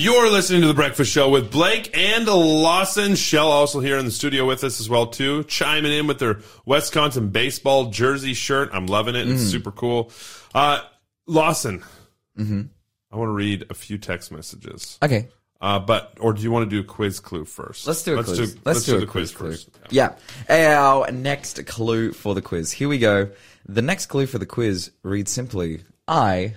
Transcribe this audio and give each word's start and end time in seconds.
You're 0.00 0.30
listening 0.30 0.62
to 0.62 0.66
the 0.66 0.72
Breakfast 0.72 1.12
Show 1.12 1.28
with 1.28 1.50
Blake 1.52 1.94
and 1.94 2.24
Lawson. 2.24 3.16
Shell 3.16 3.50
also 3.50 3.80
here 3.80 3.98
in 3.98 4.06
the 4.06 4.10
studio 4.10 4.46
with 4.46 4.64
us 4.64 4.80
as 4.80 4.88
well 4.88 5.08
too, 5.08 5.44
chiming 5.44 5.92
in 5.92 6.06
with 6.06 6.18
their 6.18 6.38
Wisconsin 6.64 7.28
baseball 7.28 7.90
jersey 7.90 8.32
shirt. 8.32 8.70
I'm 8.72 8.86
loving 8.86 9.14
it. 9.14 9.28
It's 9.28 9.42
super 9.42 9.70
cool. 9.70 10.10
Uh, 10.54 10.80
Lawson, 11.26 11.84
Mm-hmm. 12.38 12.62
I 13.12 13.16
want 13.16 13.28
to 13.28 13.32
read 13.32 13.66
a 13.68 13.74
few 13.74 13.98
text 13.98 14.32
messages. 14.32 14.98
Okay. 15.02 15.28
Uh, 15.60 15.78
but 15.80 16.14
or 16.18 16.32
do 16.32 16.40
you 16.40 16.50
want 16.50 16.64
to 16.70 16.74
do 16.74 16.80
a 16.80 16.84
quiz 16.90 17.20
clue 17.20 17.44
first? 17.44 17.86
Let's 17.86 18.02
do 18.02 18.18
a 18.18 18.24
quiz. 18.24 18.38
let's, 18.38 18.56
let's 18.64 18.84
do, 18.84 18.96
the 18.96 19.02
a 19.02 19.06
quiz, 19.06 19.32
clue. 19.32 19.50
first. 19.50 19.68
Yeah. 19.90 20.14
Our 20.48 21.12
next 21.12 21.66
clue 21.66 22.12
for 22.12 22.34
the 22.34 22.40
quiz. 22.40 22.72
Here 22.72 22.88
we 22.88 22.96
go. 22.98 23.28
The 23.68 23.82
next 23.82 24.06
clue 24.06 24.24
for 24.24 24.38
the 24.38 24.46
quiz 24.46 24.92
reads 25.02 25.30
simply 25.30 25.82
I 26.08 26.54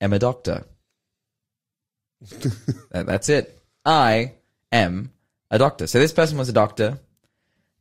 am 0.00 0.14
a 0.14 0.18
doctor. 0.18 0.64
That- 2.90 3.06
That's 3.06 3.28
it. 3.28 3.58
I 3.84 4.32
am 4.72 5.12
a 5.50 5.58
doctor. 5.58 5.86
So 5.86 5.98
this 5.98 6.12
person 6.12 6.36
was 6.38 6.48
a 6.48 6.52
doctor. 6.52 6.98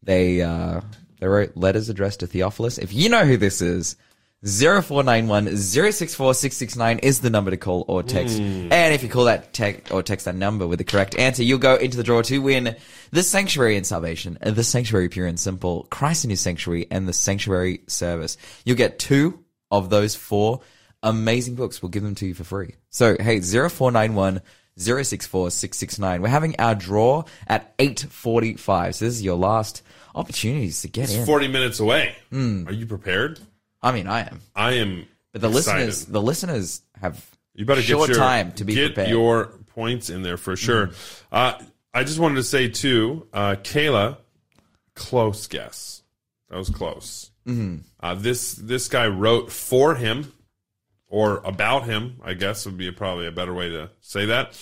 They 0.03 0.41
uh, 0.41 0.81
they 1.19 1.27
wrote 1.27 1.57
letters 1.57 1.89
addressed 1.89 2.21
to 2.21 2.27
Theophilus. 2.27 2.77
If 2.77 2.93
you 2.93 3.09
know 3.09 3.25
who 3.25 3.35
this 3.37 3.61
is, 3.61 3.97
0491 4.45 5.57
064 5.57 6.33
669 6.35 6.99
is 6.99 7.19
the 7.21 7.29
number 7.29 7.51
to 7.51 7.57
call 7.57 7.83
or 7.87 8.03
text. 8.03 8.37
And 8.39 8.93
if 8.93 9.03
you 9.03 9.09
call 9.09 9.25
that 9.25 9.51
text 9.53 9.91
or 9.91 10.03
text 10.03 10.25
that 10.25 10.35
number 10.35 10.67
with 10.67 10.79
the 10.79 10.85
correct 10.85 11.17
answer, 11.17 11.43
you'll 11.43 11.57
go 11.59 11.75
into 11.75 11.97
the 11.97 12.03
draw 12.03 12.21
to 12.21 12.37
win 12.39 12.75
the 13.11 13.23
Sanctuary 13.23 13.75
and 13.75 13.85
Salvation, 13.85 14.37
the 14.41 14.63
Sanctuary 14.63 15.09
Pure 15.09 15.27
and 15.27 15.39
Simple, 15.39 15.87
Christ 15.89 16.23
in 16.23 16.29
His 16.29 16.39
Sanctuary, 16.39 16.87
and 16.91 17.07
the 17.07 17.13
Sanctuary 17.13 17.81
Service. 17.87 18.37
You'll 18.63 18.77
get 18.77 18.99
two 18.99 19.43
of 19.71 19.89
those 19.89 20.15
four 20.15 20.61
amazing 21.03 21.55
books. 21.55 21.81
We'll 21.81 21.89
give 21.89 22.03
them 22.03 22.15
to 22.15 22.25
you 22.27 22.33
for 22.33 22.43
free. 22.43 22.75
So, 22.89 23.15
hey, 23.19 23.39
0491 23.41 24.41
064 24.77 25.51
669. 25.51 26.21
We're 26.21 26.27
having 26.27 26.55
our 26.59 26.75
draw 26.75 27.23
at 27.47 27.73
845. 27.79 28.95
So 28.95 29.05
this 29.05 29.15
is 29.15 29.23
your 29.23 29.37
last 29.37 29.81
opportunities 30.13 30.81
to 30.81 30.87
get 30.87 31.05
It's 31.05 31.13
in. 31.13 31.25
40 31.25 31.47
minutes 31.47 31.79
away. 31.79 32.15
Hmm. 32.29 32.67
Are 32.67 32.73
you 32.73 32.85
prepared? 32.85 33.39
I 33.81 33.91
mean, 33.91 34.07
I 34.07 34.21
am. 34.21 34.41
I 34.55 34.73
am. 34.73 35.07
But 35.33 35.41
the 35.41 35.49
excited. 35.49 35.85
listeners, 35.85 36.05
the 36.05 36.21
listeners 36.21 36.81
have 37.01 37.25
You 37.53 37.65
better 37.65 37.81
short 37.81 38.07
get 38.09 38.15
your, 38.17 38.23
time 38.25 38.51
to 38.53 38.63
be 38.65 38.73
get 38.75 38.87
prepared. 38.95 39.09
your 39.09 39.45
points 39.75 40.09
in 40.09 40.23
there 40.23 40.37
for 40.37 40.55
sure. 40.55 40.91
Uh, 41.31 41.53
I 41.93 42.03
just 42.03 42.19
wanted 42.19 42.35
to 42.35 42.43
say 42.43 42.67
too, 42.69 43.27
uh, 43.33 43.55
Kayla, 43.61 44.17
close 44.95 45.47
guess. 45.47 46.03
That 46.49 46.57
was 46.57 46.69
close. 46.69 47.31
Mm-hmm. 47.47 47.77
Uh, 47.99 48.15
this 48.15 48.53
this 48.53 48.87
guy 48.87 49.07
wrote 49.07 49.51
for 49.51 49.95
him 49.95 50.31
or 51.07 51.37
about 51.43 51.85
him. 51.85 52.19
I 52.23 52.33
guess 52.33 52.65
would 52.65 52.77
be 52.77 52.91
probably 52.91 53.27
a 53.27 53.31
better 53.31 53.53
way 53.53 53.69
to 53.69 53.89
say 54.01 54.25
that. 54.25 54.53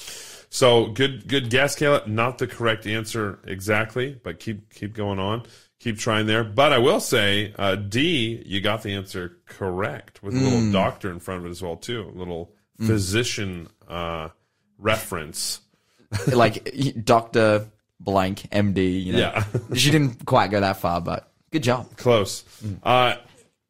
So 0.49 0.87
good 0.87 1.27
good 1.27 1.49
guess, 1.49 1.75
Kayla. 1.75 2.07
Not 2.07 2.37
the 2.37 2.47
correct 2.47 2.87
answer 2.87 3.39
exactly, 3.45 4.19
but 4.23 4.39
keep 4.39 4.73
keep 4.73 4.93
going 4.93 5.19
on. 5.19 5.43
Keep 5.79 5.99
trying 5.99 6.25
there. 6.25 6.43
But 6.43 6.71
I 6.71 6.77
will 6.77 6.99
say, 7.01 7.53
uh, 7.59 7.75
D, 7.75 8.41
you 8.45 8.61
got 8.61 8.81
the 8.81 8.93
answer 8.93 9.37
correct 9.45 10.23
with 10.23 10.33
a 10.33 10.37
little 10.39 10.71
doctor 10.71 11.11
in 11.11 11.19
front 11.19 11.41
of 11.41 11.47
it 11.47 11.49
as 11.49 11.61
well 11.61 11.75
too. 11.75 12.11
A 12.15 12.17
little 12.17 12.53
physician 12.79 13.67
uh, 13.87 14.29
reference. 14.77 15.59
like 16.33 16.73
Doctor 17.03 17.67
Blank 17.99 18.47
MD. 18.51 19.03
You 19.03 19.13
know, 19.13 19.19
Yeah. 19.19 19.43
she 19.75 19.91
didn't 19.91 20.25
quite 20.25 20.51
go 20.51 20.59
that 20.61 20.77
far, 20.77 21.01
but 21.01 21.31
good 21.51 21.63
job. 21.63 21.97
Close. 21.97 22.43
Uh, 22.81 23.15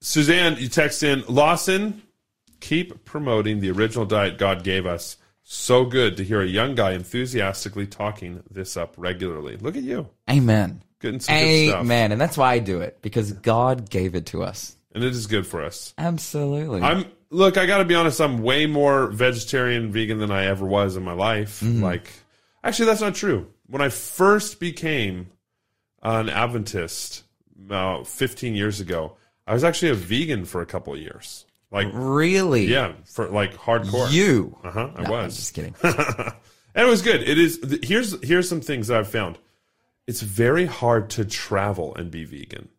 Suzanne, 0.01 0.57
you 0.57 0.69
text 0.69 1.01
in 1.03 1.23
Lawson. 1.27 2.03
Keep 2.65 3.05
promoting 3.05 3.59
the 3.59 3.69
original 3.69 4.05
diet 4.07 4.39
God 4.39 4.63
gave 4.63 4.87
us. 4.87 5.17
So 5.43 5.85
good 5.85 6.17
to 6.17 6.23
hear 6.23 6.41
a 6.41 6.47
young 6.47 6.73
guy 6.73 6.93
enthusiastically 6.93 7.85
talking 7.85 8.41
this 8.49 8.75
up 8.75 8.95
regularly. 8.97 9.55
Look 9.57 9.77
at 9.77 9.83
you, 9.83 10.09
Amen. 10.27 10.81
getting 10.99 11.19
some 11.19 11.35
good 11.35 11.67
stuff, 11.69 11.81
Amen. 11.81 12.11
And 12.11 12.19
that's 12.19 12.35
why 12.35 12.53
I 12.53 12.57
do 12.59 12.81
it 12.81 13.03
because 13.03 13.31
God 13.33 13.87
gave 13.91 14.15
it 14.15 14.25
to 14.27 14.41
us. 14.41 14.75
and 14.95 15.03
it 15.03 15.11
is 15.11 15.27
good 15.27 15.45
for 15.45 15.63
us. 15.63 15.93
Absolutely. 15.99 16.81
I'm 16.81 17.05
look. 17.29 17.57
I 17.57 17.67
got 17.67 17.77
to 17.77 17.85
be 17.85 17.93
honest. 17.93 18.19
I'm 18.19 18.41
way 18.41 18.65
more 18.65 19.05
vegetarian, 19.11 19.91
vegan 19.91 20.17
than 20.17 20.31
I 20.31 20.45
ever 20.45 20.65
was 20.65 20.95
in 20.95 21.03
my 21.03 21.13
life. 21.13 21.59
Mm-hmm. 21.59 21.83
Like, 21.83 22.11
actually, 22.63 22.87
that's 22.87 23.01
not 23.01 23.13
true. 23.13 23.45
When 23.67 23.83
I 23.83 23.89
first 23.89 24.59
became 24.59 25.27
an 26.01 26.29
Adventist 26.29 27.23
about 27.63 28.07
15 28.07 28.55
years 28.55 28.79
ago, 28.81 29.17
I 29.45 29.53
was 29.53 29.63
actually 29.63 29.91
a 29.91 29.95
vegan 29.95 30.45
for 30.45 30.61
a 30.61 30.65
couple 30.65 30.93
of 30.93 30.99
years. 30.99 31.45
Like, 31.75 31.89
really? 31.93 32.65
yeah, 32.65 32.93
for 33.05 33.27
like 33.27 33.53
hardcore. 33.55 34.11
You. 34.11 34.57
Uh 34.63 34.71
huh. 34.71 34.89
I 34.95 35.01
No, 35.03 35.13
I'm 35.15 35.25
was. 35.25 35.35
just 35.35 35.53
kidding. 35.53 35.75
and 35.83 36.33
it 36.73 36.89
was 36.89 37.01
good. 37.03 37.21
It 37.21 37.37
is. 37.37 37.59
Here's 37.83 38.19
here's 38.23 38.49
some 38.49 38.61
things 38.61 38.87
that 38.87 38.97
I've 38.97 39.09
found. 39.09 39.37
It's 40.07 40.21
very 40.21 40.65
hard 40.65 41.09
to 41.11 41.25
travel 41.25 41.93
and 41.95 42.09
be 42.09 42.23
vegan. 42.23 42.69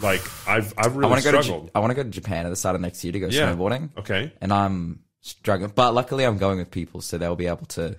Like 0.00 0.20
I've 0.46 0.72
I've 0.76 0.86
I 0.92 0.94
really 0.94 1.10
want 1.10 1.22
to 1.22 1.32
go 1.32 1.36
to 1.38 1.42
struggled. 1.42 1.70
I 1.74 1.80
want 1.80 1.90
to 1.90 1.94
go 1.94 2.02
to 2.02 2.08
Japan 2.10 2.46
at 2.46 2.50
the 2.50 2.56
start 2.56 2.74
of 2.74 2.80
next 2.82 3.02
year 3.02 3.12
to 3.14 3.20
go 3.20 3.28
Yeah. 3.28 3.52
snowboarding. 3.54 3.90
okay. 3.98 4.32
and 4.40 4.52
I'm 4.52 5.00
struggling. 5.22 5.72
But 5.74 5.94
luckily, 5.94 6.24
I'm 6.24 6.38
going 6.38 6.58
with 6.58 6.70
people, 6.70 7.00
so 7.00 7.16
they'll 7.18 7.34
be 7.36 7.46
able 7.46 7.66
to. 7.66 7.96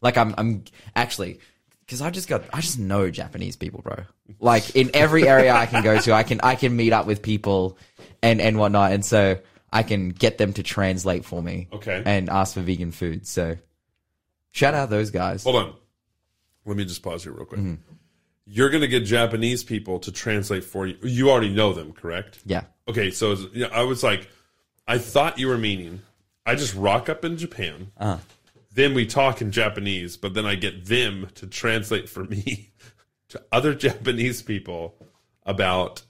Like, 0.00 0.16
I'm, 0.18 0.34
I'm 0.36 0.64
actually 0.94 1.40
because 1.86 2.00
I 2.00 2.10
just 2.10 2.28
got, 2.28 2.44
I 2.52 2.60
just 2.60 2.78
know 2.78 3.10
Japanese 3.10 3.56
people, 3.56 3.82
bro. 3.82 4.04
Like 4.40 4.74
in 4.74 4.90
every 4.94 5.28
area 5.28 5.52
I 5.54 5.66
can 5.66 5.82
go 5.82 5.98
to, 6.00 6.12
I 6.12 6.22
can, 6.22 6.40
I 6.42 6.54
can 6.54 6.74
meet 6.76 6.92
up 6.92 7.06
with 7.06 7.22
people 7.22 7.78
and 8.22 8.40
and 8.40 8.58
whatnot, 8.58 8.92
and 8.92 9.04
so 9.04 9.38
I 9.72 9.82
can 9.82 10.10
get 10.10 10.38
them 10.38 10.52
to 10.54 10.62
translate 10.62 11.24
for 11.24 11.42
me. 11.42 11.68
Okay. 11.72 12.02
and 12.04 12.30
ask 12.30 12.54
for 12.54 12.60
vegan 12.60 12.90
food. 12.92 13.26
So, 13.26 13.56
shout 14.52 14.74
out 14.74 14.88
those 14.90 15.10
guys. 15.10 15.44
Hold 15.44 15.56
on. 15.56 15.74
Let 16.64 16.76
me 16.76 16.84
just 16.84 17.02
pause 17.02 17.24
here 17.24 17.32
real 17.32 17.44
quick. 17.44 17.60
Mm-hmm. 17.60 17.74
You're 18.46 18.70
going 18.70 18.82
to 18.82 18.88
get 18.88 19.00
Japanese 19.04 19.64
people 19.64 19.98
to 20.00 20.12
translate 20.12 20.64
for 20.64 20.86
you. 20.86 20.96
You 21.02 21.30
already 21.30 21.52
know 21.52 21.72
them, 21.72 21.92
correct? 21.92 22.38
Yeah, 22.44 22.64
Okay, 22.88 23.10
so 23.10 23.36
yeah, 23.54 23.68
I 23.72 23.84
was 23.84 24.02
like, 24.02 24.28
I 24.86 24.98
thought 24.98 25.38
you 25.38 25.48
were 25.48 25.56
meaning 25.58 26.02
I 26.46 26.54
just 26.54 26.74
rock 26.74 27.08
up 27.08 27.24
in 27.24 27.36
Japan, 27.38 27.90
Uh-huh. 27.96 28.18
Then 28.74 28.92
we 28.94 29.06
talk 29.06 29.40
in 29.40 29.50
Japanese, 29.52 30.16
but 30.16 30.34
then 30.34 30.44
I 30.46 30.54
get 30.56 30.86
them 30.86 31.28
to 31.36 31.46
translate 31.46 32.08
for 32.08 32.24
me 32.24 32.72
to 33.30 33.42
other 33.52 33.74
Japanese 33.74 34.42
people 34.42 34.96
about, 35.46 36.02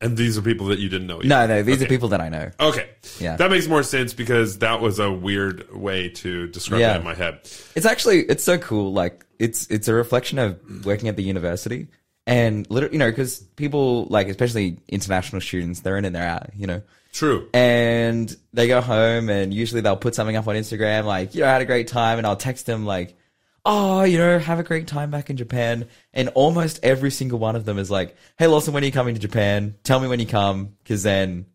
and 0.00 0.16
these 0.16 0.36
are 0.38 0.42
people 0.42 0.66
that 0.66 0.78
you 0.78 0.88
didn't 0.88 1.06
know. 1.06 1.16
Yet. 1.22 1.26
no, 1.28 1.46
no, 1.46 1.62
these 1.62 1.82
are 1.82 1.86
people 1.86 2.08
that 2.08 2.20
I 2.20 2.28
know. 2.28 2.50
Okay, 2.60 2.88
Yeah. 3.18 3.36
that 3.36 3.50
makes 3.50 3.66
more 3.68 3.82
sense 3.82 4.12
because 4.14 4.58
that 4.58 4.80
was 4.80 4.98
a 4.98 5.10
weird 5.10 5.72
way 5.74 6.08
to 6.10 6.46
describe 6.48 6.80
Yeah. 6.80 6.94
it 6.94 6.98
in 6.98 7.04
my 7.04 7.14
head. 7.14 7.40
It's 7.74 7.86
actually 7.86 8.20
it's 8.20 8.44
so 8.44 8.58
cool. 8.58 8.92
Like 8.92 9.24
it's 9.38 9.66
it's 9.68 9.88
a 9.88 9.94
reflection 9.94 10.38
of 10.38 10.84
working 10.84 11.08
at 11.08 11.16
the 11.16 11.22
university 11.22 11.88
and 12.26 12.68
literally, 12.70 12.94
you 12.94 12.98
know, 12.98 13.10
because 13.10 13.38
people 13.56 14.04
like 14.06 14.28
especially 14.28 14.78
international 14.88 15.40
students, 15.40 15.80
they're 15.80 15.96
in 15.96 16.04
and 16.04 16.14
they're 16.14 16.26
out, 16.28 16.50
you 16.56 16.66
know, 16.66 16.82
True. 17.14 17.48
and 17.54 18.36
they 18.52 18.66
go 18.66 18.80
home 18.80 19.30
and 19.30 19.54
usually 19.54 19.80
they'll 19.80 19.96
put 19.96 20.14
something 20.16 20.34
up 20.36 20.46
on 20.48 20.56
Instagram 20.56 21.04
like, 21.04 21.34
you 21.34 21.40
know, 21.42 21.46
I 21.48 21.52
had 21.52 21.62
a 21.62 21.64
great 21.64 21.86
time, 21.88 22.18
and 22.18 22.26
I'll 22.26 22.36
text 22.36 22.66
them 22.66 22.84
like, 22.84 23.16
oh, 23.64 24.02
you 24.02 24.18
know, 24.18 24.38
have 24.38 24.58
a 24.58 24.62
great 24.64 24.86
time 24.88 25.10
back 25.10 25.30
in 25.30 25.36
Japan, 25.36 25.86
and 26.12 26.28
almost 26.30 26.80
every 26.82 27.10
single 27.10 27.38
one 27.38 27.54
of 27.56 27.64
them 27.64 27.78
is 27.78 27.90
like, 27.90 28.16
hey, 28.36 28.46
Lawson, 28.48 28.74
when 28.74 28.82
are 28.82 28.86
you 28.86 28.92
coming 28.92 29.14
to 29.14 29.20
Japan? 29.20 29.74
Tell 29.84 30.00
me 30.00 30.08
when 30.08 30.18
you 30.20 30.26
come, 30.26 30.74
because 30.82 31.02
then, 31.04 31.46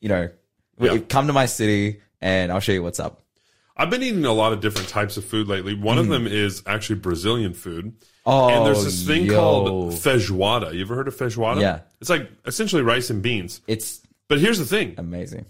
you 0.00 0.08
know, 0.08 0.30
Yeah. 0.80 0.98
come 0.98 1.26
to 1.26 1.32
my 1.32 1.46
city 1.46 2.00
and 2.20 2.50
I'll 2.50 2.60
show 2.60 2.72
you 2.72 2.82
what's 2.82 2.98
up. 2.98 3.22
I've 3.76 3.90
been 3.90 4.02
eating 4.02 4.24
a 4.24 4.32
lot 4.32 4.54
of 4.54 4.60
different 4.60 4.88
types 4.88 5.18
of 5.18 5.24
food 5.26 5.48
lately. 5.48 5.74
One 5.74 5.98
of 5.98 6.08
them 6.08 6.26
is 6.26 6.62
actually 6.66 6.96
Brazilian 7.00 7.52
food. 7.52 7.86
Mm. 7.86 8.02
Oh, 8.24 8.48
and 8.48 8.64
there's 8.66 8.82
this 8.84 9.06
thing 9.06 9.26
yo. 9.26 9.34
called 9.36 9.92
feijoada. 9.92 10.74
You 10.74 10.80
ever 10.80 10.94
heard 10.94 11.08
of 11.08 11.14
feijoada? 11.16 11.60
Yeah. 11.60 11.80
It's 12.00 12.08
like 12.10 12.30
essentially 12.46 12.80
rice 12.82 13.10
and 13.10 13.22
beans. 13.22 13.60
It's 13.66 14.00
But 14.28 14.40
here's 14.40 14.58
the 14.58 14.64
thing. 14.64 14.94
amazing. 14.98 15.46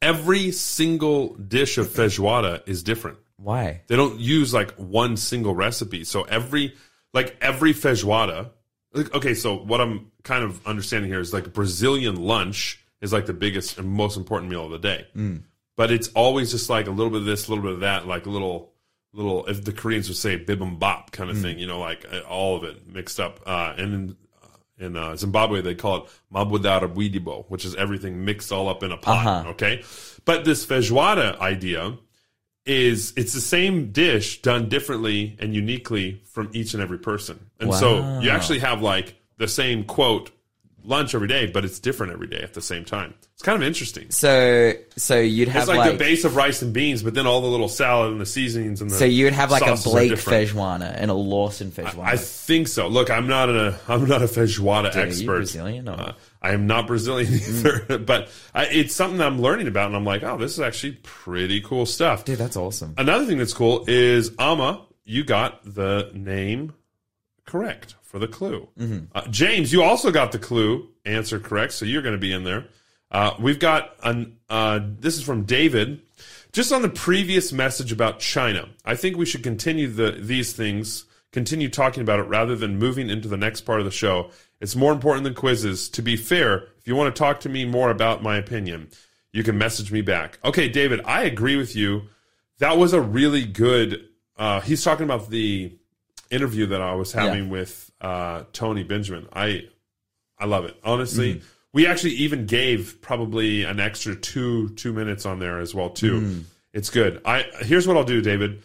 Every 0.00 0.52
single 0.52 1.34
dish 1.34 1.76
of 1.76 1.88
feijoada 1.88 2.62
is 2.68 2.82
different. 2.84 3.18
Why? 3.36 3.82
They 3.88 3.96
don't 3.96 4.18
use 4.20 4.54
like 4.54 4.72
one 4.76 5.16
single 5.16 5.54
recipe. 5.54 6.04
So 6.04 6.22
every 6.22 6.74
like 7.12 7.36
every 7.40 7.74
feijoada. 7.74 8.50
Like, 8.92 9.14
okay, 9.14 9.34
so 9.34 9.56
what 9.56 9.80
I'm 9.80 10.10
kind 10.22 10.44
of 10.44 10.66
understanding 10.66 11.10
here 11.10 11.20
is 11.20 11.32
like 11.32 11.52
Brazilian 11.52 12.16
lunch 12.16 12.82
is 13.00 13.12
like 13.12 13.26
the 13.26 13.34
biggest 13.34 13.78
and 13.78 13.88
most 13.88 14.16
important 14.16 14.50
meal 14.50 14.64
of 14.64 14.70
the 14.70 14.78
day. 14.78 15.06
But 15.76 15.90
it's 15.90 16.08
always 16.08 16.50
just 16.50 16.68
like 16.70 16.86
a 16.86 16.90
little 16.90 17.10
bit 17.10 17.20
of 17.20 17.26
this, 17.26 17.46
a 17.46 17.50
little 17.50 17.62
bit 17.64 17.72
of 17.74 17.80
that, 17.80 18.06
like 18.06 18.26
a 18.26 18.30
little 18.30 18.72
little 19.12 19.46
if 19.46 19.64
the 19.64 19.72
Koreans 19.72 20.08
would 20.08 20.16
say 20.16 20.38
bibimbap 20.38 21.10
kind 21.12 21.30
of 21.30 21.38
thing, 21.40 21.58
you 21.58 21.66
know, 21.66 21.80
like 21.80 22.04
uh, 22.12 22.20
all 22.20 22.56
of 22.56 22.64
it 22.64 22.86
mixed 22.86 23.18
up. 23.20 23.40
Uh, 23.46 23.74
and 23.76 24.16
in, 24.78 24.96
uh, 24.96 25.16
Zimbabwe 25.16 25.60
they 25.60 25.74
call 25.74 26.04
it 26.04 26.10
mabudara 26.32 26.92
buidibo, 26.92 27.44
which 27.48 27.64
is 27.64 27.74
everything 27.74 28.24
mixed 28.24 28.52
all 28.52 28.68
up 28.68 28.82
in 28.82 28.92
a 28.92 28.96
pot. 28.96 29.26
Uh-huh. 29.26 29.50
Okay, 29.50 29.82
but 30.24 30.44
this 30.44 30.64
feijoada 30.64 31.38
idea 31.40 31.96
is 32.64 33.14
it's 33.16 33.32
the 33.32 33.40
same 33.40 33.92
dish 33.92 34.42
done 34.42 34.68
differently 34.68 35.36
and 35.40 35.54
uniquely 35.54 36.22
from 36.26 36.50
each 36.52 36.74
and 36.74 36.82
every 36.82 36.98
person. 36.98 37.50
And 37.58 37.74
so 37.74 38.20
you 38.20 38.30
actually 38.30 38.58
have 38.58 38.82
like 38.82 39.16
the 39.38 39.48
same 39.48 39.84
quote 39.84 40.30
lunch 40.88 41.14
every 41.14 41.28
day, 41.28 41.46
but 41.46 41.64
it's 41.64 41.78
different 41.78 42.12
every 42.12 42.26
day 42.26 42.40
at 42.40 42.54
the 42.54 42.60
same 42.60 42.84
time. 42.84 43.14
It's 43.34 43.42
kind 43.42 43.62
of 43.62 43.66
interesting. 43.66 44.10
So 44.10 44.72
so 44.96 45.18
you'd 45.18 45.48
have 45.48 45.62
It's 45.62 45.68
like, 45.68 45.78
like, 45.78 45.92
the 45.92 45.98
base 45.98 46.24
of 46.24 46.34
rice 46.34 46.62
and 46.62 46.72
beans, 46.72 47.02
but 47.02 47.14
then 47.14 47.26
all 47.26 47.40
the 47.40 47.46
little 47.46 47.68
salad 47.68 48.10
and 48.10 48.20
the 48.20 48.26
seasonings 48.26 48.80
and 48.80 48.90
the 48.90 48.96
so 48.96 49.04
you 49.04 49.26
would 49.26 49.34
have 49.34 49.50
like 49.50 49.62
a 49.62 49.76
Blake. 49.76 50.12
feijoada 50.12 50.92
and 50.96 51.10
a 51.10 51.14
Lawson 51.14 51.70
feijoada. 51.70 52.02
I 52.04 52.16
think 52.16 52.66
so. 52.66 52.88
Look, 52.88 53.10
I'm 53.10 53.28
not 53.28 53.48
a 53.48 53.78
I'm 53.86 54.08
not 54.08 54.22
a 54.22 54.26
feijoada 54.26 54.94
you 54.94 55.00
expert. 55.00 55.26
Brazilian 55.36 55.88
Uh, 55.88 56.14
I 56.42 56.52
am 56.52 56.66
not 56.66 56.86
Brazilian 56.86 57.32
either, 57.48 57.98
but 57.98 58.28
I, 58.54 58.66
it's 58.66 58.94
something 58.94 59.18
that 59.18 59.26
I'm 59.26 59.40
learning 59.40 59.68
about, 59.68 59.86
and 59.86 59.96
I'm 59.96 60.04
like, 60.04 60.22
oh, 60.22 60.38
this 60.38 60.52
is 60.52 60.60
actually 60.60 60.98
pretty 61.02 61.60
cool 61.60 61.86
stuff. 61.86 62.24
Dude, 62.24 62.38
that's 62.38 62.56
awesome. 62.56 62.94
Another 62.96 63.26
thing 63.26 63.38
that's 63.38 63.54
cool 63.54 63.84
is 63.86 64.32
Ama, 64.38 64.84
you 65.04 65.22
got 65.22 65.62
the 65.64 66.10
name 66.14 66.74
correct 67.46 67.94
for 68.08 68.18
the 68.18 68.26
clue. 68.26 68.66
Uh, 69.14 69.28
James, 69.28 69.70
you 69.70 69.82
also 69.82 70.10
got 70.10 70.32
the 70.32 70.38
clue 70.38 70.88
answer 71.04 71.38
correct, 71.38 71.74
so 71.74 71.84
you're 71.84 72.00
going 72.02 72.14
to 72.14 72.18
be 72.20 72.32
in 72.32 72.42
there. 72.42 72.64
Uh, 73.10 73.34
we've 73.38 73.58
got 73.58 73.94
an. 74.02 74.38
Uh, 74.48 74.80
this 74.82 75.16
is 75.16 75.22
from 75.22 75.44
David. 75.44 76.00
Just 76.52 76.72
on 76.72 76.80
the 76.80 76.88
previous 76.88 77.52
message 77.52 77.92
about 77.92 78.18
China, 78.18 78.68
I 78.84 78.96
think 78.96 79.16
we 79.16 79.26
should 79.26 79.42
continue 79.42 79.88
the 79.88 80.12
these 80.12 80.54
things, 80.54 81.04
continue 81.32 81.68
talking 81.68 82.02
about 82.02 82.18
it 82.18 82.24
rather 82.24 82.56
than 82.56 82.78
moving 82.78 83.10
into 83.10 83.28
the 83.28 83.36
next 83.36 83.62
part 83.62 83.80
of 83.80 83.84
the 83.84 83.92
show. 83.92 84.30
It's 84.60 84.74
more 84.74 84.92
important 84.92 85.24
than 85.24 85.34
quizzes. 85.34 85.90
To 85.90 86.02
be 86.02 86.16
fair, 86.16 86.64
if 86.78 86.86
you 86.86 86.96
want 86.96 87.14
to 87.14 87.18
talk 87.18 87.40
to 87.40 87.48
me 87.50 87.66
more 87.66 87.90
about 87.90 88.22
my 88.22 88.36
opinion, 88.38 88.88
you 89.32 89.42
can 89.42 89.58
message 89.58 89.92
me 89.92 90.00
back. 90.00 90.38
Okay, 90.42 90.68
David, 90.70 91.02
I 91.04 91.24
agree 91.24 91.56
with 91.56 91.76
you. 91.76 92.04
That 92.58 92.78
was 92.78 92.94
a 92.94 93.00
really 93.00 93.44
good. 93.44 94.08
Uh, 94.36 94.60
he's 94.60 94.82
talking 94.82 95.04
about 95.04 95.28
the 95.28 95.76
interview 96.30 96.66
that 96.66 96.80
I 96.80 96.94
was 96.94 97.12
having 97.12 97.48
with 97.50 97.87
uh, 98.00 98.44
Tony 98.52 98.84
Benjamin. 98.84 99.28
I 99.32 99.68
I 100.38 100.46
love 100.46 100.64
it. 100.64 100.76
Honestly, 100.84 101.42
we 101.72 101.86
actually 101.86 102.12
even 102.14 102.46
gave 102.46 103.00
probably 103.00 103.64
an 103.64 103.80
extra 103.80 104.14
two 104.14 104.70
two 104.70 104.92
minutes 104.92 105.26
on 105.26 105.38
there 105.38 105.58
as 105.58 105.74
well 105.74 105.90
too. 105.90 106.44
It's 106.72 106.90
good. 106.90 107.20
I 107.24 107.44
here's 107.60 107.86
what 107.88 107.96
I'll 107.96 108.04
do, 108.04 108.20
David. 108.20 108.62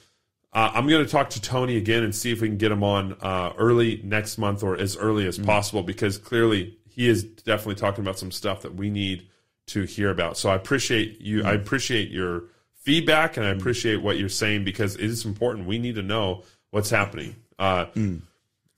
Uh, 0.52 0.72
I'm 0.76 0.88
going 0.88 1.04
to 1.04 1.10
talk 1.12 1.32
to 1.32 1.42
Tony 1.42 1.78
again 1.78 2.04
and 2.04 2.14
see 2.14 2.32
if 2.32 2.40
we 2.40 2.48
can 2.48 2.58
get 2.58 2.72
him 2.72 2.84
on 2.84 3.14
uh, 3.22 3.54
early 3.58 4.00
next 4.04 4.38
month 4.38 4.62
or 4.62 4.78
as 4.78 4.96
early 4.96 5.26
as 5.26 5.40
possible 5.40 5.82
because 5.82 6.20
clearly 6.20 6.78
he 6.88 7.10
is 7.10 7.24
definitely 7.24 7.74
talking 7.74 8.04
about 8.04 8.20
some 8.20 8.30
stuff 8.32 8.62
that 8.62 8.76
we 8.76 8.92
need 8.92 9.28
to 9.66 9.82
hear 9.84 10.12
about. 10.12 10.38
So 10.38 10.52
I 10.52 10.56
appreciate 10.56 11.22
you. 11.22 11.44
I 11.44 11.54
appreciate 11.54 12.12
your 12.12 12.44
feedback 12.76 13.36
and 13.38 13.46
I 13.48 13.50
appreciate 13.50 14.04
what 14.04 14.20
you're 14.20 14.30
saying 14.30 14.64
because 14.64 14.96
it 14.96 15.06
is 15.06 15.26
important. 15.26 15.66
We 15.68 15.80
need 15.80 15.96
to 15.96 16.04
know 16.04 16.44
what's 16.70 16.92
happening. 16.92 17.36
Uh, 17.58 17.86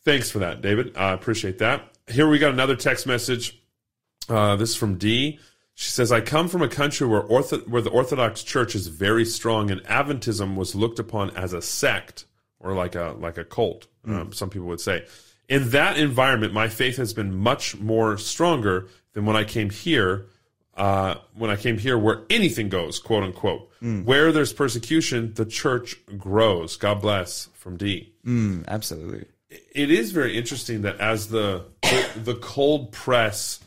Thanks 0.06 0.30
for 0.32 0.40
that, 0.40 0.62
David. 0.62 0.96
I 0.96 1.12
appreciate 1.14 1.58
that. 1.60 1.90
Here 2.08 2.28
we 2.30 2.38
got 2.40 2.52
another 2.54 2.76
text 2.76 3.08
message. 3.08 3.60
Uh, 4.30 4.56
this 4.56 4.70
is 4.72 4.76
from 4.76 4.98
D. 4.98 5.40
She 5.74 5.90
says, 5.90 6.12
"I 6.12 6.22
come 6.22 6.48
from 6.48 6.62
a 6.62 6.68
country 6.70 7.06
where 7.08 7.24
ortho- 7.24 7.68
where 7.68 7.82
the 7.82 7.90
Orthodox 7.90 8.44
Church 8.44 8.76
is 8.76 8.88
very 8.88 9.26
strong, 9.26 9.72
and 9.72 9.82
Adventism 9.84 10.56
was 10.56 10.74
looked 10.76 11.00
upon 11.00 11.32
as 11.32 11.52
a 11.54 11.62
sect 11.62 12.26
or 12.60 12.74
like 12.74 12.96
a 12.96 13.16
like 13.20 13.38
a 13.38 13.44
cult. 13.44 13.88
Um, 14.08 14.32
some 14.32 14.50
people 14.50 14.68
would 14.68 14.80
say. 14.80 15.06
In 15.50 15.70
that 15.72 15.98
environment, 15.98 16.54
my 16.54 16.70
faith 16.70 16.98
has 16.98 17.14
been 17.14 17.36
much 17.36 17.76
more 17.78 18.18
stronger 18.18 18.88
than 19.14 19.26
when 19.26 19.36
I 19.36 19.44
came 19.44 19.70
here. 19.70 20.28
Uh, 20.76 21.16
when 21.36 21.50
I 21.50 21.56
came 21.56 21.78
here, 21.78 21.98
where 21.98 22.24
anything 22.30 22.68
goes, 22.70 23.00
quote 23.00 23.24
unquote. 23.24 23.70
Where 24.04 24.32
there's 24.32 24.54
persecution, 24.54 25.34
the 25.36 25.46
church 25.46 25.96
grows. 26.18 26.78
God 26.78 27.02
bless. 27.02 27.50
From 27.54 27.78
D 27.78 28.14
Mm, 28.26 28.68
absolutely. 28.68 29.26
It 29.74 29.92
is 29.92 30.12
very 30.12 30.38
interesting 30.38 30.84
that 30.84 31.00
as 31.00 31.30
the 31.30 31.66
the 32.16 32.36
cold 32.36 32.92
press 32.92 33.60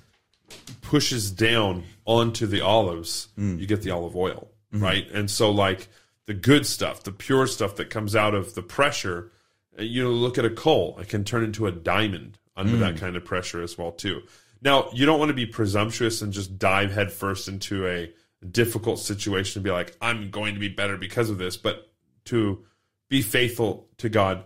pushes 0.82 1.31
down 1.31 1.85
onto 2.05 2.46
the 2.46 2.61
olives, 2.61 3.29
mm. 3.38 3.58
you 3.58 3.67
get 3.67 3.82
the 3.82 3.90
olive 3.90 4.17
oil, 4.17 4.50
mm-hmm. 4.73 4.82
right? 4.82 5.11
And 5.11 5.31
so, 5.31 5.50
like 5.50 5.88
the 6.26 6.35
good 6.35 6.67
stuff, 6.67 7.05
the 7.05 7.12
pure 7.12 7.46
stuff 7.46 7.76
that 7.76 7.90
comes 7.90 8.17
out 8.17 8.35
of 8.35 8.55
the 8.55 8.62
pressure, 8.62 9.31
uh, 9.79 9.82
you 9.82 10.02
know, 10.02 10.11
look 10.11 10.38
at 10.38 10.44
a 10.44 10.50
coal; 10.50 10.99
it 11.00 11.08
can 11.08 11.25
turn 11.25 11.44
into 11.44 11.67
a 11.67 11.73
diamond 11.73 12.38
under 12.56 12.76
that 12.79 12.94
mm. 12.94 12.99
kind 12.99 13.17
of 13.17 13.25
pressure 13.25 13.62
as 13.62 13.79
well, 13.79 13.93
too. 13.93 14.23
Now, 14.61 14.88
you 14.93 15.06
don't 15.06 15.19
want 15.19 15.29
to 15.29 15.34
be 15.34 15.46
presumptuous 15.46 16.23
and 16.23 16.32
just 16.32 16.58
dive 16.58 16.93
headfirst 16.93 17.46
into 17.46 17.87
a 17.87 18.12
difficult 18.50 18.99
situation 18.99 19.61
and 19.61 19.64
be 19.64 19.70
like, 19.70 19.96
"I'm 20.00 20.31
going 20.31 20.55
to 20.55 20.61
be 20.61 20.69
better 20.69 20.96
because 20.96 21.31
of 21.31 21.38
this," 21.38 21.56
but 21.56 21.91
to 22.26 22.64
be 23.08 23.23
faithful 23.23 23.88
to 23.99 24.08
God 24.08 24.44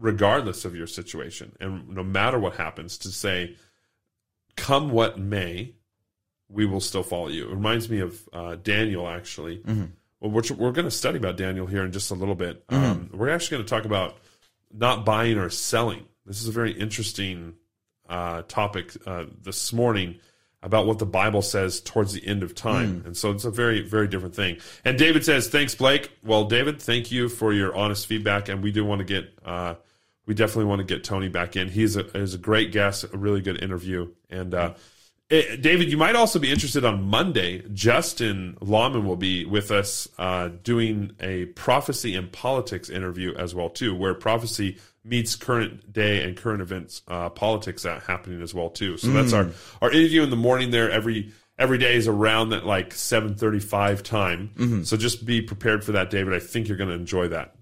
regardless 0.00 0.64
of 0.64 0.74
your 0.74 0.86
situation 0.86 1.54
and 1.60 1.88
no 1.88 2.02
matter 2.02 2.38
what 2.38 2.56
happens 2.56 2.98
to 2.98 3.08
say 3.08 3.54
come 4.56 4.90
what 4.90 5.18
may 5.18 5.74
we 6.48 6.66
will 6.66 6.80
still 6.80 7.02
follow 7.02 7.28
you 7.28 7.46
it 7.46 7.54
reminds 7.54 7.88
me 7.88 8.00
of 8.00 8.28
uh, 8.32 8.56
daniel 8.56 9.06
actually 9.06 9.60
well 10.20 10.30
we're, 10.30 10.42
we're 10.56 10.72
going 10.72 10.86
to 10.86 10.90
study 10.90 11.18
about 11.18 11.36
daniel 11.36 11.66
here 11.66 11.84
in 11.84 11.92
just 11.92 12.10
a 12.10 12.14
little 12.14 12.34
bit 12.34 12.64
um, 12.70 13.10
we're 13.12 13.28
actually 13.30 13.58
going 13.58 13.66
to 13.66 13.70
talk 13.70 13.84
about 13.84 14.16
not 14.72 15.04
buying 15.04 15.36
or 15.38 15.50
selling 15.50 16.04
this 16.24 16.40
is 16.40 16.48
a 16.48 16.52
very 16.52 16.72
interesting 16.72 17.54
uh, 18.08 18.42
topic 18.48 18.92
uh, 19.06 19.26
this 19.42 19.72
morning 19.72 20.18
about 20.62 20.86
what 20.86 20.98
the 20.98 21.06
Bible 21.06 21.40
says 21.40 21.80
towards 21.80 22.12
the 22.12 22.26
end 22.26 22.42
of 22.42 22.54
time. 22.54 23.02
And 23.06 23.16
so 23.16 23.30
it's 23.30 23.44
a 23.46 23.50
very, 23.50 23.80
very 23.80 24.06
different 24.06 24.34
thing. 24.34 24.58
And 24.84 24.98
David 24.98 25.24
says, 25.24 25.48
Thanks, 25.48 25.74
Blake. 25.74 26.10
Well, 26.22 26.44
David, 26.44 26.82
thank 26.82 27.10
you 27.10 27.30
for 27.30 27.52
your 27.52 27.74
honest 27.74 28.06
feedback. 28.06 28.50
And 28.50 28.62
we 28.62 28.70
do 28.70 28.84
want 28.84 28.98
to 28.98 29.04
get, 29.06 29.32
uh, 29.42 29.76
we 30.30 30.34
definitely 30.34 30.66
want 30.66 30.78
to 30.78 30.84
get 30.84 31.02
Tony 31.02 31.28
back 31.28 31.56
in. 31.56 31.68
He's 31.68 31.96
a, 31.96 32.04
he's 32.12 32.34
a 32.34 32.38
great 32.38 32.70
guest, 32.70 33.02
a 33.02 33.18
really 33.18 33.40
good 33.40 33.60
interview. 33.60 34.12
And, 34.30 34.54
uh, 34.54 34.74
eh, 35.28 35.56
David, 35.56 35.90
you 35.90 35.96
might 35.96 36.14
also 36.14 36.38
be 36.38 36.52
interested 36.52 36.84
on 36.84 37.02
Monday. 37.02 37.68
Justin 37.72 38.56
Lawman 38.60 39.04
will 39.04 39.16
be 39.16 39.44
with 39.44 39.72
us 39.72 40.06
uh, 40.18 40.50
doing 40.62 41.10
a 41.18 41.46
prophecy 41.46 42.14
and 42.14 42.30
politics 42.30 42.88
interview 42.88 43.34
as 43.34 43.56
well 43.56 43.70
too, 43.70 43.92
where 43.92 44.14
prophecy 44.14 44.78
meets 45.02 45.34
current 45.34 45.92
day 45.92 46.22
and 46.22 46.36
current 46.36 46.62
events 46.62 47.02
uh, 47.08 47.28
politics 47.30 47.82
that 47.82 48.04
happening 48.04 48.40
as 48.40 48.54
well 48.54 48.70
too. 48.70 48.98
So 48.98 49.08
that's 49.08 49.32
our 49.32 49.48
our 49.82 49.90
interview 49.90 50.22
in 50.22 50.30
the 50.30 50.36
morning 50.36 50.70
there 50.70 50.92
every 50.92 51.32
every 51.58 51.78
day 51.78 51.96
is 51.96 52.06
around 52.06 52.50
that 52.50 52.64
like 52.64 52.94
seven 52.94 53.34
thirty 53.34 53.58
five 53.58 54.04
time. 54.04 54.50
So 54.84 54.96
just 54.96 55.26
be 55.26 55.42
prepared 55.42 55.82
for 55.82 55.92
that, 55.92 56.08
David. 56.10 56.34
I 56.34 56.38
think 56.38 56.68
you're 56.68 56.76
going 56.76 56.90
to 56.90 56.94
enjoy 56.94 57.28
that. 57.28 57.56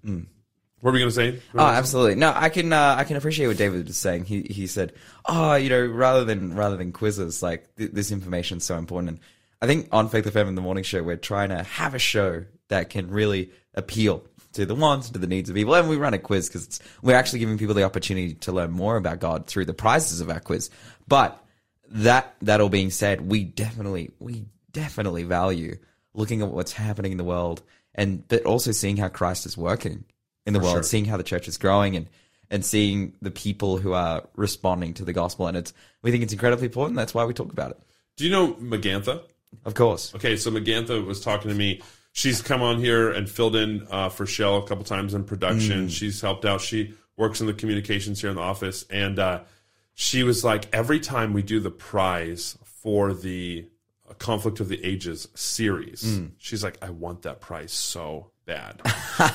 What 0.81 0.91
were 0.91 0.95
we 0.95 1.01
going 1.01 1.11
to 1.11 1.15
say? 1.15 1.41
Oh, 1.55 1.67
absolutely. 1.67 2.15
No, 2.15 2.33
I 2.35 2.51
can 2.51 2.73
uh, 2.73 2.95
I 2.97 3.05
can 3.05 3.17
appreciate 3.17 3.49
what 3.49 3.57
David 3.57 3.87
was 3.87 3.97
saying. 3.97 4.27
He 4.27 4.43
he 4.43 4.69
said, 4.69 4.93
"Oh, 5.27 5.55
you 5.55 5.69
know, 5.71 5.85
rather 5.87 6.25
than 6.25 6.55
rather 6.55 6.77
than 6.77 6.93
quizzes, 6.93 7.43
like 7.43 7.75
th- 7.77 7.91
this 7.91 8.13
information 8.13 8.59
is 8.59 8.65
so 8.65 8.77
important." 8.77 9.09
And 9.11 9.21
I 9.61 9.67
think 9.67 9.89
on 9.91 10.09
Faith 10.09 10.25
FM 10.25 10.47
in 10.47 10.55
the 10.55 10.61
morning 10.61 10.85
show, 10.85 11.03
we're 11.03 11.17
trying 11.17 11.49
to 11.49 11.65
have 11.65 11.95
a 11.95 11.99
show 11.99 12.45
that 12.69 12.91
can 12.91 13.11
really 13.11 13.51
appeal 13.75 14.25
to 14.53 14.67
the 14.67 14.75
wants, 14.75 15.09
and 15.09 15.15
to 15.15 15.21
the 15.21 15.27
needs 15.27 15.51
of 15.51 15.57
people, 15.57 15.75
and 15.75 15.89
we 15.89 15.97
run 15.97 16.15
a 16.15 16.19
quiz 16.19 16.49
because 16.49 16.81
we're 17.03 17.17
actually 17.17 17.41
giving 17.41 17.59
people 17.59 17.75
the 17.75 17.83
opportunity 17.83 18.35
to 18.35 18.53
learn 18.53 18.71
more 18.71 18.97
about 18.97 19.19
God 19.19 19.47
through 19.47 19.65
the 19.65 19.75
prizes 19.75 20.21
of 20.21 20.31
our 20.31 20.41
quiz. 20.41 20.71
But 21.09 21.45
that 21.89 22.37
that 22.43 22.61
all 22.61 22.69
being 22.69 22.91
said, 22.91 23.21
we 23.21 23.43
definitely 23.43 24.13
we 24.21 24.45
definitely 24.73 25.25
value 25.25 25.77
looking 26.15 26.41
at 26.43 26.49
what's 26.49 26.73
happening 26.73 27.13
in 27.13 27.19
the 27.19 27.25
world 27.25 27.63
and 27.95 28.27
but 28.29 28.45
also 28.45 28.71
seeing 28.71 28.97
how 28.97 29.09
Christ 29.09 29.45
is 29.45 29.57
working 29.57 30.05
in 30.49 30.55
the 30.55 30.61
world, 30.61 30.77
sure. 30.77 30.83
seeing 30.83 31.05
how 31.05 31.17
the 31.17 31.23
church 31.23 31.47
is 31.47 31.59
growing 31.59 31.95
and 31.95 32.09
and 32.51 32.65
seeing 32.65 33.13
the 33.21 33.31
people 33.31 33.77
who 33.77 33.93
are 33.93 34.27
responding 34.35 34.95
to 34.95 35.05
the 35.05 35.13
gospel 35.13 35.47
and 35.47 35.57
it's 35.57 35.75
we 36.03 36.11
think 36.11 36.23
it's 36.23 36.33
incredibly 36.33 36.67
important. 36.67 36.97
That's 36.97 37.15
why 37.15 37.25
we 37.25 37.35
talk 37.35 37.53
about 37.53 37.73
it. 37.73 37.81
Do 38.17 38.25
you 38.25 38.31
know 38.31 38.55
Magantha? 38.55 39.23
Of 39.65 39.75
course. 39.75 40.15
Okay, 40.15 40.37
so 40.37 40.51
Magantha 40.51 41.05
was 41.05 41.21
talking 41.21 41.51
to 41.51 41.57
me. 41.57 41.83
She's 42.13 42.43
come 42.43 42.63
on 42.63 42.79
here 42.79 43.11
and 43.11 43.29
filled 43.29 43.55
in 43.55 43.87
uh, 43.91 44.09
for 44.09 44.27
Shell 44.27 44.57
a 44.57 44.67
couple 44.67 44.85
times 44.85 45.15
in 45.15 45.25
production. 45.25 45.89
She's 45.89 46.21
helped 46.21 46.45
out. 46.45 46.61
She 46.61 46.95
works 47.17 47.41
in 47.41 47.47
the 47.47 47.55
communications 47.55 48.21
here 48.21 48.31
in 48.31 48.37
the 48.37 48.43
office, 48.43 48.85
and 48.91 49.19
uh, 49.19 49.41
she 49.95 50.23
was 50.23 50.43
like, 50.45 50.69
every 50.73 51.01
time 51.01 51.33
we 51.33 51.43
do 51.43 51.61
the 51.61 51.71
prize 51.71 52.57
for 52.65 53.13
the 53.13 53.69
Conflict 54.19 54.61
of 54.61 54.69
the 54.69 54.83
Ages 54.85 55.29
series, 55.35 56.21
she's 56.39 56.65
like, 56.65 56.79
I 56.83 56.91
want 56.91 57.23
that 57.23 57.41
prize 57.41 57.73
so 57.73 58.31
bad. 58.49 58.81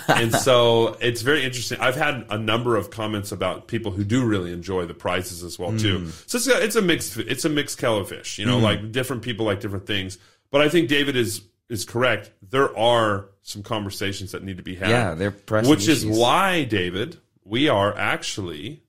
and 0.09 0.33
so 0.33 0.97
it's 0.99 1.21
very 1.21 1.45
interesting. 1.45 1.79
I've 1.79 1.95
had 1.95 2.25
a 2.29 2.37
number 2.37 2.75
of 2.75 2.89
comments 2.89 3.31
about 3.31 3.67
people 3.67 3.91
who 3.91 4.03
do 4.03 4.25
really 4.25 4.51
enjoy 4.51 4.85
the 4.85 4.93
prizes 4.93 5.43
as 5.43 5.57
well 5.57 5.77
too. 5.77 5.99
Hmm. 5.99 6.09
So 6.25 6.37
it's 6.37 6.47
a, 6.47 6.63
it's 6.63 6.75
a 6.75 6.81
mixed 6.81 7.17
it's 7.17 7.45
a 7.45 7.49
mixed 7.49 7.77
kettle 7.77 7.99
of 7.99 8.09
fish. 8.09 8.37
You 8.37 8.45
know, 8.45 8.57
hmm. 8.57 8.63
like 8.63 8.91
different 8.91 9.21
people 9.21 9.45
like 9.45 9.61
different 9.61 9.87
things. 9.87 10.17
But 10.51 10.61
I 10.61 10.67
think 10.67 10.89
David 10.89 11.15
is 11.15 11.43
is 11.69 11.85
correct. 11.85 12.31
There 12.49 12.77
are 12.77 13.29
some 13.43 13.63
conversations 13.63 14.31
that 14.31 14.43
need 14.43 14.57
to 14.57 14.63
be 14.63 14.75
had. 14.75 14.89
Yeah, 14.89 15.13
they're 15.13 15.31
pressing 15.31 15.69
which 15.69 15.87
is 15.87 16.05
why 16.05 16.65
David, 16.65 17.17
we 17.45 17.69
are 17.69 17.95
actually 17.95 18.83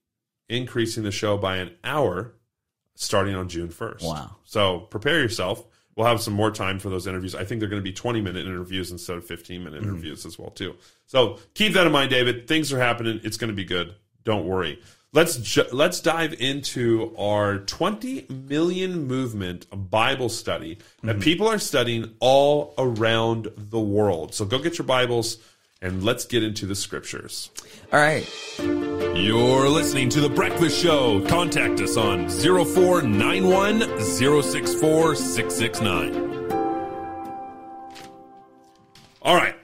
increasing 0.48 1.02
the 1.04 1.12
show 1.12 1.36
by 1.36 1.58
an 1.58 1.70
hour 1.84 2.34
starting 2.94 3.34
on 3.34 3.48
June 3.48 3.70
first. 3.70 4.04
Wow. 4.04 4.36
So 4.44 4.80
prepare 4.80 5.20
yourself. 5.20 5.64
We'll 5.96 6.06
have 6.06 6.20
some 6.20 6.34
more 6.34 6.50
time 6.50 6.78
for 6.78 6.88
those 6.88 7.06
interviews. 7.06 7.34
I 7.34 7.44
think 7.44 7.60
they're 7.60 7.68
going 7.68 7.82
to 7.82 7.88
be 7.88 7.92
20 7.92 8.20
minute 8.20 8.46
interviews 8.46 8.90
instead 8.90 9.16
of 9.16 9.24
15 9.24 9.62
minute 9.62 9.80
mm-hmm. 9.80 9.90
interviews 9.90 10.26
as 10.26 10.38
well 10.38 10.50
too. 10.50 10.74
So 11.06 11.38
keep 11.54 11.74
that 11.74 11.86
in 11.86 11.92
mind, 11.92 12.10
David. 12.10 12.48
Things 12.48 12.72
are 12.72 12.80
happening. 12.80 13.20
It's 13.22 13.36
going 13.36 13.50
to 13.50 13.56
be 13.56 13.64
good. 13.64 13.94
Don't 14.24 14.46
worry. 14.46 14.80
let's 15.12 15.36
ju- 15.36 15.68
let's 15.70 16.00
dive 16.00 16.34
into 16.40 17.14
our 17.16 17.58
20 17.58 18.26
million 18.28 19.06
movement 19.06 19.66
Bible 19.90 20.28
study 20.28 20.78
that 21.02 21.12
mm-hmm. 21.12 21.20
people 21.20 21.46
are 21.46 21.58
studying 21.58 22.14
all 22.18 22.74
around 22.78 23.48
the 23.56 23.80
world. 23.80 24.34
So 24.34 24.44
go 24.44 24.58
get 24.58 24.78
your 24.78 24.86
Bibles 24.86 25.38
and 25.84 26.02
let's 26.02 26.24
get 26.24 26.42
into 26.42 26.66
the 26.66 26.74
scriptures. 26.74 27.50
All 27.92 28.00
right. 28.00 28.26
You're 28.58 29.68
listening 29.68 30.08
to 30.10 30.20
The 30.20 30.30
Breakfast 30.30 30.82
Show. 30.82 31.24
Contact 31.26 31.78
us 31.80 31.98
on 31.98 32.30
0491 32.30 33.80
064 34.00 35.14
669. 35.14 36.24
All 39.20 39.36
right. 39.36 39.54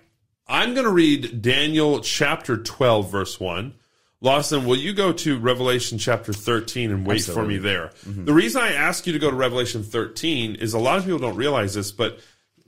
I'm 0.46 0.74
going 0.74 0.84
to 0.84 0.92
read 0.92 1.40
Daniel 1.40 2.00
chapter 2.00 2.58
12, 2.58 3.10
verse 3.10 3.40
1. 3.40 3.74
Lawson, 4.20 4.66
will 4.66 4.76
you 4.76 4.92
go 4.92 5.12
to 5.14 5.38
Revelation 5.38 5.96
chapter 5.96 6.34
13 6.34 6.90
and 6.90 7.06
wait 7.06 7.22
for 7.22 7.46
me 7.46 7.56
there? 7.56 7.92
Mm-hmm. 8.06 8.26
The 8.26 8.34
reason 8.34 8.60
I 8.60 8.72
ask 8.72 9.06
you 9.06 9.14
to 9.14 9.18
go 9.18 9.30
to 9.30 9.36
Revelation 9.36 9.82
13 9.82 10.56
is 10.56 10.74
a 10.74 10.78
lot 10.78 10.98
of 10.98 11.04
people 11.04 11.18
don't 11.18 11.36
realize 11.36 11.72
this, 11.72 11.90
but 11.90 12.20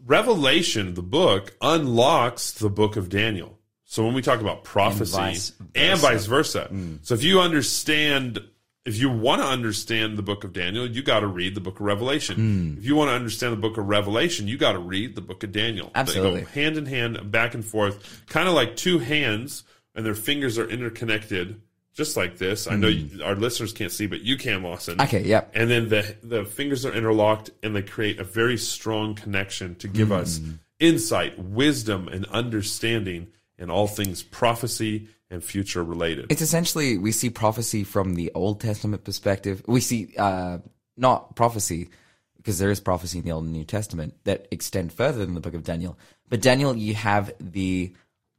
Revelation, 0.04 0.94
the 0.94 1.02
book, 1.02 1.56
unlocks 1.61 2.52
the 2.52 2.71
book 2.71 2.97
of 2.97 3.09
Daniel. 3.09 3.59
So 3.85 4.04
when 4.04 4.14
we 4.14 4.23
talk 4.23 4.40
about 4.40 4.64
prophecy 4.64 5.16
vice 5.16 5.52
and 5.75 5.99
vice 6.00 6.26
versa. 6.26 6.71
So 7.02 7.14
if 7.14 7.23
you 7.23 7.40
understand, 7.40 8.40
if 8.87 8.99
you 8.99 9.11
want 9.11 9.42
to 9.42 9.47
understand 9.47 10.16
the 10.16 10.23
book 10.23 10.44
of 10.44 10.52
Daniel, 10.52 10.87
you 10.87 11.02
got 11.02 11.21
to 11.21 11.26
read 11.26 11.54
the 11.54 11.61
book 11.61 11.78
of 11.78 11.82
Revelation. 11.82 12.78
If 12.78 12.87
you 12.87 12.97
want 12.97 13.11
to 13.11 13.14
understand 13.14 13.52
the 13.52 13.59
book 13.59 13.76
of 13.76 13.87
Revelation, 13.87 14.49
you 14.49 14.56
got 14.56 14.73
to 14.73 14.78
read 14.78 15.14
the 15.14 15.21
book 15.21 15.44
of 15.44 15.52
Daniel. 15.52 15.90
Absolutely. 15.94 16.40
They 16.40 16.40
go 16.40 16.47
hand 16.47 16.76
in 16.78 16.87
hand, 16.87 17.30
back 17.30 17.54
and 17.54 17.64
forth, 17.64 18.25
kind 18.26 18.49
of 18.49 18.54
like 18.54 18.76
two 18.76 18.99
hands, 18.99 19.62
and 19.94 20.06
their 20.06 20.14
fingers 20.14 20.59
are 20.59 20.68
interconnected, 20.68 21.61
just 21.94 22.16
like 22.16 22.38
this. 22.38 22.66
I 22.66 22.76
know 22.76 22.88
you, 22.88 23.22
our 23.22 23.34
listeners 23.34 23.72
can't 23.72 23.92
see, 23.92 24.06
but 24.06 24.22
you 24.22 24.37
can, 24.37 24.62
Lawson. 24.62 25.00
Okay, 25.00 25.22
yep. 25.22 25.52
And 25.54 25.70
then 25.70 25.88
the 25.88 26.16
the 26.22 26.44
fingers 26.44 26.87
are 26.87 26.92
interlocked, 26.92 27.50
and 27.62 27.76
they 27.76 27.82
create 27.82 28.18
a 28.18 28.25
very 28.25 28.56
strong 28.56 29.14
connection 29.14 29.75
to 29.76 29.88
give 29.88 30.11
us 30.11 30.40
insight, 30.78 31.38
wisdom, 31.38 32.08
and 32.08 32.26
understanding 32.26 33.28
in 33.58 33.70
all 33.70 33.87
things 33.87 34.22
prophecy 34.22 35.08
and 35.30 35.42
future 35.42 35.82
related. 35.84 36.26
It's 36.30 36.42
essentially 36.42 36.99
we 36.99 37.12
see 37.12 37.30
prophecy 37.30 37.84
from 37.84 38.14
the 38.14 38.32
Old 38.34 38.61
Testament 38.61 39.04
perspective. 39.04 39.62
We 39.66 39.80
see 39.80 40.14
uh, 40.18 40.58
not 40.96 41.37
prophecy 41.37 41.88
because 42.37 42.58
there 42.58 42.70
is 42.70 42.80
prophecy 42.80 43.18
in 43.18 43.25
the 43.25 43.32
Old 43.32 43.44
and 43.44 43.52
New 43.52 43.64
Testament 43.64 44.14
that 44.25 44.49
extend 44.50 44.92
further 44.92 45.25
than 45.25 45.34
the 45.34 45.40
book 45.40 45.54
of 45.54 45.62
Daniel. 45.62 45.96
But 46.28 46.40
Daniel, 46.40 46.76
you 46.76 46.94
have 46.94 47.32
the 47.38 47.92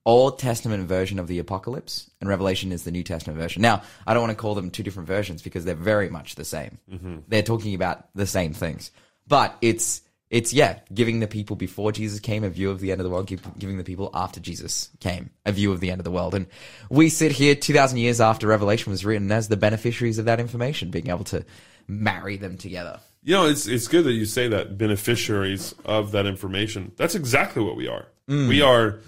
Old 0.06 0.38
Testament 0.38 0.88
version 0.88 1.18
of 1.18 1.28
the 1.28 1.40
apocalypse, 1.40 2.10
and 2.20 2.30
Revelation 2.30 2.72
is 2.72 2.84
the 2.84 2.92
New 2.92 3.04
Testament 3.04 3.40
version. 3.40 3.62
Now, 3.62 3.84
I 4.06 4.14
don't 4.14 4.22
want 4.22 4.32
to 4.32 4.42
call 4.42 4.54
them 4.54 4.70
two 4.70 4.84
different 4.84 5.08
versions 5.08 5.42
because 5.42 5.64
they're 5.64 5.76
very 5.76 6.10
much 6.10 6.36
the 6.36 6.44
same. 6.44 6.78
Mm-hmm. 6.92 7.18
They're 7.28 7.42
talking 7.42 7.74
about 7.74 8.08
the 8.14 8.28
same 8.28 8.54
things, 8.54 8.92
but 9.28 9.56
it's 9.62 10.02
it's 10.30 10.52
yeah, 10.52 10.80
giving 10.94 11.20
the 11.20 11.28
people 11.28 11.56
before 11.56 11.92
Jesus 11.92 12.20
came 12.20 12.44
a 12.44 12.50
view 12.50 12.72
of 12.72 12.80
the 12.80 12.92
end 12.92 13.00
of 13.00 13.06
the 13.06 13.12
world, 13.12 13.28
giving 13.60 13.78
the 13.78 13.84
people 13.84 14.10
after 14.14 14.40
Jesus 14.40 14.90
came 15.00 15.30
a 15.46 15.52
view 15.52 15.72
of 15.72 15.80
the 15.80 15.92
end 15.92 16.02
of 16.02 16.06
the 16.06 16.12
world, 16.12 16.36
and 16.36 16.48
we 16.90 17.08
sit 17.08 17.32
here 17.32 17.56
two 17.56 17.74
thousand 17.74 18.00
years 18.00 18.20
after 18.20 18.48
Revelation 18.48 18.92
was 18.92 19.06
written 19.06 19.32
as 19.32 19.48
the 19.48 19.58
beneficiaries 19.58 20.20
of 20.20 20.26
that 20.26 20.40
information, 20.40 20.92
being 20.92 21.10
able 21.10 21.24
to 21.26 21.46
marry 21.88 22.36
them 22.36 22.58
together. 22.58 23.00
You 23.24 23.36
know, 23.36 23.46
it's 23.46 23.68
it's 23.68 23.88
good 23.88 24.04
that 24.04 24.14
you 24.14 24.26
say 24.26 24.50
that 24.50 24.78
beneficiaries 24.78 25.74
of 25.86 26.12
that 26.12 26.26
information. 26.26 26.92
That's 26.98 27.16
exactly 27.16 27.64
what 27.64 27.78
we 27.78 27.88
are. 27.88 28.08
Mm. 28.28 28.50
We 28.50 28.62
are 28.62 29.00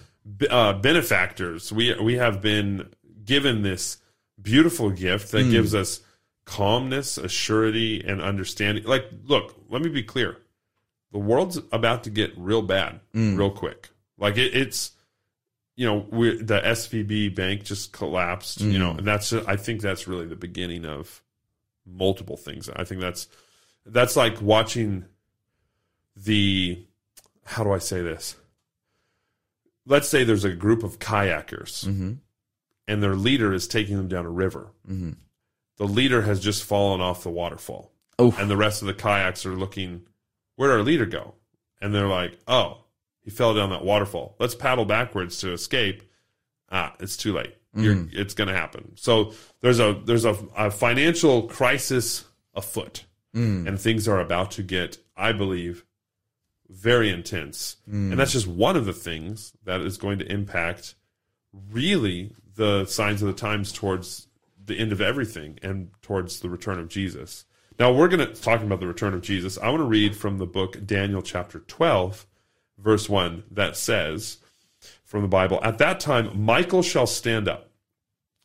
uh, 0.49 0.73
benefactors. 0.73 1.71
We 1.71 1.93
we 2.01 2.15
have 2.15 2.41
been 2.41 2.89
given 3.23 3.61
this 3.61 3.97
beautiful 4.41 4.89
gift 4.89 5.31
that 5.31 5.43
hmm. 5.43 5.51
gives 5.51 5.73
us 5.73 6.01
calmness, 6.45 7.17
assurity, 7.17 8.07
and 8.07 8.21
understanding. 8.21 8.83
Like, 8.83 9.05
look, 9.23 9.55
let 9.69 9.81
me 9.81 9.89
be 9.89 10.03
clear: 10.03 10.37
the 11.11 11.19
world's 11.19 11.57
about 11.71 12.03
to 12.05 12.09
get 12.09 12.37
real 12.37 12.61
bad, 12.61 12.99
hmm. 13.13 13.35
real 13.35 13.51
quick. 13.51 13.89
Like 14.17 14.37
it, 14.37 14.55
it's. 14.55 14.91
You 15.77 15.85
know, 15.85 16.07
we 16.09 16.41
the 16.41 16.61
SVB 16.61 17.35
bank 17.35 17.65
just 17.65 17.91
collapsed. 17.91 18.61
You 18.61 18.79
know, 18.79 18.93
hmm. 18.93 18.99
and 18.99 19.07
that's 19.07 19.33
I 19.33 19.57
think 19.57 19.81
that's 19.81 20.07
really 20.07 20.25
the 20.25 20.37
beginning 20.37 20.85
of 20.85 21.21
multiple 21.85 22.37
things. 22.37 22.69
I 22.69 22.85
think 22.85 23.01
that's 23.01 23.27
that's 23.85 24.15
like 24.15 24.41
watching 24.41 25.03
the 26.15 26.81
how 27.43 27.63
do 27.63 27.71
I 27.71 27.79
say 27.79 28.01
this? 28.01 28.35
Let's 29.85 30.09
say 30.09 30.23
there's 30.23 30.45
a 30.45 30.51
group 30.51 30.83
of 30.83 30.99
kayakers 30.99 31.85
mm-hmm. 31.85 32.13
and 32.87 33.03
their 33.03 33.15
leader 33.15 33.53
is 33.53 33.67
taking 33.67 33.97
them 33.97 34.07
down 34.07 34.25
a 34.25 34.31
river. 34.31 34.71
Mm-hmm. 34.89 35.11
The 35.77 35.87
leader 35.87 36.21
has 36.21 36.39
just 36.39 36.63
fallen 36.63 37.01
off 37.01 37.23
the 37.23 37.29
waterfall. 37.29 37.91
Oof. 38.21 38.39
And 38.39 38.49
the 38.49 38.57
rest 38.57 38.81
of 38.81 38.87
the 38.87 38.93
kayaks 38.93 39.45
are 39.45 39.55
looking, 39.55 40.03
where'd 40.55 40.71
our 40.71 40.81
leader 40.81 41.05
go? 41.05 41.35
And 41.81 41.93
they're 41.93 42.07
like, 42.07 42.39
oh, 42.47 42.85
he 43.21 43.29
fell 43.29 43.53
down 43.53 43.71
that 43.71 43.83
waterfall. 43.83 44.35
Let's 44.39 44.55
paddle 44.55 44.85
backwards 44.85 45.39
to 45.39 45.51
escape. 45.51 46.03
Ah, 46.71 46.95
it's 46.99 47.17
too 47.17 47.33
late. 47.33 47.55
You're, 47.75 47.95
mm-hmm. 47.95 48.17
it's 48.17 48.33
going 48.33 48.47
to 48.47 48.53
happen. 48.53 48.93
So 48.95 49.33
there's 49.59 49.81
a 49.81 49.99
there's 50.05 50.23
a, 50.23 50.37
a 50.55 50.71
financial 50.71 51.43
crisis 51.43 52.23
afoot, 52.53 53.03
mm. 53.35 53.67
and 53.67 53.77
things 53.77 54.07
are 54.07 54.21
about 54.21 54.51
to 54.51 54.63
get, 54.63 54.97
I 55.17 55.33
believe, 55.33 55.83
very 56.69 57.09
intense. 57.09 57.77
And 58.11 58.19
that's 58.19 58.31
just 58.31 58.47
one 58.47 58.75
of 58.75 58.85
the 58.85 58.93
things 58.93 59.53
that 59.63 59.81
is 59.81 59.97
going 59.97 60.19
to 60.19 60.31
impact 60.31 60.95
really 61.71 62.33
the 62.55 62.85
signs 62.85 63.21
of 63.21 63.27
the 63.27 63.33
times 63.33 63.71
towards 63.71 64.27
the 64.65 64.77
end 64.77 64.91
of 64.91 65.01
everything 65.01 65.59
and 65.61 65.89
towards 66.01 66.39
the 66.39 66.49
return 66.49 66.79
of 66.79 66.87
Jesus. 66.87 67.45
Now 67.77 67.91
we're 67.91 68.07
going 68.07 68.25
to 68.25 68.33
talking 68.33 68.67
about 68.67 68.79
the 68.79 68.87
return 68.87 69.13
of 69.13 69.21
Jesus. 69.21 69.57
I 69.57 69.69
want 69.69 69.81
to 69.81 69.85
read 69.85 70.15
from 70.15 70.37
the 70.37 70.45
book 70.45 70.85
Daniel 70.85 71.21
chapter 71.21 71.59
12 71.59 72.25
verse 72.77 73.07
1 73.09 73.43
that 73.51 73.77
says 73.77 74.37
from 75.03 75.21
the 75.21 75.27
Bible, 75.27 75.59
at 75.63 75.77
that 75.77 75.99
time 75.99 76.43
Michael 76.43 76.81
shall 76.81 77.07
stand 77.07 77.47
up, 77.47 77.69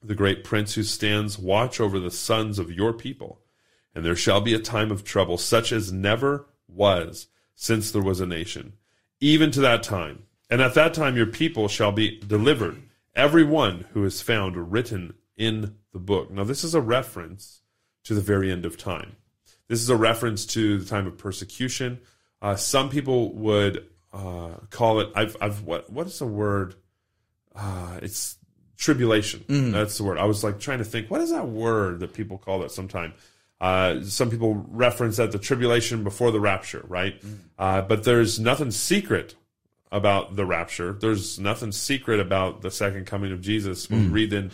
the 0.02 0.14
great 0.14 0.44
prince 0.44 0.74
who 0.74 0.82
stands 0.82 1.38
watch 1.38 1.80
over 1.80 1.98
the 1.98 2.10
sons 2.10 2.58
of 2.58 2.70
your 2.70 2.92
people, 2.92 3.40
and 3.94 4.04
there 4.04 4.16
shall 4.16 4.40
be 4.40 4.54
a 4.54 4.58
time 4.58 4.90
of 4.90 5.04
trouble 5.04 5.36
such 5.38 5.72
as 5.72 5.92
never 5.92 6.46
was 6.68 7.26
since 7.60 7.90
there 7.90 8.00
was 8.00 8.20
a 8.20 8.26
nation, 8.26 8.72
even 9.20 9.50
to 9.50 9.60
that 9.60 9.82
time. 9.82 10.22
And 10.48 10.62
at 10.62 10.72
that 10.74 10.94
time 10.94 11.14
your 11.14 11.26
people 11.26 11.68
shall 11.68 11.92
be 11.92 12.18
delivered, 12.18 12.82
every 13.14 13.44
one 13.44 13.84
who 13.92 14.02
is 14.02 14.22
found 14.22 14.72
written 14.72 15.12
in 15.36 15.76
the 15.92 15.98
book. 15.98 16.30
Now 16.30 16.44
this 16.44 16.64
is 16.64 16.74
a 16.74 16.80
reference 16.80 17.60
to 18.04 18.14
the 18.14 18.22
very 18.22 18.50
end 18.50 18.64
of 18.64 18.78
time. 18.78 19.16
This 19.68 19.82
is 19.82 19.90
a 19.90 19.94
reference 19.94 20.46
to 20.46 20.78
the 20.78 20.86
time 20.86 21.06
of 21.06 21.18
persecution. 21.18 22.00
Uh, 22.40 22.56
some 22.56 22.88
people 22.88 23.34
would 23.34 23.86
uh, 24.10 24.54
call 24.70 25.00
it. 25.00 25.10
I've. 25.14 25.36
I've. 25.38 25.62
What. 25.62 25.92
What 25.92 26.06
is 26.06 26.18
the 26.18 26.26
word? 26.26 26.76
Uh, 27.54 28.00
it's 28.02 28.36
tribulation. 28.78 29.44
That's 29.72 29.98
the 29.98 30.04
word. 30.04 30.16
I 30.16 30.24
was 30.24 30.42
like 30.42 30.60
trying 30.60 30.78
to 30.78 30.84
think. 30.84 31.10
What 31.10 31.20
is 31.20 31.30
that 31.30 31.46
word 31.46 32.00
that 32.00 32.14
people 32.14 32.38
call 32.38 32.60
that 32.60 32.70
sometime? 32.70 33.12
Uh, 33.60 34.02
some 34.02 34.30
people 34.30 34.64
reference 34.70 35.16
that 35.18 35.32
the 35.32 35.38
tribulation 35.38 36.02
before 36.02 36.30
the 36.30 36.40
rapture, 36.40 36.84
right? 36.88 37.22
Uh, 37.58 37.82
but 37.82 38.04
there's 38.04 38.40
nothing 38.40 38.70
secret 38.70 39.34
about 39.92 40.36
the 40.36 40.46
rapture. 40.46 40.92
There's 40.92 41.38
nothing 41.38 41.72
secret 41.72 42.20
about 42.20 42.62
the 42.62 42.70
second 42.70 43.06
coming 43.06 43.32
of 43.32 43.40
Jesus. 43.42 43.90
When 43.90 44.04
we 44.04 44.08
read 44.08 44.32
in 44.32 44.50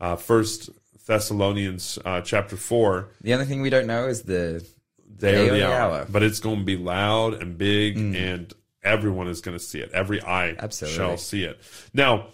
uh, 0.00 0.16
First 0.16 0.70
Thessalonians 1.06 1.98
uh, 2.04 2.20
chapter 2.22 2.56
four, 2.56 3.08
The 3.20 3.34
only 3.34 3.46
thing 3.46 3.60
we 3.62 3.70
don't 3.70 3.86
know 3.86 4.06
is 4.06 4.22
the 4.22 4.64
day 5.18 5.32
Day 5.32 5.48
or 5.48 5.50
or 5.50 5.54
the 5.54 5.58
the 5.60 5.66
hour. 5.66 5.74
hour. 5.98 6.06
But 6.08 6.22
it's 6.22 6.40
going 6.40 6.60
to 6.60 6.64
be 6.64 6.76
loud 6.76 7.34
and 7.34 7.58
big, 7.58 7.96
and 7.98 8.52
everyone 8.82 9.28
is 9.28 9.40
going 9.40 9.56
to 9.58 9.62
see 9.62 9.80
it. 9.80 9.90
Every 9.92 10.22
eye 10.22 10.56
Absolutely. 10.58 10.96
shall 10.96 11.16
see 11.18 11.44
it. 11.44 11.60
Now, 11.92 12.28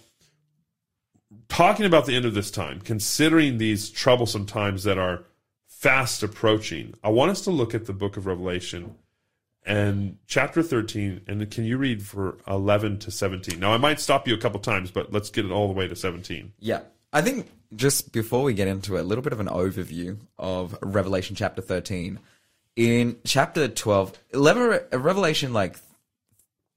talking 1.49 1.87
about 1.87 2.07
the 2.07 2.15
end 2.15 2.25
of 2.25 2.35
this 2.35 2.51
time, 2.51 2.81
considering 2.81 3.59
these 3.59 3.91
troublesome 3.91 4.47
times 4.47 4.85
that 4.85 4.99
are 4.99 5.25
fast 5.83 6.23
approaching, 6.23 6.95
I 7.03 7.09
want 7.09 7.33
us 7.33 7.41
to 7.41 7.51
look 7.51 7.75
at 7.75 7.87
the 7.87 7.93
book 7.93 8.17
of 8.17 8.27
Revelation 8.27 8.95
and 9.67 10.17
chapter 10.29 10.63
13. 10.63 11.23
And 11.27 11.51
can 11.51 11.65
you 11.65 11.77
read 11.77 12.07
for 12.07 12.39
11 12.47 13.01
to 13.01 13.11
17? 13.11 13.59
Now, 13.59 13.73
I 13.73 13.79
might 13.79 13.99
stop 13.99 14.29
you 14.29 14.35
a 14.35 14.39
couple 14.39 14.61
times, 14.61 14.93
but 14.93 15.13
let's 15.13 15.29
get 15.29 15.45
it 15.45 15.51
all 15.51 15.67
the 15.67 15.75
way 15.75 15.89
to 15.89 15.97
17. 15.97 16.53
Yeah. 16.61 16.83
I 17.13 17.21
think 17.21 17.51
just 17.75 18.13
before 18.13 18.45
we 18.45 18.55
get 18.55 18.69
into 18.69 18.97
it, 18.97 19.01
a 19.01 19.03
little 19.03 19.23
bit 19.23 19.33
of 19.33 19.41
an 19.41 19.49
overview 19.49 20.19
of 20.39 20.79
Revelation 20.83 21.35
chapter 21.35 21.61
13. 21.61 22.21
In 22.77 23.17
chapter 23.25 23.67
12, 23.67 24.17
11, 24.35 24.81
Revelation 24.93 25.53
like 25.53 25.81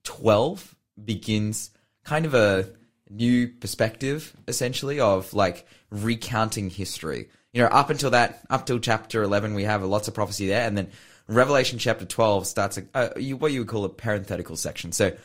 12 0.06 0.76
begins 1.04 1.70
kind 2.06 2.26
of 2.26 2.34
a 2.34 2.68
new 3.08 3.50
perspective, 3.50 4.36
essentially, 4.48 5.00
of 5.00 5.32
like 5.36 5.68
recounting 5.92 6.72
history. 6.72 7.30
You 7.56 7.62
know, 7.62 7.68
up 7.68 7.90
until 7.90 8.10
that, 8.10 8.42
up 8.50 8.66
till 8.66 8.80
chapter 8.80 9.24
11, 9.24 9.54
we 9.54 9.64
have 9.64 9.82
lots 9.82 10.10
of 10.10 10.14
prophecy 10.14 10.46
there. 10.46 10.68
And 10.68 10.78
then 10.78 10.90
Revelation 11.30 11.80
chapter 11.80 12.04
12 12.04 12.48
starts 12.48 12.78
a, 12.94 13.08
what 13.36 13.54
you 13.54 13.62
would 13.62 13.70
call 13.70 13.86
a 13.86 13.90
parenthetical 13.90 14.58
section. 14.58 14.92
So 14.92 15.16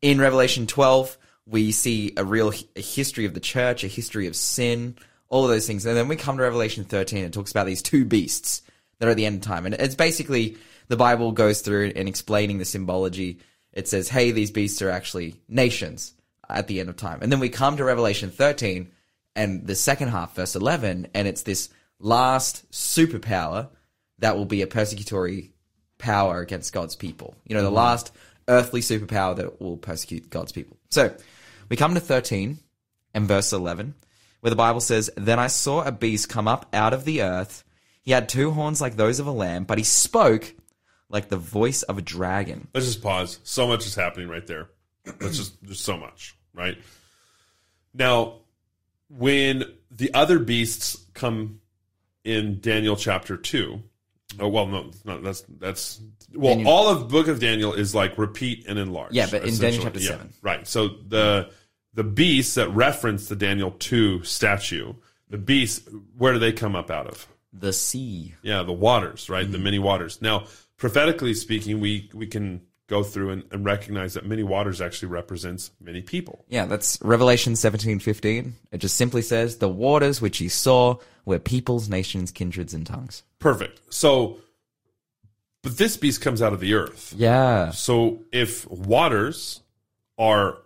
in 0.00 0.18
Revelation 0.18 0.66
12, 0.66 1.18
we 1.44 1.72
see 1.72 2.14
a 2.16 2.24
real 2.24 2.54
a 2.74 2.80
history 2.80 3.26
of 3.26 3.34
the 3.34 3.40
church, 3.40 3.84
a 3.84 3.88
history 3.88 4.26
of 4.28 4.34
sin, 4.34 4.96
all 5.28 5.44
of 5.44 5.50
those 5.50 5.66
things. 5.66 5.84
And 5.84 5.94
then 5.94 6.08
we 6.08 6.16
come 6.16 6.38
to 6.38 6.42
Revelation 6.42 6.84
13, 6.84 7.22
it 7.22 7.34
talks 7.34 7.50
about 7.50 7.66
these 7.66 7.82
two 7.82 8.06
beasts 8.06 8.62
that 8.98 9.06
are 9.06 9.10
at 9.10 9.18
the 9.18 9.26
end 9.26 9.36
of 9.36 9.42
time. 9.42 9.66
And 9.66 9.74
it's 9.74 9.94
basically 9.94 10.56
the 10.88 10.96
Bible 10.96 11.32
goes 11.32 11.60
through 11.60 11.92
and 11.94 12.08
explaining 12.08 12.56
the 12.56 12.64
symbology. 12.64 13.40
It 13.74 13.88
says, 13.88 14.08
hey, 14.08 14.30
these 14.30 14.50
beasts 14.50 14.80
are 14.80 14.88
actually 14.88 15.36
nations 15.48 16.14
at 16.48 16.66
the 16.66 16.80
end 16.80 16.88
of 16.88 16.96
time. 16.96 17.18
And 17.20 17.30
then 17.30 17.40
we 17.40 17.50
come 17.50 17.76
to 17.76 17.84
Revelation 17.84 18.30
13 18.30 18.90
and 19.36 19.66
the 19.66 19.74
second 19.74 20.08
half, 20.08 20.34
verse 20.34 20.56
11, 20.56 21.08
and 21.14 21.28
it's 21.28 21.42
this 21.42 21.68
last 21.98 22.70
superpower 22.70 23.68
that 24.18 24.36
will 24.36 24.44
be 24.44 24.62
a 24.62 24.66
persecutory 24.66 25.50
power 25.98 26.40
against 26.40 26.72
God's 26.72 26.96
people. 26.96 27.34
You 27.44 27.56
know, 27.56 27.62
the 27.62 27.70
mm. 27.70 27.74
last 27.74 28.12
earthly 28.48 28.80
superpower 28.80 29.36
that 29.36 29.60
will 29.60 29.76
persecute 29.76 30.30
God's 30.30 30.52
people. 30.52 30.76
So 30.90 31.14
we 31.68 31.76
come 31.76 31.94
to 31.94 32.00
13 32.00 32.58
and 33.14 33.28
verse 33.28 33.52
11, 33.52 33.94
where 34.40 34.50
the 34.50 34.56
Bible 34.56 34.80
says, 34.80 35.10
Then 35.16 35.38
I 35.38 35.46
saw 35.46 35.82
a 35.82 35.92
beast 35.92 36.28
come 36.28 36.46
up 36.46 36.66
out 36.72 36.92
of 36.92 37.04
the 37.04 37.22
earth. 37.22 37.64
He 38.02 38.12
had 38.12 38.28
two 38.28 38.50
horns 38.50 38.80
like 38.80 38.96
those 38.96 39.18
of 39.18 39.26
a 39.26 39.32
lamb, 39.32 39.64
but 39.64 39.78
he 39.78 39.84
spoke 39.84 40.54
like 41.08 41.28
the 41.28 41.36
voice 41.36 41.82
of 41.82 41.96
a 41.96 42.02
dragon. 42.02 42.68
Let's 42.74 42.86
just 42.86 43.02
pause. 43.02 43.40
So 43.44 43.66
much 43.66 43.86
is 43.86 43.94
happening 43.94 44.28
right 44.28 44.46
there. 44.46 44.68
Let's 45.20 45.36
just 45.36 45.62
there's 45.62 45.80
so 45.80 45.96
much, 45.96 46.36
right? 46.54 46.78
Now, 47.92 48.40
when 49.16 49.64
the 49.90 50.12
other 50.14 50.38
beasts 50.38 51.04
come 51.14 51.60
in 52.24 52.60
Daniel 52.60 52.96
chapter 52.96 53.36
two, 53.36 53.82
oh 54.40 54.48
well, 54.48 54.66
no, 54.66 54.90
that's 55.20 55.42
that's 55.58 56.00
well, 56.34 56.54
Daniel- 56.54 56.70
all 56.72 56.88
of 56.88 57.08
Book 57.08 57.28
of 57.28 57.38
Daniel 57.38 57.72
is 57.74 57.94
like 57.94 58.18
repeat 58.18 58.66
and 58.66 58.78
enlarge. 58.78 59.12
Yeah, 59.12 59.26
but 59.30 59.44
in 59.44 59.56
Daniel 59.56 59.82
chapter 59.82 60.00
Yeah, 60.00 60.08
seven. 60.08 60.32
right? 60.42 60.66
So 60.66 60.88
the 60.88 61.50
the 61.92 62.04
beasts 62.04 62.54
that 62.54 62.68
reference 62.70 63.28
the 63.28 63.36
Daniel 63.36 63.70
two 63.72 64.22
statue, 64.24 64.94
the 65.28 65.38
beasts, 65.38 65.88
where 66.16 66.32
do 66.32 66.38
they 66.38 66.52
come 66.52 66.74
up 66.74 66.90
out 66.90 67.06
of? 67.06 67.28
The 67.52 67.72
sea. 67.72 68.34
Yeah, 68.42 68.64
the 68.64 68.72
waters, 68.72 69.30
right? 69.30 69.44
Mm-hmm. 69.44 69.52
The 69.52 69.58
many 69.58 69.78
waters. 69.78 70.20
Now, 70.20 70.46
prophetically 70.76 71.34
speaking, 71.34 71.78
we 71.78 72.10
we 72.12 72.26
can 72.26 72.62
go 72.86 73.02
through 73.02 73.30
and, 73.30 73.44
and 73.50 73.64
recognize 73.64 74.14
that 74.14 74.26
many 74.26 74.42
waters 74.42 74.80
actually 74.80 75.08
represents 75.08 75.70
many 75.80 76.02
people. 76.02 76.44
Yeah, 76.48 76.66
that's 76.66 76.98
Revelation 77.02 77.56
seventeen 77.56 77.98
fifteen. 77.98 78.56
It 78.72 78.78
just 78.78 78.96
simply 78.96 79.22
says, 79.22 79.56
The 79.58 79.68
waters 79.68 80.20
which 80.20 80.38
he 80.38 80.48
saw 80.48 80.96
were 81.24 81.38
peoples, 81.38 81.88
nations, 81.88 82.30
kindreds, 82.30 82.74
and 82.74 82.86
tongues. 82.86 83.22
Perfect. 83.38 83.80
So, 83.92 84.38
but 85.62 85.78
this 85.78 85.96
beast 85.96 86.20
comes 86.20 86.42
out 86.42 86.52
of 86.52 86.60
the 86.60 86.74
earth. 86.74 87.14
Yeah. 87.16 87.70
So, 87.70 88.20
if 88.32 88.68
waters 88.70 89.60
are 90.18 90.58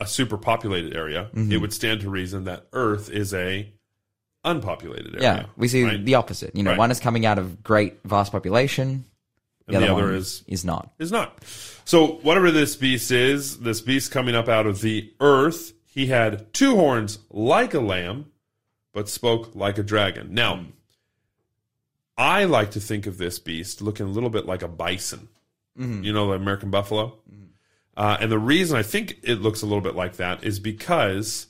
a 0.00 0.04
superpopulated 0.04 0.96
area, 0.96 1.28
Mm-hmm. 1.34 1.52
it 1.52 1.60
would 1.60 1.72
stand 1.72 2.00
to 2.00 2.10
reason 2.10 2.44
that 2.44 2.66
Earth 2.72 3.10
is 3.10 3.32
a 3.34 3.70
unpopulated 4.44 5.14
area. 5.16 5.22
Yeah. 5.22 5.46
We 5.56 5.68
see 5.68 5.84
right? 5.84 6.04
the 6.04 6.14
opposite. 6.14 6.56
You 6.56 6.62
know, 6.62 6.70
Right. 6.70 6.78
one 6.78 6.90
is 6.90 6.98
coming 7.00 7.26
out 7.26 7.38
of 7.38 7.62
great, 7.62 7.98
vast 8.04 8.32
population. 8.32 9.04
And 9.76 9.84
the 9.84 9.92
other 9.92 10.12
is 10.12 10.42
is 10.46 10.64
not. 10.64 10.92
is 10.98 11.12
not. 11.12 11.44
So 11.84 12.18
whatever 12.22 12.50
this 12.50 12.76
beast 12.76 13.10
is, 13.10 13.58
this 13.60 13.80
beast 13.80 14.10
coming 14.10 14.34
up 14.34 14.48
out 14.48 14.66
of 14.66 14.80
the 14.80 15.12
earth, 15.20 15.72
he 15.86 16.06
had 16.06 16.52
two 16.52 16.76
horns 16.76 17.18
like 17.30 17.74
a 17.74 17.80
lamb, 17.80 18.26
but 18.92 19.08
spoke 19.08 19.54
like 19.54 19.78
a 19.78 19.82
dragon. 19.82 20.34
Now, 20.34 20.56
hmm. 20.56 20.64
I 22.16 22.44
like 22.44 22.72
to 22.72 22.80
think 22.80 23.06
of 23.06 23.18
this 23.18 23.38
beast 23.38 23.80
looking 23.80 24.06
a 24.06 24.10
little 24.10 24.30
bit 24.30 24.46
like 24.46 24.62
a 24.62 24.68
bison. 24.68 25.28
Mm-hmm. 25.78 26.04
You 26.04 26.12
know, 26.12 26.28
the 26.28 26.34
American 26.34 26.70
buffalo. 26.70 27.18
Mm-hmm. 27.30 27.44
Uh, 27.96 28.18
and 28.20 28.30
the 28.30 28.38
reason 28.38 28.76
I 28.76 28.82
think 28.82 29.18
it 29.22 29.40
looks 29.40 29.62
a 29.62 29.66
little 29.66 29.80
bit 29.80 29.94
like 29.94 30.16
that 30.16 30.44
is 30.44 30.60
because 30.60 31.46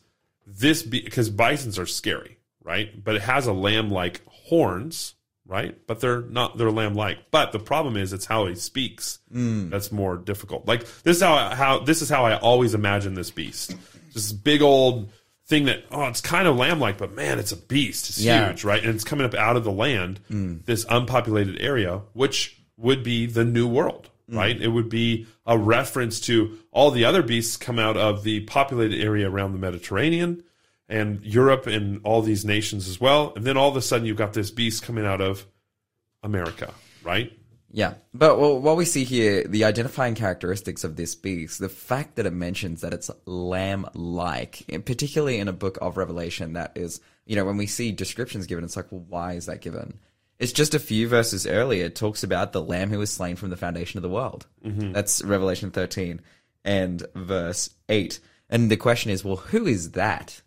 this 0.47 0.83
because 0.83 1.31
bisons 1.31 1.79
are 1.79 1.87
scary, 1.87 2.39
right? 2.63 3.03
But 3.03 3.17
it 3.17 3.23
has 3.23 3.47
a 3.47 3.53
lamb-like 3.53 4.23
horns, 4.27 5.15
right? 5.51 5.77
But 5.89 6.01
they're 6.01 6.23
not 6.23 6.57
they're 6.57 6.71
lamb-like. 6.71 7.31
But 7.33 7.51
the 7.51 7.59
problem 7.59 7.97
is 7.97 8.13
it's 8.13 8.25
how 8.25 8.47
he 8.47 8.55
speaks 8.55 9.19
mm. 9.35 9.69
that's 9.69 9.91
more 9.91 10.17
difficult. 10.17 10.67
Like 10.67 10.87
this 11.03 11.17
is 11.17 11.23
how 11.23 11.55
how 11.55 11.81
this 11.81 12.01
is 12.01 12.09
how 12.09 12.25
I 12.25 12.39
always 12.39 12.73
imagine 12.73 13.15
this 13.15 13.31
beast. 13.31 13.75
This 14.15 14.33
big 14.33 14.63
old 14.63 15.11
thing 15.47 15.65
that 15.65 15.85
oh 15.91 16.07
it's 16.07 16.21
kind 16.21 16.47
of 16.47 16.57
lamb-like, 16.57 16.99
but 16.99 17.13
man, 17.15 17.41
it's 17.41 17.53
a 17.53 17.57
beast. 17.57 18.09
It's 18.09 18.21
Yeah. 18.21 18.47
huge, 18.49 18.65
right? 18.65 18.83
And 18.83 18.95
it's 18.95 19.05
coming 19.05 19.27
up 19.27 19.35
out 19.35 19.57
of 19.57 19.65
the 19.65 19.73
land, 19.73 20.21
mm. 20.31 20.65
this 20.65 20.87
unpopulated 20.89 21.61
area, 21.61 22.03
which 22.13 22.57
would 22.77 23.03
be 23.03 23.27
the 23.27 23.45
new 23.45 23.67
world, 23.67 24.09
mm. 24.31 24.37
right? 24.37 24.59
It 24.59 24.69
would 24.69 24.89
be 24.89 25.27
a 25.45 25.59
reference 25.59 26.21
to 26.21 26.59
all 26.71 26.93
the 26.93 27.05
other 27.05 27.23
beasts 27.23 27.57
come 27.57 27.81
out 27.81 27.97
of 27.97 28.23
the 28.23 28.41
populated 28.41 29.03
area 29.03 29.29
around 29.29 29.53
the 29.53 29.59
Mediterranean 29.59 30.45
and 30.91 31.25
Europe 31.25 31.67
and 31.67 32.01
all 32.05 32.21
these 32.21 32.45
nations 32.45 32.89
as 32.89 33.01
well. 33.01 33.33
And 33.35 33.47
then 33.47 33.57
all 33.57 33.71
of 33.71 33.77
a 33.77 33.83
sudden 33.83 34.07
you've 34.07 34.19
got 34.19 34.35
this 34.35 34.51
beast 34.51 34.83
coming 34.83 35.07
out 35.07 35.21
of 35.21 35.47
America, 36.23 36.75
right? 37.03 37.33
Yeah, 37.73 37.95
but 38.13 38.41
well, 38.41 38.61
what 38.61 38.77
we 38.77 38.85
see 38.85 39.05
here, 39.05 39.45
the 39.45 39.65
identifying 39.65 40.17
characteristics 40.17 40.83
of 40.83 40.97
this 40.97 41.15
beast, 41.15 41.61
the 41.61 41.69
fact 41.69 42.17
that 42.17 42.27
it 42.27 42.33
mentions 42.33 42.81
that 42.81 42.93
it's 42.93 43.13
lamb-like, 43.27 44.65
particularly 44.85 45.39
in 45.39 45.47
a 45.47 45.53
book 45.53 45.79
of 45.81 45.97
Revelation, 45.97 46.55
that 46.55 46.73
is, 46.75 47.01
you 47.27 47.37
know, 47.37 47.45
when 47.45 47.57
we 47.57 47.67
see 47.67 47.93
descriptions 47.93 48.47
given, 48.47 48.65
it's 48.65 48.77
like, 48.77 48.91
well, 48.91 49.05
why 49.09 49.35
is 49.35 49.47
that 49.47 49.61
given? 49.61 50.01
It's 50.41 50.53
just 50.53 50.75
a 50.75 50.81
few 50.81 51.07
verses 51.07 51.47
earlier. 51.47 51.85
It 51.85 51.95
talks 51.95 52.25
about 52.25 52.53
the 52.53 52.63
lamb 52.63 52.91
who 52.91 52.99
was 52.99 53.13
slain 53.13 53.37
from 53.37 53.51
the 53.51 53.57
foundation 53.57 53.99
of 53.99 54.03
the 54.03 54.09
world. 54.09 54.47
Mm-hmm. 54.65 54.91
That's 54.93 55.23
Revelation 55.23 55.71
13 55.71 56.21
and 56.65 57.07
verse 57.15 57.71
8. 57.89 58.19
And 58.49 58.69
the 58.69 58.77
question 58.77 59.13
is, 59.13 59.25
well, 59.25 59.37
who 59.37 59.67
is 59.67 59.93
that? 59.93 60.43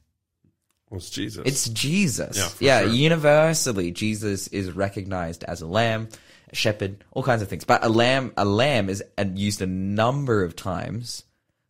Well, 0.94 1.00
it's 1.00 1.10
Jesus. 1.10 1.42
It's 1.44 1.70
Jesus. 1.70 2.38
Yeah, 2.60 2.82
Yeah, 2.82 2.86
sure. 2.86 2.94
universally, 2.96 3.90
Jesus 3.90 4.48
is 4.50 4.72
recognized 4.72 5.44
as 5.44 5.62
a 5.64 5.66
lamb, 5.66 6.08
a 6.52 6.56
shepherd, 6.56 7.04
all 7.14 7.24
kinds 7.24 7.42
of 7.42 7.48
things. 7.48 7.64
But 7.64 7.84
a 7.84 7.90
lamb, 7.90 8.32
a 8.38 8.46
lamb 8.46 8.90
is 8.90 9.04
used 9.34 9.64
a 9.64 9.66
number 9.66 10.44
of 10.44 10.56
times 10.56 11.24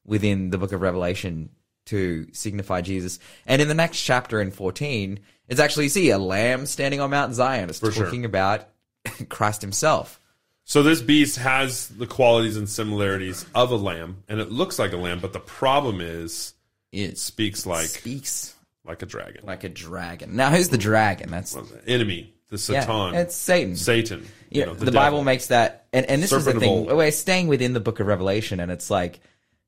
within 0.05 0.49
the 0.49 0.57
book 0.57 0.73
of 0.73 0.81
Revelation 0.81 1.51
to 1.86 2.27
signify 2.33 2.81
Jesus. 2.81 3.17
And 3.45 3.62
in 3.62 3.69
the 3.69 3.73
next 3.73 4.01
chapter 4.01 4.41
in 4.41 4.51
14, 4.51 5.21
it's 5.47 5.62
actually 5.62 5.86
you 5.86 5.89
see 5.89 6.09
a 6.09 6.17
lamb 6.17 6.65
standing 6.65 6.99
on 6.99 7.09
Mount 7.12 7.33
Zion. 7.33 7.69
It's 7.69 7.79
For 7.79 7.93
sure. 7.93 8.03
talking 8.03 8.25
about 8.25 8.67
Christ 9.29 9.62
himself. 9.62 10.19
so 10.65 10.83
this 10.83 11.01
beast 11.01 11.38
has 11.38 11.88
the 11.88 12.07
qualities 12.07 12.57
and 12.57 12.69
similarities 12.69 13.45
of 13.55 13.71
a 13.71 13.77
lamb, 13.77 14.23
and 14.27 14.41
it 14.41 14.51
looks 14.51 14.77
like 14.79 14.91
a 14.91 14.97
lamb, 14.97 15.19
but 15.21 15.31
the 15.31 15.39
problem 15.39 16.01
is 16.01 16.53
It 16.91 17.12
it 17.12 17.17
speaks 17.17 17.65
like 17.65 17.86
speaks 17.88 18.52
like 18.86 19.02
a 19.02 19.06
dragon. 19.06 19.41
like 19.46 19.63
a 19.63 19.69
dragon. 19.69 20.36
Now, 20.36 20.50
who's 20.50 20.69
the 20.69 20.78
dragon? 20.78 21.30
That's 21.32 21.54
the 21.54 21.82
enemy, 21.88 22.34
the 22.50 22.58
yeah, 22.74 22.82
Satan, 22.82 23.15
it's 23.15 23.36
Satan. 23.36 23.76
Satan. 23.76 24.19
You 24.50 24.62
Yeah, 24.62 24.65
know, 24.65 24.74
the, 24.76 24.86
the, 24.86 24.91
Bible 24.91 25.24
makes 25.24 25.48
that, 25.48 25.86
and, 25.93 26.06
and 26.08 26.22
this 26.22 26.32
is 26.32 26.46
the 26.46 26.54
thing. 26.60 26.86
We're 26.86 27.12
staying 27.12 27.48
within 27.48 27.74
the 27.74 27.80
book 27.80 28.00
of 28.00 28.08
Revelation, 28.08 28.60
and 28.60 28.72
it's 28.72 28.89
like 28.89 29.19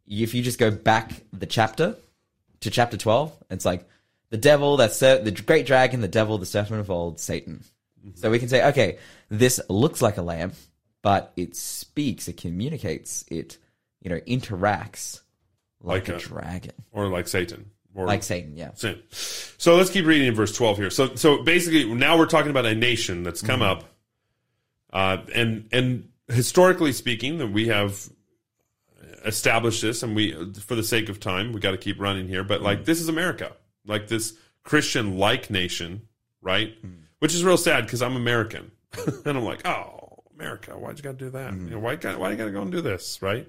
if 0.08 0.34
you 0.34 0.44
just 0.44 0.60
go 0.60 0.70
back 0.70 1.12
the 1.34 1.46
chapter 1.46 1.96
to 2.62 2.70
chapter 2.70 2.98
twelve, 2.98 3.32
it's 3.50 3.66
like 3.66 3.88
the 4.30 4.38
devil, 4.38 4.78
that's 4.78 5.00
the 5.00 5.44
great 5.46 5.66
dragon, 5.66 6.02
the 6.02 6.08
devil, 6.08 6.38
the 6.38 6.46
serpent 6.46 6.80
of 6.80 6.92
old, 6.92 7.20
Satan. 7.20 7.64
Mm-hmm. 8.06 8.18
So 8.20 8.30
we 8.30 8.40
can 8.40 8.50
say, 8.50 8.68
okay, 8.70 8.98
this 9.30 9.60
looks 9.70 10.02
like 10.02 10.18
a 10.18 10.22
lamb, 10.22 10.52
but 11.02 11.32
it 11.36 11.56
speaks, 11.56 12.28
it 12.28 12.38
communicates, 12.38 13.24
it 13.30 13.58
you 14.02 14.10
know 14.10 14.20
interacts 14.20 15.22
like, 15.82 16.08
Like 16.08 16.10
a, 16.10 16.16
a- 16.18 16.20
dragon, 16.20 16.74
or 16.92 17.08
like 17.08 17.28
Satan, 17.28 17.72
or 17.96 18.06
like 18.06 18.22
Satan. 18.24 18.56
Yeah, 18.56 18.74
sin. 18.76 19.02
So 19.12 19.76
let's 19.78 19.90
keep 19.90 20.06
reading 20.06 20.28
in 20.28 20.36
verse 20.36 20.56
12 20.56 20.78
here. 20.78 20.90
So 20.90 21.16
so 21.16 21.42
basically 21.44 21.86
now 21.94 22.18
we're 22.18 22.26
talking 22.28 22.52
about 22.52 22.66
a 22.66 22.76
nation 22.76 23.24
that's 23.24 23.42
come 23.42 23.62
Mm-hmm. 23.62 23.80
up 23.82 23.84
uh, 24.94 25.18
and 25.34 25.68
and 25.72 26.10
historically 26.28 26.92
speaking 26.94 27.38
that 27.40 27.48
we 27.48 27.68
have 27.68 28.10
established 29.26 29.82
this 29.82 30.04
and 30.04 30.16
we 30.16 30.34
for 30.62 30.76
the 30.76 30.84
sake 30.84 31.10
of 31.10 31.20
time 31.20 31.52
we 31.54 31.60
got 31.60 31.72
to 31.72 31.78
keep 31.78 32.00
running 32.00 32.28
here 32.28 32.44
but 32.44 32.56
Mm-hmm. 32.58 32.66
like 32.66 32.86
this 32.86 33.02
is 33.02 33.10
America. 33.10 33.52
Like 33.86 34.08
this 34.08 34.34
Christian 34.64 35.18
like 35.18 35.50
nation, 35.50 36.02
right? 36.42 36.76
Mm-hmm. 36.78 37.02
Which 37.20 37.34
is 37.36 37.44
real 37.44 37.58
sad 37.58 37.88
cuz 37.88 38.02
I'm 38.02 38.16
American. 38.16 38.72
and 39.26 39.38
I'm 39.38 39.44
like, 39.44 39.68
"Oh, 39.68 40.24
America, 40.36 40.72
why'd 40.72 40.98
you 40.98 41.04
got 41.04 41.20
to 41.20 41.26
do 41.26 41.30
that? 41.32 41.52
Mm-hmm. 41.52 41.66
You 41.66 41.72
know, 41.76 41.80
why 41.80 41.96
got 41.98 42.18
why 42.20 42.32
you 42.32 42.38
got 42.38 42.46
to 42.46 42.52
go 42.52 42.62
and 42.62 42.72
do 42.72 42.82
this, 42.82 43.22
right?" 43.22 43.48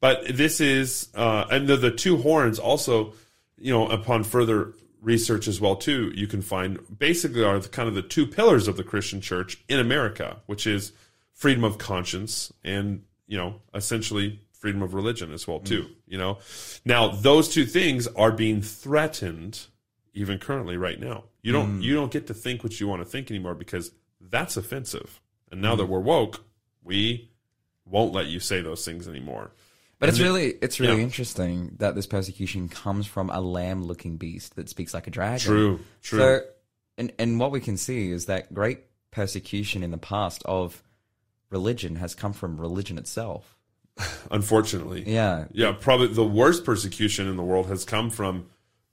But 0.00 0.34
this 0.36 0.60
is, 0.62 1.08
uh, 1.14 1.44
and 1.50 1.68
the, 1.68 1.76
the 1.76 1.90
two 1.90 2.16
horns 2.16 2.58
also, 2.58 3.12
you 3.60 3.72
know, 3.72 3.86
upon 3.88 4.24
further 4.24 4.72
research 5.00 5.48
as 5.48 5.60
well 5.60 5.76
too, 5.76 6.12
you 6.14 6.26
can 6.26 6.42
find 6.42 6.78
basically 6.98 7.44
are 7.44 7.58
the, 7.58 7.68
kind 7.68 7.88
of 7.88 7.94
the 7.94 8.02
two 8.02 8.26
pillars 8.26 8.68
of 8.68 8.76
the 8.76 8.84
Christian 8.84 9.20
church 9.20 9.62
in 9.68 9.78
America, 9.78 10.38
which 10.46 10.66
is 10.66 10.92
freedom 11.32 11.64
of 11.64 11.78
conscience 11.78 12.52
and 12.64 13.02
you 13.26 13.36
know 13.36 13.60
essentially 13.74 14.40
freedom 14.52 14.82
of 14.82 14.92
religion 14.92 15.32
as 15.32 15.46
well 15.46 15.60
too. 15.60 15.82
Mm. 15.82 15.94
You 16.06 16.18
know, 16.18 16.38
now 16.84 17.08
those 17.08 17.48
two 17.48 17.64
things 17.64 18.06
are 18.08 18.32
being 18.32 18.62
threatened 18.62 19.66
even 20.12 20.38
currently 20.38 20.76
right 20.76 21.00
now. 21.00 21.24
You 21.42 21.52
don't 21.52 21.80
mm. 21.80 21.82
you 21.82 21.94
don't 21.94 22.12
get 22.12 22.26
to 22.26 22.34
think 22.34 22.62
what 22.62 22.78
you 22.80 22.88
want 22.88 23.02
to 23.02 23.08
think 23.08 23.30
anymore 23.30 23.54
because 23.54 23.92
that's 24.20 24.56
offensive. 24.56 25.20
And 25.50 25.60
now 25.60 25.74
that 25.76 25.84
mm. 25.84 25.88
we're 25.88 26.00
woke, 26.00 26.44
we 26.82 27.30
won't 27.86 28.12
let 28.12 28.26
you 28.26 28.38
say 28.38 28.60
those 28.60 28.84
things 28.84 29.08
anymore. 29.08 29.52
But 30.00 30.08
it's 30.08 30.18
really 30.18 30.46
it's 30.62 30.80
really 30.80 30.96
yeah. 30.96 31.02
interesting 31.02 31.76
that 31.78 31.94
this 31.94 32.06
persecution 32.06 32.68
comes 32.68 33.06
from 33.06 33.30
a 33.30 33.40
lamb 33.40 33.84
looking 33.84 34.16
beast 34.16 34.56
that 34.56 34.68
speaks 34.68 34.92
like 34.94 35.06
a 35.06 35.10
dragon. 35.10 35.38
True, 35.38 35.80
true. 36.02 36.18
So 36.18 36.40
and 36.98 37.12
and 37.18 37.38
what 37.38 37.52
we 37.52 37.60
can 37.60 37.76
see 37.76 38.10
is 38.10 38.26
that 38.26 38.52
great 38.52 38.80
persecution 39.12 39.82
in 39.82 39.90
the 39.92 39.98
past 39.98 40.42
of 40.46 40.82
religion 41.50 41.96
has 41.96 42.14
come 42.14 42.32
from 42.32 42.58
religion 42.60 42.96
itself. 42.98 43.56
Unfortunately, 44.30 45.04
Yeah. 45.06 45.44
yeah. 45.52 45.72
Probably 45.72 46.06
the 46.08 46.24
worst 46.24 46.64
persecution 46.64 47.28
in 47.28 47.36
the 47.36 47.42
world 47.42 47.66
has 47.66 47.84
come 47.84 48.08
from 48.10 48.46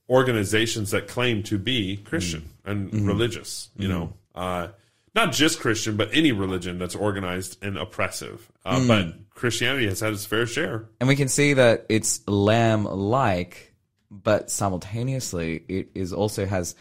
organizations 0.10 0.92
that 0.92 1.08
claim 1.08 1.44
to 1.44 1.58
be 1.58 1.98
Christian 1.98 2.42
Mm. 2.66 2.72
and 2.72 2.92
Mm-hmm. 2.92 3.08
religious. 3.08 3.70
You 3.78 3.88
know, 3.88 4.14
uh, 4.36 4.68
not 5.18 5.34
just 5.34 5.60
Christian, 5.60 5.98
but 5.98 6.10
any 6.14 6.32
religion 6.32 6.78
that's 6.78 6.96
organized 6.96 7.58
and 7.64 7.78
oppressive. 7.78 8.50
Uh, 8.64 8.78
Mm. 8.80 8.88
But 8.88 9.36
Christianity 9.36 9.88
has 9.88 10.00
had 10.00 10.14
its 10.14 10.26
fair 10.26 10.46
share. 10.46 10.88
And 11.00 11.08
we 11.10 11.16
can 11.16 11.28
see 11.28 11.54
that 11.54 11.86
it's 11.90 12.26
lamb 12.28 12.86
like, 12.86 13.74
but 14.12 14.50
simultaneously 14.52 15.64
it 15.68 15.90
is 15.96 16.14
also 16.14 16.46
has 16.46 16.76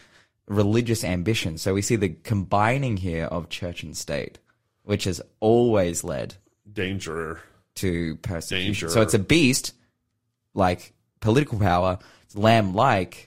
religious 0.47 1.03
ambition. 1.03 1.57
So 1.57 1.73
we 1.73 1.81
see 1.81 1.95
the 1.97 2.09
combining 2.09 2.95
here 2.97 3.25
of 3.25 3.49
church 3.49 3.83
and 3.83 3.97
state, 3.97 4.39
which 4.83 5.05
has 5.05 5.19
always 5.39 6.03
led 6.03 6.35
Danger. 6.71 7.41
to 7.75 8.15
persecution. 8.17 8.65
Danger. 8.65 8.89
So 8.89 9.01
it's 9.01 9.13
a 9.13 9.19
beast, 9.19 9.73
like 10.53 10.93
political 11.19 11.59
power, 11.59 11.97
it's 12.23 12.35
lamb 12.35 12.73
like, 12.73 13.26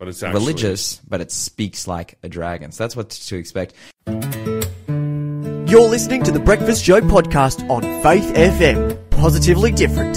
But 0.00 0.08
it's 0.08 0.22
actually 0.22 0.40
religious, 0.40 0.96
but 1.06 1.20
it 1.20 1.30
speaks 1.30 1.86
like 1.86 2.16
a 2.22 2.28
dragon. 2.30 2.72
So 2.72 2.82
that's 2.84 2.96
what 2.96 3.10
to 3.10 3.36
expect. 3.36 3.74
You're 4.08 5.88
listening 5.88 6.22
to 6.24 6.32
the 6.32 6.40
Breakfast 6.42 6.82
Show 6.82 7.02
podcast 7.02 7.68
on 7.68 7.82
Faith 8.02 8.34
FM. 8.34 8.98
Positively 9.10 9.70
different. 9.70 10.16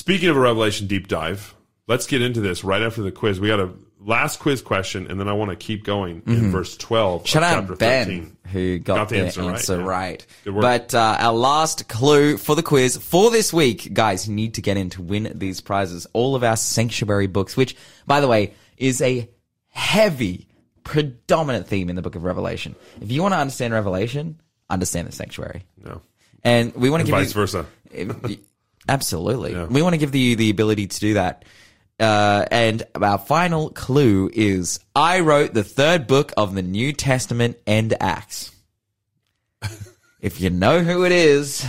Speaking 0.00 0.28
of 0.28 0.36
a 0.36 0.40
Revelation 0.40 0.88
deep 0.88 1.06
dive, 1.06 1.54
let's 1.88 2.06
get 2.06 2.22
into 2.22 2.40
this 2.40 2.64
right 2.64 2.82
after 2.82 3.02
the 3.02 3.12
quiz. 3.12 3.40
We 3.40 3.48
got 3.48 3.60
a 3.60 3.70
last 4.00 4.40
quiz 4.40 4.62
question, 4.62 5.06
and 5.10 5.18
then 5.20 5.28
I 5.28 5.32
want 5.32 5.50
to 5.50 5.56
keep 5.56 5.84
going 5.84 6.22
in 6.26 6.50
verse 6.50 6.76
12 6.76 7.22
Mm-hmm. 7.22 7.26
Shout 7.26 7.42
out 7.42 7.60
chapter 7.60 7.76
Ben, 7.76 8.06
13. 8.06 8.36
who 8.52 8.78
got, 8.78 8.94
Got 8.96 9.08
the 9.10 9.18
answer 9.18 9.42
answer, 9.42 9.82
right, 9.82 10.24
yeah. 10.44 10.52
But 10.52 10.94
uh, 10.94 11.16
our 11.18 11.32
last 11.32 11.88
clue 11.88 12.36
for 12.36 12.56
the 12.56 12.62
quiz 12.62 12.96
for 12.96 13.30
this 13.30 13.52
week, 13.52 13.92
guys, 13.94 14.28
you 14.28 14.34
need 14.34 14.54
to 14.54 14.62
get 14.62 14.76
in 14.76 14.90
to 14.90 15.02
win 15.02 15.32
these 15.34 15.60
prizes. 15.60 16.06
All 16.12 16.34
of 16.34 16.42
our 16.42 16.56
sanctuary 16.56 17.26
books, 17.28 17.56
which, 17.56 17.76
by 18.06 18.20
the 18.20 18.28
way, 18.28 18.54
is 18.76 19.00
a 19.00 19.28
heavy, 19.68 20.48
predominant 20.84 21.68
theme 21.68 21.88
in 21.88 21.96
the 21.96 22.02
book 22.02 22.16
of 22.16 22.24
Revelation. 22.24 22.74
If 23.00 23.12
you 23.12 23.22
want 23.22 23.34
to 23.34 23.38
understand 23.38 23.72
Revelation, 23.72 24.40
understand 24.68 25.06
the 25.08 25.12
sanctuary. 25.12 25.62
No. 25.82 26.02
And 26.42 26.74
we 26.74 26.90
want 26.90 27.02
to 27.02 27.06
give 27.06 27.14
Vice 27.14 27.28
you, 27.28 27.40
versa. 27.40 27.66
Absolutely. 28.88 29.52
Yeah. 29.52 29.66
We 29.66 29.82
want 29.82 29.92
to 29.94 29.98
give 29.98 30.14
you 30.14 30.34
the 30.34 30.50
ability 30.50 30.88
to 30.88 31.00
do 31.00 31.14
that. 31.14 31.44
Uh, 32.00 32.44
and 32.50 32.82
our 33.00 33.18
final 33.18 33.70
clue 33.70 34.30
is 34.32 34.80
I 34.94 35.20
wrote 35.20 35.54
the 35.54 35.62
third 35.62 36.06
book 36.06 36.32
of 36.36 36.54
the 36.54 36.62
New 36.62 36.92
Testament 36.92 37.58
and 37.66 37.94
Acts. 38.00 38.50
if 40.20 40.40
you 40.40 40.50
know 40.50 40.80
who 40.80 41.04
it 41.04 41.12
is, 41.12 41.64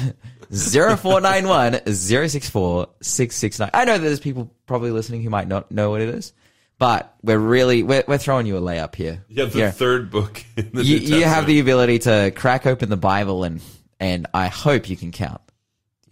0491 0.51 1.86
064 1.86 2.88
669. 3.01 3.69
I 3.73 3.86
know 3.86 3.97
that 3.97 4.03
there's 4.03 4.19
people 4.19 4.51
probably 4.65 4.91
listening 4.91 5.23
who 5.23 5.29
might 5.29 5.47
not 5.47 5.71
know 5.71 5.91
what 5.91 6.01
it 6.01 6.09
is, 6.09 6.33
but 6.77 7.15
we're 7.21 7.38
really, 7.38 7.83
we're, 7.83 8.03
we're 8.07 8.17
throwing 8.17 8.45
you 8.45 8.57
a 8.57 8.62
layup 8.62 8.95
here. 8.95 9.23
Yeah, 9.29 9.45
the 9.45 9.71
third 9.71 10.09
book 10.09 10.43
in 10.55 10.71
the 10.73 10.83
you, 10.83 10.97
you 10.97 11.23
have 11.25 11.45
the 11.47 11.59
ability 11.59 11.99
to 11.99 12.31
crack 12.36 12.65
open 12.65 12.89
the 12.89 12.97
Bible 12.97 13.43
and, 13.43 13.62
and 13.99 14.27
I 14.33 14.47
hope 14.47 14.89
you 14.89 14.97
can 14.97 15.12
count. 15.12 15.41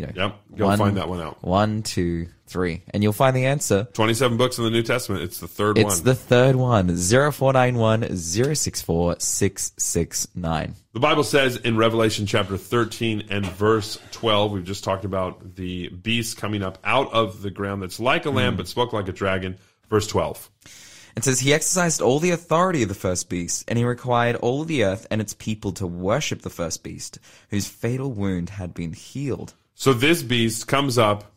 You 0.02 0.08
know, 0.08 0.14
Yep, 0.16 0.58
go 0.58 0.76
find 0.78 0.98
that 0.98 1.08
one 1.10 1.22
out. 1.22 1.44
One, 1.44 1.84
two, 1.84 2.28
three, 2.48 2.82
and 2.94 3.02
you'll 3.04 3.14
find 3.14 3.36
the 3.36 3.46
answer. 3.46 3.88
27 3.94 4.38
books 4.38 4.58
in 4.58 4.64
the 4.64 4.70
New 4.70 4.84
Testament. 4.84 5.24
It's 5.24 5.40
the 5.40 5.48
third 5.48 5.78
It's 5.78 5.84
one. 5.86 5.92
It's 5.94 6.02
the 6.02 6.16
third 6.16 6.56
one. 6.56 6.88
0491 6.98 8.16
064 8.18 9.16
669. 9.20 10.76
The 10.94 11.00
Bible 11.00 11.24
says 11.24 11.56
in 11.58 11.78
Revelation 11.78 12.26
chapter 12.26 12.58
13 12.58 13.28
and 13.30 13.46
verse 13.46 13.98
12, 14.12 14.52
we've 14.52 14.64
just 14.64 14.84
talked 14.84 15.06
about 15.06 15.56
the 15.56 15.90
beast 15.90 16.38
coming 16.38 16.64
up 16.64 16.78
out 16.84 17.12
of 17.14 17.42
the 17.42 17.50
ground 17.52 17.82
that's 17.82 18.00
like 18.00 18.26
a 18.26 18.30
Hmm. 18.30 18.36
lamb 18.38 18.58
but 18.58 18.68
spoke 18.68 18.94
like 18.94 19.08
a 19.08 19.14
dragon. 19.14 19.58
Verse 19.90 20.08
12. 20.08 20.50
It 21.18 21.26
says, 21.26 21.42
He 21.42 21.54
exercised 21.54 22.02
all 22.02 22.20
the 22.20 22.32
authority 22.32 22.84
of 22.84 22.90
the 22.90 22.96
first 22.96 23.30
beast, 23.30 23.66
and 23.68 23.78
he 23.78 23.84
required 23.84 24.38
all 24.38 24.64
the 24.64 24.86
earth 24.86 25.06
and 25.12 25.20
its 25.20 25.34
people 25.34 25.74
to 25.74 25.86
worship 25.86 26.42
the 26.42 26.50
first 26.50 26.84
beast, 26.84 27.20
whose 27.50 27.68
fatal 27.68 28.12
wound 28.14 28.52
had 28.52 28.74
been 28.74 28.94
healed. 28.94 29.54
So 29.82 29.94
this 29.94 30.22
beast 30.22 30.67
comes 30.67 31.00
up 31.00 31.34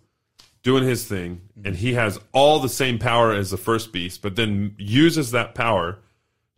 doing 0.62 0.84
his 0.84 1.06
thing, 1.06 1.40
and 1.64 1.74
he 1.74 1.94
has 1.94 2.20
all 2.32 2.60
the 2.60 2.68
same 2.68 2.98
power 2.98 3.32
as 3.32 3.50
the 3.50 3.56
first 3.56 3.90
beast, 3.90 4.20
but 4.20 4.36
then 4.36 4.74
uses 4.76 5.30
that 5.30 5.54
power 5.54 6.00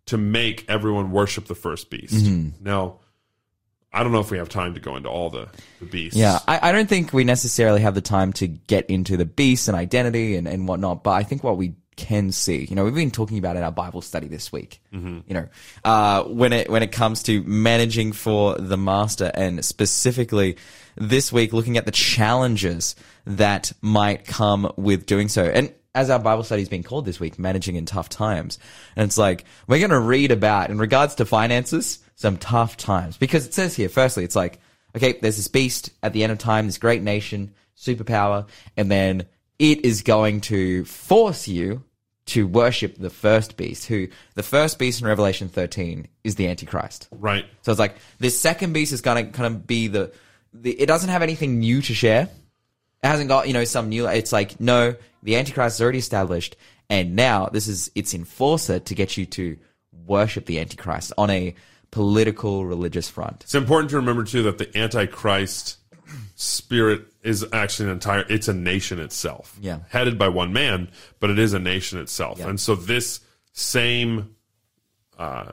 to 0.07 0.19
make 0.19 0.69
everyone 0.69 1.13
worship 1.13 1.45
the 1.45 1.55
first 1.55 1.89
beast. 1.89 2.13
Mm-hmm. 2.13 2.65
Now, 2.65 2.97
I 3.93 4.03
don't 4.03 4.11
know 4.11 4.19
if 4.19 4.33
we 4.33 4.39
have 4.39 4.49
time 4.49 4.75
to 4.75 4.81
go 4.81 4.97
into 4.97 5.09
all 5.09 5.31
the, 5.31 5.47
the 5.79 5.87
beasts. 5.87 6.19
Yeah, 6.19 6.41
I, 6.49 6.71
I 6.71 6.73
don't 6.73 6.89
think 6.89 7.13
we 7.13 7.23
necessarily 7.23 7.83
have 7.83 7.95
the 7.95 8.01
time 8.01 8.33
to 8.33 8.49
get 8.49 8.91
into 8.91 9.17
the 9.17 9.25
beast 9.25 9.69
and 9.69 9.77
identity 9.77 10.35
and, 10.35 10.49
and 10.49 10.67
whatnot, 10.67 11.05
but 11.05 11.13
I 11.13 11.23
think 11.23 11.45
what 11.45 11.57
we 11.57 11.77
can 11.97 12.31
see, 12.31 12.65
you 12.65 12.77
know, 12.77 12.85
we've 12.85 12.95
been 12.95 13.11
talking 13.11 13.39
about 13.39 13.57
in 13.57 13.63
our 13.63 13.73
Bible 13.73 14.03
study 14.03 14.29
this 14.29 14.53
week, 14.53 14.81
you 15.27 15.35
know, 15.35 15.49
uh, 15.85 16.25
when 16.25 16.53
it, 16.53 16.69
when 16.69 16.83
it 16.83 16.93
comes 16.93 17.23
to 17.25 17.43
managing 17.45 18.13
for 18.13 18.55
the 18.57 18.77
master 18.77 19.31
and 19.35 19.65
specifically 19.65 20.57
this 20.97 21.33
week 21.33 21.53
looking 21.53 21.77
at 21.77 21.87
the 21.87 21.93
challenges 21.93 22.97
that 23.25 23.73
might 23.81 24.27
come 24.27 24.71
with 24.77 25.07
doing 25.07 25.29
so. 25.29 25.45
And 25.45 25.73
as 25.95 26.11
our 26.11 26.19
Bible 26.19 26.45
study 26.45 26.61
has 26.61 26.69
been 26.69 26.83
called 26.83 27.07
this 27.07 27.19
week, 27.19 27.39
managing 27.39 27.77
in 27.77 27.87
tough 27.87 28.11
times. 28.11 28.59
And 28.95 29.07
it's 29.07 29.17
like, 29.17 29.45
we're 29.67 29.79
going 29.79 29.91
to 29.91 29.99
read 29.99 30.31
about, 30.31 30.69
in 30.69 30.77
regards 30.77 31.15
to 31.17 31.25
finances, 31.25 32.01
some 32.15 32.37
tough 32.37 32.77
times. 32.77 33.17
Because 33.17 33.47
it 33.47 33.55
says 33.55 33.75
here, 33.75 33.89
firstly, 33.89 34.23
it's 34.23 34.37
like, 34.37 34.61
okay, 34.95 35.19
there's 35.21 35.37
this 35.37 35.49
beast 35.49 35.91
at 36.03 36.13
the 36.13 36.23
end 36.23 36.33
of 36.33 36.39
time, 36.39 36.67
this 36.67 36.77
great 36.77 37.03
nation, 37.03 37.55
superpower, 37.79 38.47
and 38.77 38.91
then 38.91 39.27
it 39.59 39.85
is 39.85 40.03
going 40.03 40.41
to 40.43 40.85
force 40.85 41.49
you 41.49 41.83
to 42.27 42.47
worship 42.47 42.97
the 42.99 43.11
first 43.11 43.57
beast, 43.57 43.87
who 43.87 44.09
the 44.35 44.43
first 44.43 44.79
beast 44.79 45.01
in 45.01 45.07
Revelation 45.07 45.49
13 45.49 46.09
is 46.25 46.35
the 46.35 46.49
Antichrist. 46.49 47.09
Right. 47.13 47.47
So 47.63 47.71
it's 47.71 47.79
like 47.79 47.97
this 48.19 48.39
second 48.39 48.73
beast 48.73 48.93
is 48.93 49.01
gonna 49.01 49.27
kind 49.27 49.47
of 49.47 49.67
be 49.67 49.87
the, 49.87 50.13
the 50.53 50.73
it 50.73 50.87
doesn't 50.87 51.11
have 51.11 51.23
anything 51.23 51.61
new 51.61 51.81
to 51.83 51.95
share. 51.95 52.29
It 53.03 53.07
hasn't 53.07 53.29
got, 53.29 53.47
you 53.47 53.55
know, 53.55 53.65
some 53.65 53.89
new 53.89 54.09
it's 54.09 54.33
like, 54.33 54.61
no, 54.61 54.97
the 55.23 55.37
Antichrist 55.37 55.77
is 55.77 55.83
already 55.83 55.99
established, 55.99 56.57
and 56.91 57.15
now 57.15 57.47
this 57.47 57.69
is 57.69 57.91
its 57.95 58.13
enforcer 58.13 58.81
to 58.81 58.95
get 58.95 59.17
you 59.17 59.27
to 59.27 59.57
worship 60.05 60.47
the 60.47 60.59
Antichrist 60.59 61.13
on 61.17 61.31
a 61.31 61.55
political 61.93 62.67
religious 62.67 63.09
front. 63.09 63.43
It's 63.45 63.55
important 63.55 63.91
to 63.91 63.97
remember 63.97 64.25
too 64.25 64.43
that 64.45 64.59
the 64.59 64.77
Antichrist 64.77 65.79
spirit 66.35 67.07
is 67.23 67.45
actually 67.53 67.87
an 67.87 67.93
entire 67.93 68.25
it's 68.29 68.49
a 68.49 68.55
nation 68.55 68.99
itself. 68.99 69.57
Yeah. 69.61 69.81
Headed 69.89 70.19
by 70.19 70.29
one 70.29 70.53
man, 70.53 70.89
but 71.21 71.31
it 71.31 71.39
is 71.39 71.53
a 71.53 71.59
nation 71.59 71.99
itself. 71.99 72.39
Yeah. 72.39 72.49
And 72.49 72.61
so 72.61 72.75
this 72.75 73.21
same 73.53 74.35
uh, 75.19 75.53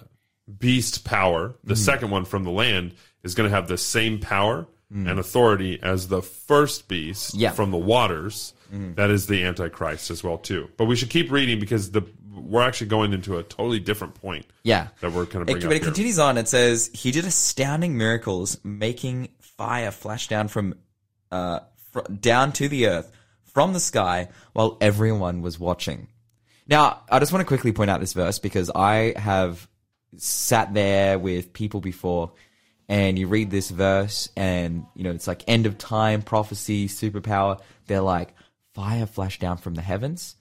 beast 0.59 1.03
power, 1.05 1.55
the 1.63 1.75
second 1.75 2.09
one 2.11 2.25
from 2.25 2.43
the 2.43 2.51
land, 2.51 2.93
is 3.23 3.33
going 3.35 3.49
to 3.49 3.55
have 3.55 3.67
the 3.67 3.77
same 3.77 4.19
power 4.19 4.67
Mm. 4.93 5.09
and 5.09 5.19
authority 5.19 5.79
as 5.81 6.07
the 6.07 6.21
first 6.21 6.87
beast 6.87 7.33
Yeah. 7.33 7.49
From 7.49 7.71
the 7.71 7.77
waters. 7.77 8.53
That 8.71 9.09
is 9.09 9.25
the 9.25 9.43
Antichrist 9.43 10.11
as 10.11 10.23
well 10.23 10.37
too. 10.37 10.69
But 10.77 10.85
we 10.85 10.95
should 10.95 11.09
keep 11.09 11.31
reading 11.31 11.59
because 11.59 11.89
the 11.91 12.03
we're 12.35 12.61
actually 12.61 12.87
going 12.87 13.11
into 13.13 13.37
a 13.39 13.43
totally 13.43 13.79
different 13.79 14.13
point. 14.15 14.45
Yeah. 14.63 14.89
That 15.01 15.11
we're 15.13 15.25
kind 15.25 15.41
of 15.41 15.49
It- 15.49 15.61
but 15.63 15.71
it 15.71 15.75
here. 15.77 15.79
continues 15.83 16.19
on. 16.19 16.37
It 16.37 16.47
says 16.47 16.91
he 16.93 17.09
did 17.11 17.25
astounding 17.25 17.97
miracles, 17.97 18.59
making 18.63 19.29
fire 19.63 19.91
flash 19.91 20.27
down 20.27 20.49
from 20.49 20.75
uh 21.31 21.59
fr- 21.91 22.11
down 22.19 22.51
to 22.51 22.67
the 22.67 22.87
earth 22.87 23.11
from 23.45 23.71
the 23.71 23.79
sky 23.79 24.27
while 24.51 24.77
everyone 24.81 25.41
was 25.41 25.57
watching. 25.59 26.07
Now, 26.67 27.01
I 27.09 27.19
just 27.19 27.31
want 27.31 27.41
to 27.41 27.47
quickly 27.47 27.71
point 27.71 27.89
out 27.89 27.99
this 27.99 28.13
verse 28.13 28.39
because 28.39 28.69
I 28.73 29.13
have 29.15 29.67
sat 30.17 30.73
there 30.73 31.17
with 31.17 31.53
people 31.53 31.79
before 31.79 32.33
and 32.89 33.17
you 33.17 33.27
read 33.27 33.51
this 33.51 33.69
verse 33.69 34.27
and 34.35 34.85
you 34.95 35.03
know 35.03 35.11
it's 35.11 35.27
like 35.27 35.43
end 35.47 35.65
of 35.65 35.77
time 35.77 36.21
prophecy 36.21 36.87
superpower 36.87 37.59
they're 37.87 38.01
like 38.01 38.35
fire 38.75 39.05
flash 39.05 39.39
down 39.39 39.57
from 39.57 39.73
the 39.73 39.81
heavens 39.81 40.35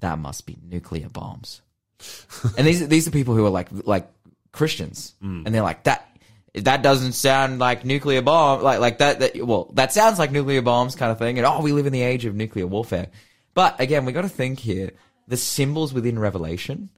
that 0.00 0.18
must 0.18 0.46
be 0.46 0.56
nuclear 0.68 1.08
bombs 1.08 1.62
and 2.58 2.66
these 2.66 2.88
these 2.88 3.06
are 3.06 3.12
people 3.12 3.34
who 3.34 3.46
are 3.46 3.50
like 3.50 3.68
like 3.84 4.10
Christians, 4.54 5.14
and 5.20 5.54
they're 5.54 5.62
like 5.62 5.82
that. 5.84 6.08
That 6.54 6.82
doesn't 6.82 7.12
sound 7.12 7.58
like 7.58 7.84
nuclear 7.84 8.22
bomb, 8.22 8.62
like 8.62 8.78
like 8.78 8.98
that. 8.98 9.20
That 9.20 9.44
well, 9.44 9.70
that 9.74 9.92
sounds 9.92 10.18
like 10.18 10.30
nuclear 10.30 10.62
bombs 10.62 10.94
kind 10.94 11.10
of 11.10 11.18
thing. 11.18 11.38
And 11.38 11.46
oh, 11.46 11.60
we 11.60 11.72
live 11.72 11.86
in 11.86 11.92
the 11.92 12.02
age 12.02 12.24
of 12.24 12.34
nuclear 12.34 12.66
warfare. 12.66 13.08
But 13.54 13.80
again, 13.80 14.04
we 14.04 14.12
got 14.12 14.22
to 14.22 14.28
think 14.28 14.60
here. 14.60 14.92
The 15.26 15.36
symbols 15.36 15.94
within 15.94 16.18
Revelation 16.18 16.90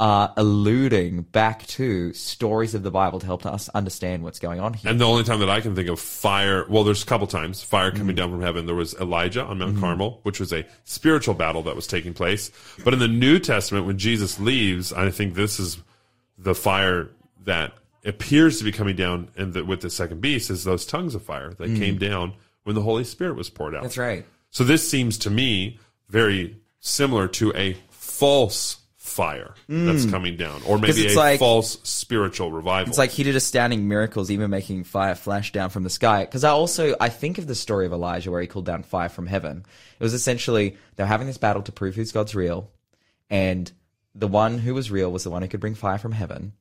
are 0.00 0.32
alluding 0.36 1.22
back 1.22 1.66
to 1.66 2.12
stories 2.12 2.74
of 2.74 2.82
the 2.84 2.90
Bible 2.90 3.18
to 3.18 3.26
help 3.26 3.44
us 3.44 3.68
understand 3.70 4.22
what's 4.22 4.38
going 4.38 4.60
on 4.60 4.72
here. 4.74 4.90
And 4.90 5.00
the 5.00 5.04
only 5.04 5.24
time 5.24 5.40
that 5.40 5.50
I 5.50 5.60
can 5.60 5.74
think 5.74 5.88
of 5.88 5.98
fire, 5.98 6.64
well, 6.68 6.84
there's 6.84 7.02
a 7.02 7.06
couple 7.06 7.26
times 7.26 7.62
fire 7.62 7.90
coming 7.90 8.14
mm. 8.14 8.18
down 8.18 8.30
from 8.30 8.40
heaven. 8.40 8.66
There 8.66 8.76
was 8.76 8.94
Elijah 8.94 9.42
on 9.42 9.58
Mount 9.58 9.72
mm-hmm. 9.72 9.80
Carmel, 9.80 10.20
which 10.22 10.38
was 10.38 10.52
a 10.52 10.64
spiritual 10.84 11.34
battle 11.34 11.62
that 11.64 11.74
was 11.74 11.88
taking 11.88 12.14
place. 12.14 12.52
But 12.84 12.92
in 12.92 13.00
the 13.00 13.08
New 13.08 13.40
Testament, 13.40 13.86
when 13.86 13.98
Jesus 13.98 14.38
leaves, 14.38 14.92
I 14.92 15.10
think 15.10 15.34
this 15.34 15.58
is 15.58 15.78
the 16.36 16.54
fire 16.54 17.10
that 17.44 17.72
appears 18.08 18.58
to 18.58 18.64
be 18.64 18.72
coming 18.72 18.96
down 18.96 19.30
and 19.36 19.52
the, 19.52 19.64
with 19.64 19.80
the 19.80 19.90
second 19.90 20.20
beast 20.20 20.50
is 20.50 20.64
those 20.64 20.86
tongues 20.86 21.14
of 21.14 21.22
fire 21.22 21.52
that 21.54 21.66
came 21.76 21.96
mm. 21.96 22.00
down 22.00 22.34
when 22.64 22.74
the 22.74 22.82
Holy 22.82 23.04
Spirit 23.04 23.36
was 23.36 23.50
poured 23.50 23.74
out. 23.74 23.82
That's 23.82 23.98
right. 23.98 24.24
So 24.50 24.64
this 24.64 24.88
seems 24.88 25.18
to 25.18 25.30
me 25.30 25.78
very 26.08 26.56
similar 26.80 27.28
to 27.28 27.52
a 27.54 27.76
false 27.90 28.78
fire 28.96 29.54
that's 29.68 30.04
mm. 30.04 30.10
coming 30.10 30.36
down, 30.36 30.62
or 30.66 30.78
maybe 30.78 31.04
it's 31.04 31.14
a 31.14 31.16
like- 31.16 31.38
false 31.38 31.78
spiritual 31.82 32.52
revival. 32.52 32.88
It's 32.88 32.98
like 32.98 33.10
he 33.10 33.24
did 33.24 33.36
astounding 33.36 33.88
miracles, 33.88 34.30
even 34.30 34.50
making 34.50 34.84
fire 34.84 35.14
flash 35.14 35.50
down 35.50 35.70
from 35.70 35.82
the 35.82 35.90
sky. 35.90 36.24
Because 36.24 36.44
I 36.44 36.50
also 36.50 36.94
I 37.00 37.08
think 37.08 37.38
of 37.38 37.46
the 37.46 37.54
story 37.54 37.86
of 37.86 37.92
Elijah 37.92 38.30
where 38.30 38.40
he 38.40 38.46
called 38.46 38.66
down 38.66 38.82
fire 38.82 39.08
from 39.08 39.26
heaven. 39.26 39.64
It 39.98 40.02
was 40.02 40.14
essentially 40.14 40.76
they're 40.96 41.06
having 41.06 41.26
this 41.26 41.38
battle 41.38 41.62
to 41.62 41.72
prove 41.72 41.94
who's 41.94 42.12
God's 42.12 42.34
real, 42.34 42.70
and 43.28 43.70
the 44.14 44.28
one 44.28 44.58
who 44.58 44.74
was 44.74 44.90
real 44.90 45.10
was 45.10 45.24
the 45.24 45.30
one 45.30 45.42
who 45.42 45.48
could 45.48 45.60
bring 45.60 45.74
fire 45.74 45.98
from 45.98 46.12
heaven. 46.12 46.52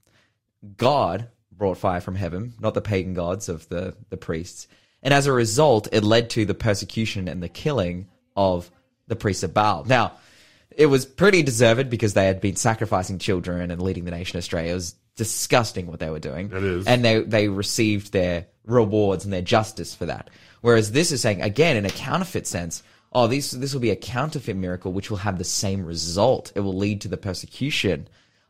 God 0.77 1.27
brought 1.57 1.77
fire 1.77 2.01
from 2.01 2.15
heaven, 2.15 2.53
not 2.59 2.73
the 2.73 2.81
pagan 2.81 3.13
gods 3.13 3.49
of 3.49 3.67
the 3.69 3.95
the 4.09 4.17
priests. 4.17 4.67
And 5.03 5.13
as 5.13 5.27
a 5.27 5.31
result, 5.31 5.87
it 5.91 6.03
led 6.03 6.29
to 6.31 6.45
the 6.45 6.53
persecution 6.53 7.27
and 7.27 7.41
the 7.41 7.49
killing 7.49 8.07
of 8.35 8.69
the 9.07 9.15
priests 9.15 9.43
of 9.43 9.53
Baal. 9.53 9.85
Now, 9.85 10.13
it 10.71 10.87
was 10.87 11.05
pretty 11.05 11.43
deserved 11.43 11.89
because 11.89 12.13
they 12.13 12.25
had 12.25 12.41
been 12.41 12.55
sacrificing 12.55 13.19
children 13.19 13.71
and 13.71 13.81
leading 13.81 14.05
the 14.05 14.11
nation 14.11 14.37
astray. 14.37 14.69
It 14.69 14.73
was 14.73 14.95
disgusting 15.15 15.87
what 15.87 15.99
they 15.99 16.09
were 16.09 16.19
doing. 16.19 16.51
It 16.53 16.63
is. 16.63 16.87
And 16.87 17.03
they 17.03 17.21
they 17.21 17.47
received 17.49 18.13
their 18.13 18.47
rewards 18.65 19.25
and 19.25 19.33
their 19.33 19.41
justice 19.41 19.95
for 19.95 20.05
that. 20.05 20.29
Whereas 20.61 20.91
this 20.91 21.11
is 21.11 21.21
saying 21.21 21.41
again 21.41 21.77
in 21.77 21.85
a 21.85 21.89
counterfeit 21.89 22.47
sense, 22.47 22.83
oh 23.11 23.27
this 23.27 23.51
this 23.51 23.73
will 23.73 23.81
be 23.81 23.91
a 23.91 23.95
counterfeit 23.95 24.55
miracle 24.55 24.93
which 24.93 25.09
will 25.09 25.17
have 25.17 25.37
the 25.37 25.43
same 25.43 25.85
result. 25.85 26.51
It 26.55 26.59
will 26.59 26.77
lead 26.77 27.01
to 27.01 27.07
the 27.07 27.17
persecution 27.17 28.07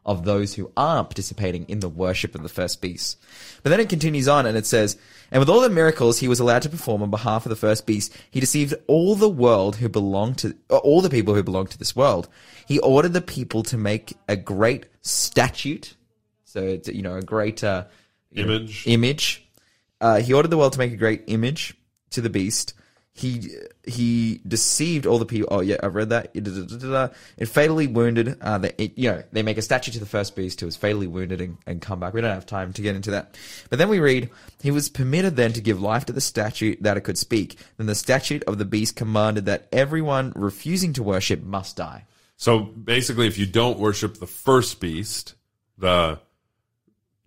of 0.07 0.23
those 0.23 0.53
who 0.53 0.71
aren't 0.77 1.09
participating 1.09 1.65
in 1.67 1.81
the 1.81 1.89
worship 1.89 2.33
of 2.33 2.41
the 2.41 2.49
first 2.49 2.81
beast. 2.81 3.17
But 3.61 3.69
then 3.69 3.79
it 3.79 3.89
continues 3.89 4.27
on 4.27 4.45
and 4.45 4.57
it 4.57 4.65
says, 4.65 4.97
And 5.29 5.39
with 5.39 5.49
all 5.49 5.59
the 5.59 5.69
miracles 5.69 6.19
he 6.19 6.27
was 6.27 6.39
allowed 6.39 6.61
to 6.63 6.69
perform 6.69 7.03
on 7.03 7.11
behalf 7.11 7.45
of 7.45 7.49
the 7.49 7.55
first 7.55 7.85
beast, 7.85 8.15
he 8.31 8.39
deceived 8.39 8.73
all 8.87 9.15
the 9.15 9.29
world 9.29 9.75
who 9.75 9.89
belonged 9.89 10.37
to, 10.39 10.55
uh, 10.69 10.77
all 10.77 11.01
the 11.01 11.09
people 11.09 11.35
who 11.35 11.43
belonged 11.43 11.71
to 11.71 11.77
this 11.77 11.95
world. 11.95 12.29
He 12.65 12.79
ordered 12.79 13.13
the 13.13 13.21
people 13.21 13.63
to 13.63 13.77
make 13.77 14.17
a 14.27 14.37
great 14.37 14.85
statute. 15.01 15.95
So 16.45 16.61
it's, 16.61 16.87
you 16.87 17.01
know, 17.01 17.17
a 17.17 17.21
great, 17.21 17.63
uh, 17.63 17.85
you 18.31 18.45
know, 18.45 18.53
Image. 18.53 18.87
image. 18.87 19.47
Uh, 19.99 20.21
he 20.21 20.33
ordered 20.33 20.49
the 20.49 20.57
world 20.57 20.73
to 20.73 20.79
make 20.79 20.93
a 20.93 20.97
great 20.97 21.23
image 21.27 21.75
to 22.11 22.21
the 22.21 22.29
beast. 22.29 22.73
He 23.17 23.49
he 23.83 24.41
deceived 24.47 25.07
all 25.07 25.17
the 25.17 25.25
people. 25.25 25.47
Oh 25.49 25.61
yeah, 25.61 25.77
I've 25.81 25.95
read 25.95 26.09
that. 26.09 26.29
It 26.35 27.47
fatally 27.47 27.87
wounded. 27.87 28.37
Uh, 28.39 28.59
the, 28.59 28.79
it, 28.79 28.95
you 28.95 29.09
know, 29.09 29.23
they 29.31 29.41
make 29.41 29.57
a 29.57 29.63
statue 29.63 29.91
to 29.91 29.99
the 29.99 30.05
first 30.05 30.35
beast 30.35 30.59
who 30.59 30.67
was 30.67 30.75
fatally 30.75 31.07
wounded 31.07 31.41
and, 31.41 31.57
and 31.65 31.81
come 31.81 31.99
back. 31.99 32.13
We 32.13 32.21
don't 32.21 32.29
have 32.29 32.45
time 32.45 32.73
to 32.73 32.81
get 32.83 32.95
into 32.95 33.09
that. 33.11 33.35
But 33.71 33.79
then 33.79 33.89
we 33.89 33.99
read, 33.99 34.29
he 34.61 34.69
was 34.69 34.87
permitted 34.87 35.35
then 35.35 35.51
to 35.53 35.61
give 35.61 35.81
life 35.81 36.05
to 36.05 36.13
the 36.13 36.21
statue 36.21 36.75
that 36.81 36.95
it 36.95 37.01
could 37.01 37.17
speak. 37.17 37.57
Then 37.77 37.87
the 37.87 37.95
statute 37.95 38.43
of 38.43 38.59
the 38.59 38.65
beast 38.65 38.95
commanded 38.95 39.45
that 39.45 39.67
everyone 39.71 40.31
refusing 40.35 40.93
to 40.93 41.01
worship 41.01 41.41
must 41.41 41.75
die. 41.75 42.05
So 42.35 42.59
basically, 42.59 43.25
if 43.25 43.39
you 43.39 43.47
don't 43.47 43.79
worship 43.79 44.19
the 44.19 44.27
first 44.27 44.79
beast, 44.79 45.33
the 45.75 46.19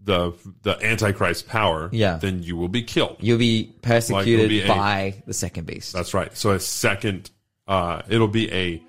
the 0.03 0.33
the 0.63 0.83
antichrist 0.85 1.47
power, 1.47 1.89
Yeah. 1.93 2.17
then 2.17 2.43
you 2.43 2.57
will 2.57 2.69
be 2.69 2.83
killed. 2.83 3.17
You'll 3.21 3.39
be 3.39 3.73
persecuted 3.83 4.49
be 4.49 4.63
a- 4.63 4.69
by 4.69 5.23
the 5.27 5.35
second 5.35 5.67
beast. 5.67 5.93
That's 5.93 6.15
right. 6.15 6.35
So 6.37 6.53
a 6.53 6.61
second, 6.61 7.31
uh, 7.69 8.03
it'll 8.09 8.29
be 8.29 8.51
a 8.53 8.83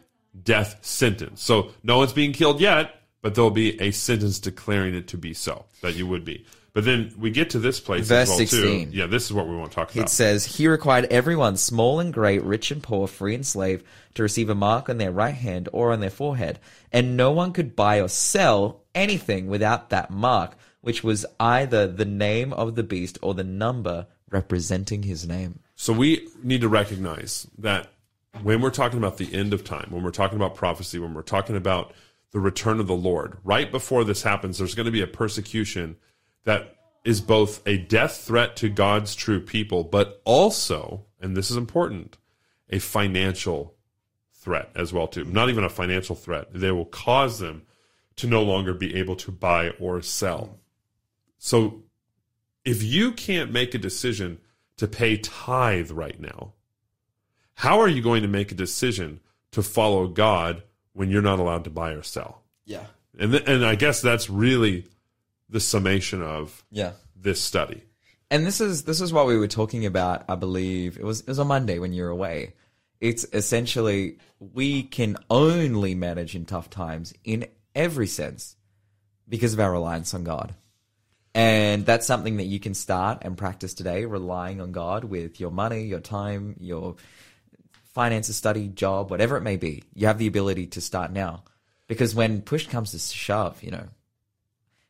death 0.43 0.77
sentence. 0.81 1.41
So 1.43 1.71
no 1.83 1.97
one's 1.97 2.13
being 2.13 2.31
killed 2.31 2.61
yet, 2.61 2.95
but 3.21 3.35
there'll 3.35 3.51
be 3.51 3.79
a 3.81 3.91
sentence 3.91 4.39
declaring 4.39 4.95
it 4.95 5.07
to 5.09 5.17
be 5.17 5.33
so 5.33 5.65
that 5.81 5.95
you 5.95 6.07
would 6.07 6.23
be. 6.23 6.45
But 6.73 6.85
then 6.85 7.13
we 7.19 7.31
get 7.31 7.49
to 7.49 7.59
this 7.59 7.81
place 7.81 8.07
Verse 8.07 8.23
as 8.23 8.29
well 8.29 8.37
16. 8.37 8.91
too. 8.91 8.97
Yeah, 8.97 9.05
this 9.07 9.25
is 9.25 9.33
what 9.33 9.45
we 9.45 9.55
want 9.57 9.71
to 9.71 9.75
talk 9.75 9.93
about. 9.93 10.05
It 10.05 10.09
says, 10.09 10.45
He 10.45 10.69
required 10.69 11.05
everyone, 11.11 11.57
small 11.57 11.99
and 11.99 12.13
great, 12.13 12.41
rich 12.43 12.71
and 12.71 12.81
poor, 12.81 13.07
free 13.09 13.35
and 13.35 13.45
slave, 13.45 13.83
to 14.13 14.23
receive 14.23 14.49
a 14.49 14.55
mark 14.55 14.87
on 14.87 14.97
their 14.97 15.11
right 15.11 15.35
hand 15.35 15.67
or 15.73 15.91
on 15.91 15.99
their 15.99 16.09
forehead. 16.09 16.59
And 16.93 17.17
no 17.17 17.31
one 17.33 17.51
could 17.51 17.75
buy 17.75 17.99
or 17.99 18.07
sell 18.07 18.83
anything 18.95 19.47
without 19.47 19.89
that 19.89 20.11
mark, 20.11 20.55
which 20.81 21.03
was 21.03 21.25
either 21.39 21.87
the 21.87 22.05
name 22.05 22.53
of 22.53 22.75
the 22.75 22.83
beast 22.83 23.17
or 23.21 23.33
the 23.33 23.43
number 23.43 24.07
representing 24.29 25.03
his 25.03 25.27
name. 25.27 25.59
So 25.75 25.93
we 25.93 26.27
need 26.43 26.61
to 26.61 26.69
recognize 26.69 27.47
that 27.57 27.87
when 28.43 28.61
we're 28.61 28.69
talking 28.69 28.97
about 28.97 29.17
the 29.17 29.33
end 29.33 29.53
of 29.53 29.63
time, 29.63 29.87
when 29.89 30.03
we're 30.03 30.11
talking 30.11 30.37
about 30.37 30.55
prophecy, 30.55 30.99
when 30.99 31.13
we're 31.13 31.21
talking 31.21 31.55
about 31.55 31.93
the 32.31 32.39
return 32.39 32.79
of 32.79 32.87
the 32.87 32.95
Lord, 32.95 33.37
right 33.43 33.69
before 33.71 34.03
this 34.03 34.23
happens, 34.23 34.57
there's 34.57 34.75
going 34.75 34.85
to 34.85 34.91
be 34.91 35.01
a 35.01 35.07
persecution 35.07 35.97
that 36.45 36.77
is 37.03 37.19
both 37.19 37.65
a 37.67 37.77
death 37.77 38.17
threat 38.17 38.55
to 38.57 38.69
God's 38.69 39.15
true 39.15 39.41
people, 39.41 39.83
but 39.83 40.21
also, 40.23 41.05
and 41.19 41.35
this 41.35 41.51
is 41.51 41.57
important, 41.57 42.17
a 42.69 42.79
financial 42.79 43.75
threat 44.33 44.69
as 44.75 44.93
well 44.93 45.07
too. 45.07 45.25
Not 45.25 45.49
even 45.49 45.63
a 45.63 45.69
financial 45.69 46.15
threat. 46.15 46.47
They 46.53 46.71
will 46.71 46.85
cause 46.85 47.39
them 47.39 47.63
to 48.17 48.27
no 48.27 48.43
longer 48.43 48.73
be 48.73 48.95
able 48.95 49.15
to 49.17 49.31
buy 49.31 49.71
or 49.79 50.01
sell. 50.01 50.59
So 51.43 51.81
if 52.63 52.83
you 52.83 53.11
can't 53.13 53.51
make 53.51 53.73
a 53.73 53.79
decision 53.79 54.39
to 54.77 54.87
pay 54.87 55.17
tithe 55.17 55.89
right 55.89 56.19
now, 56.21 56.53
how 57.55 57.79
are 57.79 57.87
you 57.87 58.03
going 58.03 58.21
to 58.21 58.27
make 58.27 58.51
a 58.51 58.55
decision 58.55 59.19
to 59.51 59.63
follow 59.63 60.07
God 60.07 60.61
when 60.93 61.09
you're 61.09 61.23
not 61.23 61.39
allowed 61.39 61.63
to 61.63 61.71
buy 61.71 61.93
or 61.93 62.03
sell? 62.03 62.43
Yeah. 62.65 62.85
And 63.17 63.31
th- 63.31 63.43
and 63.47 63.65
I 63.65 63.73
guess 63.73 64.01
that's 64.03 64.29
really 64.29 64.85
the 65.49 65.59
summation 65.59 66.21
of 66.21 66.63
Yeah. 66.69 66.91
this 67.15 67.41
study. 67.41 67.81
And 68.29 68.45
this 68.45 68.61
is 68.61 68.83
this 68.83 69.01
is 69.01 69.11
what 69.11 69.25
we 69.25 69.35
were 69.35 69.47
talking 69.47 69.87
about. 69.87 70.23
I 70.29 70.35
believe 70.35 70.97
it 70.99 71.03
was 71.03 71.21
it 71.21 71.27
was 71.27 71.39
on 71.39 71.47
Monday 71.47 71.79
when 71.79 71.91
you 71.91 72.03
were 72.03 72.09
away. 72.09 72.53
It's 72.99 73.25
essentially 73.33 74.19
we 74.39 74.83
can 74.83 75.17
only 75.31 75.95
manage 75.95 76.35
in 76.35 76.45
tough 76.45 76.69
times 76.69 77.15
in 77.23 77.47
every 77.73 78.05
sense 78.07 78.55
because 79.27 79.53
of 79.53 79.59
our 79.59 79.71
reliance 79.71 80.13
on 80.13 80.23
God. 80.23 80.53
And 81.33 81.85
that's 81.85 82.05
something 82.05 82.37
that 82.37 82.45
you 82.45 82.59
can 82.59 82.73
start 82.73 83.19
and 83.21 83.37
practice 83.37 83.73
today, 83.73 84.05
relying 84.05 84.59
on 84.59 84.71
God 84.73 85.05
with 85.05 85.39
your 85.39 85.51
money, 85.51 85.83
your 85.83 86.01
time, 86.01 86.55
your 86.59 86.95
finances, 87.93 88.35
study, 88.35 88.67
job, 88.67 89.09
whatever 89.09 89.37
it 89.37 89.41
may 89.41 89.55
be. 89.57 89.83
You 89.93 90.07
have 90.07 90.17
the 90.17 90.27
ability 90.27 90.67
to 90.67 90.81
start 90.81 91.11
now. 91.11 91.43
Because 91.87 92.13
when 92.15 92.41
push 92.41 92.67
comes 92.67 92.91
to 92.91 92.99
shove, 92.99 93.61
you 93.63 93.71
know, 93.71 93.87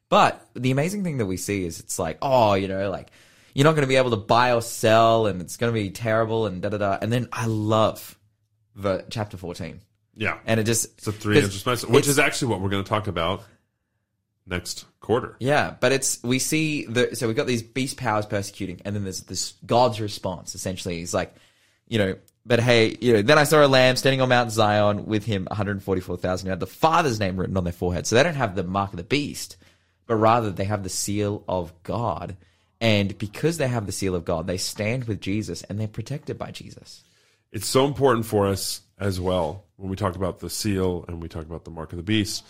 but 0.09 0.45
the 0.55 0.71
amazing 0.71 1.03
thing 1.03 1.17
that 1.17 1.25
we 1.25 1.37
see 1.37 1.63
is 1.65 1.79
it's 1.79 1.97
like, 1.97 2.17
oh, 2.21 2.53
you 2.55 2.67
know, 2.67 2.89
like 2.89 3.11
you're 3.53 3.63
not 3.63 3.71
going 3.71 3.83
to 3.83 3.87
be 3.87 3.95
able 3.95 4.11
to 4.11 4.17
buy 4.17 4.53
or 4.53 4.61
sell, 4.61 5.25
and 5.25 5.41
it's 5.41 5.57
going 5.57 5.73
to 5.73 5.79
be 5.79 5.89
terrible, 5.89 6.45
and 6.47 6.61
da 6.61 6.69
da 6.69 6.77
da. 6.77 6.97
And 7.01 7.11
then 7.11 7.27
I 7.31 7.45
love 7.45 8.17
the 8.75 9.05
chapter 9.09 9.37
14, 9.37 9.81
Yeah. 10.15 10.37
and 10.45 10.59
it 10.59 10.65
just 10.65 10.85
It's 10.97 11.07
a 11.07 11.11
three 11.11 11.39
inch 11.39 11.65
which 11.85 12.07
is 12.07 12.19
actually 12.19 12.49
what 12.49 12.61
we're 12.61 12.69
going 12.69 12.83
to 12.83 12.89
talk 12.89 13.07
about 13.07 13.43
next 14.45 14.85
quarter. 14.99 15.35
Yeah, 15.39 15.75
but 15.79 15.91
it's 15.91 16.21
we 16.23 16.39
see 16.39 16.85
the 16.85 17.15
so 17.15 17.27
we've 17.27 17.35
got 17.35 17.47
these 17.47 17.63
beast 17.63 17.97
powers 17.97 18.25
persecuting, 18.25 18.81
and 18.85 18.95
then 18.95 19.03
there's 19.03 19.21
this 19.23 19.53
God's 19.65 19.99
response. 19.99 20.55
Essentially, 20.55 20.97
he's 20.97 21.13
like, 21.13 21.35
you 21.87 21.97
know, 21.97 22.15
but 22.45 22.59
hey, 22.59 22.97
you 23.01 23.13
know, 23.13 23.21
then 23.21 23.37
I 23.37 23.43
saw 23.43 23.65
a 23.65 23.67
lamb 23.67 23.95
standing 23.95 24.21
on 24.21 24.29
Mount 24.29 24.51
Zion 24.51 25.05
with 25.05 25.25
him, 25.25 25.45
144,000 25.45 26.45
who 26.45 26.49
had 26.49 26.59
the 26.59 26.67
Father's 26.67 27.19
name 27.19 27.37
written 27.37 27.57
on 27.57 27.63
their 27.63 27.73
forehead. 27.73 28.07
So 28.07 28.15
they 28.15 28.23
don't 28.23 28.35
have 28.35 28.55
the 28.55 28.63
mark 28.63 28.91
of 28.91 28.97
the 28.97 29.03
beast, 29.03 29.57
but 30.07 30.15
rather 30.15 30.49
they 30.49 30.63
have 30.63 30.83
the 30.83 30.89
seal 30.89 31.43
of 31.47 31.71
God. 31.83 32.37
And 32.79 33.15
because 33.19 33.57
they 33.57 33.67
have 33.67 33.85
the 33.85 33.91
seal 33.91 34.15
of 34.15 34.25
God, 34.25 34.47
they 34.47 34.57
stand 34.57 35.03
with 35.03 35.21
Jesus 35.21 35.61
and 35.63 35.79
they're 35.79 35.87
protected 35.87 36.39
by 36.39 36.49
Jesus. 36.49 37.03
It's 37.51 37.67
so 37.67 37.85
important 37.85 38.25
for 38.25 38.47
us 38.47 38.81
as 38.97 39.19
well 39.19 39.65
when 39.75 39.89
we 39.89 39.95
talk 39.95 40.15
about 40.15 40.39
the 40.39 40.49
seal 40.49 41.05
and 41.07 41.21
we 41.21 41.27
talk 41.27 41.43
about 41.43 41.63
the 41.63 41.71
mark 41.71 41.91
of 41.91 41.97
the 41.97 42.03
beast 42.03 42.43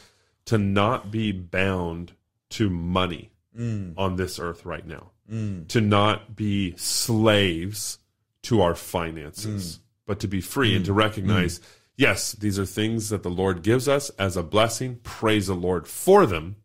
to 0.52 0.58
not 0.58 1.10
be 1.10 1.32
bound 1.32 2.12
to 2.50 2.70
money 2.70 3.32
mm. 3.58 3.94
on 3.96 4.18
this 4.18 4.38
earth 4.38 4.66
right 4.66 4.86
now. 4.86 5.12
Mm. 5.32 5.66
To 5.70 5.80
not 5.80 6.36
be 6.36 6.76
slaves 6.76 8.00
to 8.42 8.62
our 8.62 8.76
finances, 8.76 9.78
mm. 9.78 9.80
but 10.06 10.20
to 10.20 10.28
be 10.28 10.42
free 10.42 10.76
and 10.76 10.84
to 10.84 10.92
recognize, 10.92 11.62
yes, 11.96 12.34
these 12.34 12.60
are 12.60 12.66
things 12.66 13.08
that 13.12 13.24
the 13.24 13.30
Lord 13.30 13.64
gives 13.64 13.88
us 13.88 14.10
as 14.20 14.36
a 14.36 14.44
blessing. 14.44 15.00
Praise 15.04 15.48
the 15.48 15.54
Lord 15.54 15.88
for 15.88 16.26
them, 16.26 16.58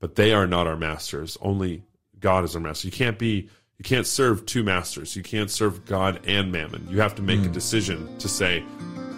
but 0.00 0.16
they 0.16 0.34
are 0.34 0.46
not 0.46 0.66
our 0.66 0.76
masters. 0.76 1.38
Only 1.40 1.82
God 2.20 2.44
is 2.44 2.54
our 2.54 2.60
master. 2.60 2.88
You 2.88 2.92
can't 2.92 3.18
be 3.18 3.48
you 3.78 3.84
can't 3.84 4.06
serve 4.06 4.44
two 4.44 4.62
masters. 4.62 5.16
You 5.16 5.22
can't 5.22 5.50
serve 5.50 5.86
God 5.86 6.20
and 6.26 6.52
mammon. 6.52 6.86
You 6.90 7.00
have 7.00 7.14
to 7.14 7.22
make 7.22 7.40
a 7.40 7.48
decision 7.48 8.18
to 8.18 8.28
say, 8.28 8.62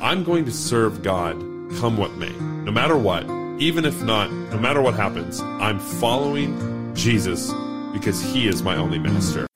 I'm 0.01 0.23
going 0.23 0.45
to 0.45 0.53
serve 0.53 1.03
God 1.03 1.35
come 1.81 1.97
what 1.97 2.12
may. 2.12 2.31
No 2.31 2.71
matter 2.71 2.97
what, 2.97 3.27
even 3.59 3.85
if 3.85 4.03
not, 4.03 4.31
no 4.31 4.59
matter 4.59 4.83
what 4.83 4.95
happens, 4.95 5.40
I'm 5.40 5.79
following 5.79 6.95
Jesus 6.95 7.53
because 7.92 8.21
he 8.21 8.49
is 8.49 8.62
my 8.62 8.77
only 8.77 8.99
master. 8.99 9.47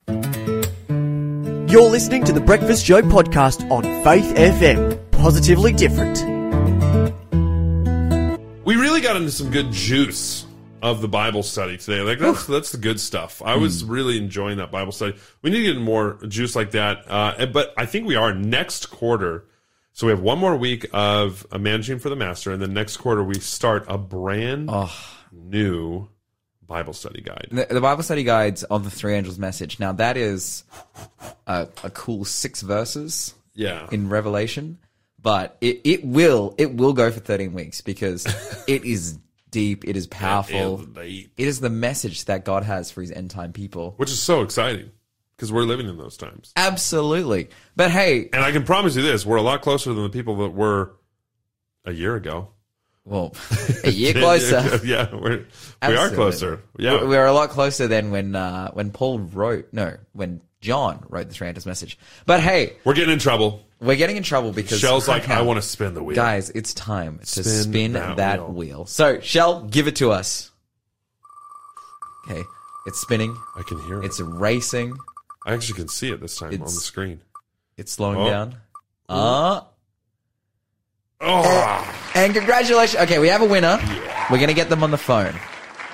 You're 1.71 1.89
listening 1.89 2.23
to 2.25 2.33
the 2.33 2.41
Breakfast 2.41 2.85
Show 2.85 3.01
podcast 3.01 3.69
on 3.69 3.83
Faith 4.03 4.35
FM. 4.35 4.99
Positively 5.11 5.71
different. 5.71 6.19
We 8.65 8.75
really 8.75 9.01
got 9.01 9.15
into 9.15 9.31
some 9.31 9.51
good 9.51 9.71
juice 9.71 10.45
of 10.81 11.01
the 11.01 11.07
Bible 11.07 11.43
study 11.43 11.77
today. 11.77 12.01
Like 12.01 12.19
that's 12.19 12.45
that's 12.47 12.71
the 12.71 12.77
good 12.77 12.99
stuff. 12.99 13.41
I 13.45 13.55
was 13.55 13.83
really 13.83 14.17
enjoying 14.17 14.57
that 14.57 14.71
Bible 14.71 14.91
study. 14.91 15.15
We 15.41 15.51
need 15.51 15.65
to 15.65 15.73
get 15.73 15.81
more 15.81 16.17
juice 16.27 16.55
like 16.55 16.71
that. 16.71 17.05
Uh, 17.07 17.45
but 17.45 17.73
I 17.77 17.85
think 17.85 18.07
we 18.07 18.15
are 18.15 18.33
next 18.33 18.89
quarter. 18.89 19.45
So 19.93 20.07
we 20.07 20.11
have 20.11 20.21
one 20.21 20.39
more 20.39 20.55
week 20.55 20.87
of 20.93 21.45
uh, 21.51 21.57
managing 21.57 21.99
for 21.99 22.09
the 22.09 22.15
master, 22.15 22.51
and 22.51 22.61
then 22.61 22.73
next 22.73 22.97
quarter 22.97 23.23
we 23.23 23.35
start 23.35 23.85
a 23.87 23.97
brand 23.97 24.69
new 25.31 26.07
Bible 26.65 26.93
study 26.93 27.21
guide. 27.21 27.49
The, 27.51 27.67
the 27.69 27.81
Bible 27.81 28.01
study 28.03 28.23
guides 28.23 28.63
on 28.63 28.83
the 28.83 28.89
three 28.89 29.13
angels 29.13 29.37
message. 29.37 29.79
Now 29.79 29.91
that 29.93 30.15
is 30.17 30.63
a, 31.45 31.67
a 31.83 31.89
cool 31.89 32.23
six 32.25 32.61
verses 32.61 33.33
Yeah, 33.53 33.87
in 33.91 34.07
Revelation, 34.09 34.79
but 35.21 35.57
it, 35.59 35.81
it 35.83 36.05
will 36.05 36.55
it 36.57 36.73
will 36.73 36.93
go 36.93 37.11
for 37.11 37.19
thirteen 37.19 37.53
weeks 37.53 37.81
because 37.81 38.25
it 38.67 38.85
is 38.85 39.19
deep, 39.49 39.85
it 39.85 39.97
is 39.97 40.07
powerful. 40.07 40.85
It 40.97 41.29
is 41.37 41.59
the 41.59 41.69
message 41.69 42.25
that 42.25 42.45
God 42.45 42.63
has 42.63 42.89
for 42.89 43.01
His 43.01 43.11
end 43.11 43.31
time 43.31 43.51
people. 43.51 43.95
which 43.97 44.09
is 44.09 44.21
so 44.21 44.41
exciting 44.41 44.91
because 45.41 45.51
we're 45.51 45.63
living 45.63 45.87
in 45.89 45.97
those 45.97 46.17
times. 46.17 46.53
Absolutely, 46.55 47.49
but 47.75 47.89
hey, 47.89 48.29
And 48.31 48.43
I 48.45 48.51
can 48.51 48.63
promise 48.63 48.95
you 48.95 49.01
this: 49.01 49.25
we're 49.25 49.37
a 49.37 49.41
lot 49.41 49.63
closer 49.63 49.91
than 49.91 50.03
the 50.03 50.09
people 50.09 50.35
that 50.37 50.49
were 50.49 50.93
a 51.83 51.91
year 51.91 52.15
ago. 52.15 52.49
well, 53.05 53.33
a 53.83 53.89
year 53.89 54.13
closer. 54.13 54.79
yeah, 54.85 55.09
we're, 55.15 55.45
we 55.87 55.95
are 55.97 56.09
closer. 56.11 56.61
Yeah, 56.77 56.93
We're- 56.97 57.07
We're 57.07 57.25
a 57.25 57.33
lot 57.33 57.49
closer 57.49 57.87
than 57.87 58.11
when 58.11 58.35
uh, 58.35 58.69
when 58.73 58.91
Paul 58.91 59.17
wrote 59.17 59.69
no 59.71 59.97
when 60.13 60.41
John 60.61 61.03
wrote 61.09 61.27
the 61.27 61.33
three 61.33 61.51
message. 61.65 61.97
But 62.27 62.41
hey, 62.41 62.73
we're 62.83 62.93
getting 62.93 63.13
in 63.13 63.17
trouble. 63.17 63.65
we're 63.79 63.95
getting 63.95 64.17
in 64.17 64.21
trouble 64.21 64.51
because 64.51 64.77
Shell's 64.79 65.07
like, 65.07 65.27
I 65.27 65.41
want 65.41 65.57
to 65.57 65.67
spin 65.67 65.95
the 65.95 66.03
wheel. 66.03 66.15
guys. 66.15 66.51
It's 66.51 66.75
time 66.75 67.17
to 67.17 67.25
Spin 67.25 67.43
spin 67.45 67.93
that 67.93 68.17
that, 68.17 68.39
wheel. 68.41 68.53
wheel. 68.53 68.85
So 68.85 69.19
Shell, 69.21 69.63
give 69.63 69.87
it 69.87 69.95
to 69.95 70.11
us. 70.11 70.51
Okay, 72.29 72.43
it's 72.85 72.99
spinning. 73.01 73.35
I 73.55 73.63
can 73.67 73.81
hear 73.87 74.03
it. 74.03 74.05
It's 74.05 74.19
racing. 74.19 74.93
I 75.45 75.53
actually 75.53 75.75
can 75.79 75.87
see 75.87 76.11
it 76.11 76.21
this 76.21 76.35
time 76.37 76.47
on 76.47 76.51
the 76.59 76.63
It's- 76.65 76.75
screen. 76.83 77.21
It's 77.77 77.91
slowing 77.93 78.19
Oh. 78.19 78.29
down. 78.29 78.55
Uh, 79.09 79.61
Oh, 81.23 81.95
and 82.15 82.33
congratulations. 82.33 83.03
Okay, 83.03 83.19
we 83.19 83.27
have 83.27 83.41
a 83.41 83.45
winner. 83.45 83.79
We're 84.31 84.39
gonna 84.39 84.53
get 84.55 84.69
them 84.69 84.83
on 84.83 84.89
the 84.91 84.97
phone. 84.97 85.35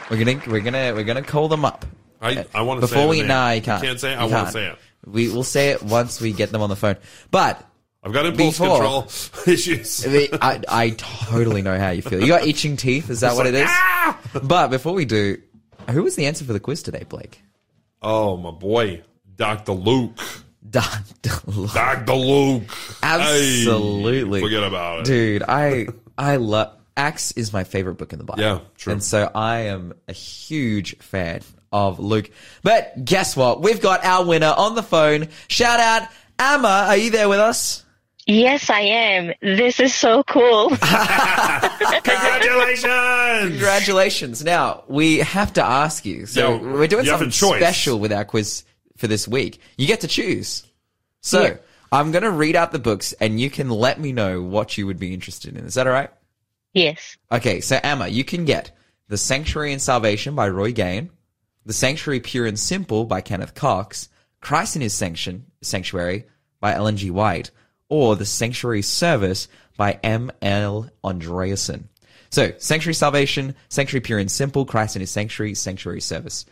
We're 0.09 0.23
gonna 0.23 0.41
we're 0.47 0.61
gonna 0.61 0.93
we're 0.95 1.03
gonna 1.03 1.21
call 1.21 1.49
them 1.49 1.65
up. 1.65 1.85
I, 2.21 2.45
I 2.55 2.61
want 2.61 2.77
to 2.79 2.87
Before 2.87 3.03
say 3.03 3.07
we 3.09 3.15
the 3.17 3.21
name. 3.23 3.27
nah, 3.27 3.51
you 3.51 3.61
can't. 3.61 3.83
can't 3.83 3.99
say 3.99 4.13
it. 4.13 4.15
I 4.15 4.25
You 4.25 4.31
want 4.31 4.47
to 4.47 4.53
can't. 4.53 4.53
say 4.53 4.67
it. 4.67 4.77
We 5.05 5.29
will 5.29 5.43
say 5.43 5.69
it 5.71 5.83
once 5.83 6.21
we 6.21 6.31
get 6.31 6.51
them 6.51 6.61
on 6.61 6.69
the 6.69 6.75
phone. 6.77 6.95
But 7.29 7.63
I've 8.03 8.13
got 8.13 8.25
impulse 8.25 8.57
Before- 8.57 8.77
control 8.77 9.07
issues. 9.53 10.05
I, 10.07 10.61
I 10.67 10.89
totally 10.91 11.61
know 11.61 11.77
how 11.77 11.89
you 11.89 12.01
feel. 12.01 12.21
You 12.21 12.27
got 12.27 12.47
itching 12.47 12.77
teeth. 12.77 13.09
Is 13.09 13.19
that 13.19 13.35
what 13.35 13.45
it 13.47 13.53
is? 13.53 13.67
Ah! 13.69 14.19
But 14.41 14.69
before 14.69 14.93
we 14.93 15.03
do, 15.05 15.41
who 15.89 16.03
was 16.03 16.15
the 16.15 16.25
answer 16.25 16.45
for 16.45 16.53
the 16.53 16.59
quiz 16.61 16.81
today, 16.83 17.03
Blake? 17.07 17.41
Oh 18.01 18.37
my 18.37 18.51
boy, 18.51 19.03
Doctor 19.37 19.71
Luke. 19.73 20.19
Dr. 20.69 21.29
Lo- 21.47 21.67
Doctor 21.73 22.13
Luke. 22.13 22.63
Absolutely. 23.01 24.39
Hey, 24.39 24.45
forget 24.45 24.63
about 24.63 24.99
it. 25.01 25.05
Dude, 25.05 25.43
I 25.47 25.87
I 26.17 26.35
love 26.35 26.73
Acts 26.97 27.31
is 27.33 27.53
my 27.53 27.63
favorite 27.63 27.95
book 27.95 28.11
in 28.11 28.19
the 28.19 28.25
Bible. 28.25 28.41
Yeah, 28.41 28.59
true. 28.75 28.93
And 28.93 29.03
so 29.03 29.31
I 29.33 29.59
am 29.67 29.93
a 30.07 30.13
huge 30.13 30.97
fan 30.97 31.41
of 31.71 31.99
Luke. 31.99 32.29
But 32.63 33.05
guess 33.05 33.37
what? 33.37 33.61
We've 33.61 33.79
got 33.81 34.03
our 34.03 34.25
winner 34.25 34.53
on 34.57 34.75
the 34.75 34.83
phone. 34.83 35.29
Shout 35.47 35.79
out 35.79 36.09
Amma. 36.39 36.85
Are 36.89 36.97
you 36.97 37.11
there 37.11 37.29
with 37.29 37.39
us? 37.39 37.85
Yes, 38.25 38.69
I 38.69 38.81
am. 38.81 39.31
This 39.41 39.79
is 39.79 39.95
so 39.95 40.21
cool. 40.23 40.69
Congratulations. 42.03 43.51
Congratulations. 43.51 44.43
Now, 44.43 44.83
we 44.87 45.19
have 45.19 45.53
to 45.53 45.63
ask 45.63 46.05
you. 46.05 46.25
So 46.25 46.55
Yeah, 46.55 46.61
we're 46.73 46.87
doing 46.87 47.05
you 47.05 47.11
something 47.11 47.31
special 47.31 47.99
with 47.99 48.11
our 48.11 48.25
quiz 48.25 48.63
for 48.97 49.07
this 49.07 49.27
week. 49.27 49.59
You 49.77 49.87
get 49.87 50.01
to 50.01 50.07
choose. 50.07 50.63
So 51.21 51.43
Yeah. 51.43 51.57
I'm 51.91 52.11
going 52.11 52.23
to 52.23 52.31
read 52.31 52.55
out 52.55 52.71
the 52.71 52.79
books 52.79 53.13
and 53.13 53.39
you 53.39 53.49
can 53.49 53.69
let 53.69 53.99
me 53.99 54.11
know 54.11 54.41
what 54.41 54.77
you 54.77 54.85
would 54.87 54.99
be 54.99 55.13
interested 55.13 55.55
in. 55.57 55.65
Is 55.65 55.75
that 55.75 55.87
all 55.87 55.93
right? 55.93 56.09
yes. 56.73 57.17
Okay, 57.31 57.61
so 57.61 57.79
Emma, 57.81 58.07
you 58.07 58.23
can 58.23 58.45
get 58.45 58.71
The 59.07 59.17
Sanctuary 59.17 59.71
and 59.71 59.81
Salvation 59.81 60.35
by 60.35 60.49
Roy 60.49 60.71
Gane, 60.73 61.09
The 61.65 61.73
Sanctuary 61.73 62.19
Pure 62.19 62.45
and 62.47 62.59
Simple 62.59 63.05
by 63.05 63.21
Kenneth 63.21 63.55
Cox, 63.55 64.09
Christ 64.41 64.75
in 64.75 64.81
His 64.81 64.93
Sanction, 64.93 65.45
Sanctuary 65.61 66.25
by 66.59 66.73
Ellen 66.75 66.97
G. 66.97 67.09
White, 67.09 67.51
or 67.89 68.15
The 68.15 68.25
Sanctuary 68.25 68.81
Service 68.81 69.47
by 69.77 69.93
M. 70.03 70.31
L. 70.41 70.89
Andreasen. 71.03 71.85
So, 72.29 72.51
Sanctuary 72.57 72.93
Salvation, 72.93 73.55
Sanctuary 73.69 74.01
Pure 74.01 74.19
and 74.19 74.31
Simple, 74.31 74.65
Christ 74.65 74.95
in 74.95 74.99
His 74.99 75.09
Sanctuary, 75.11 75.55
Sanctuary 75.55 76.01
Service. 76.01 76.45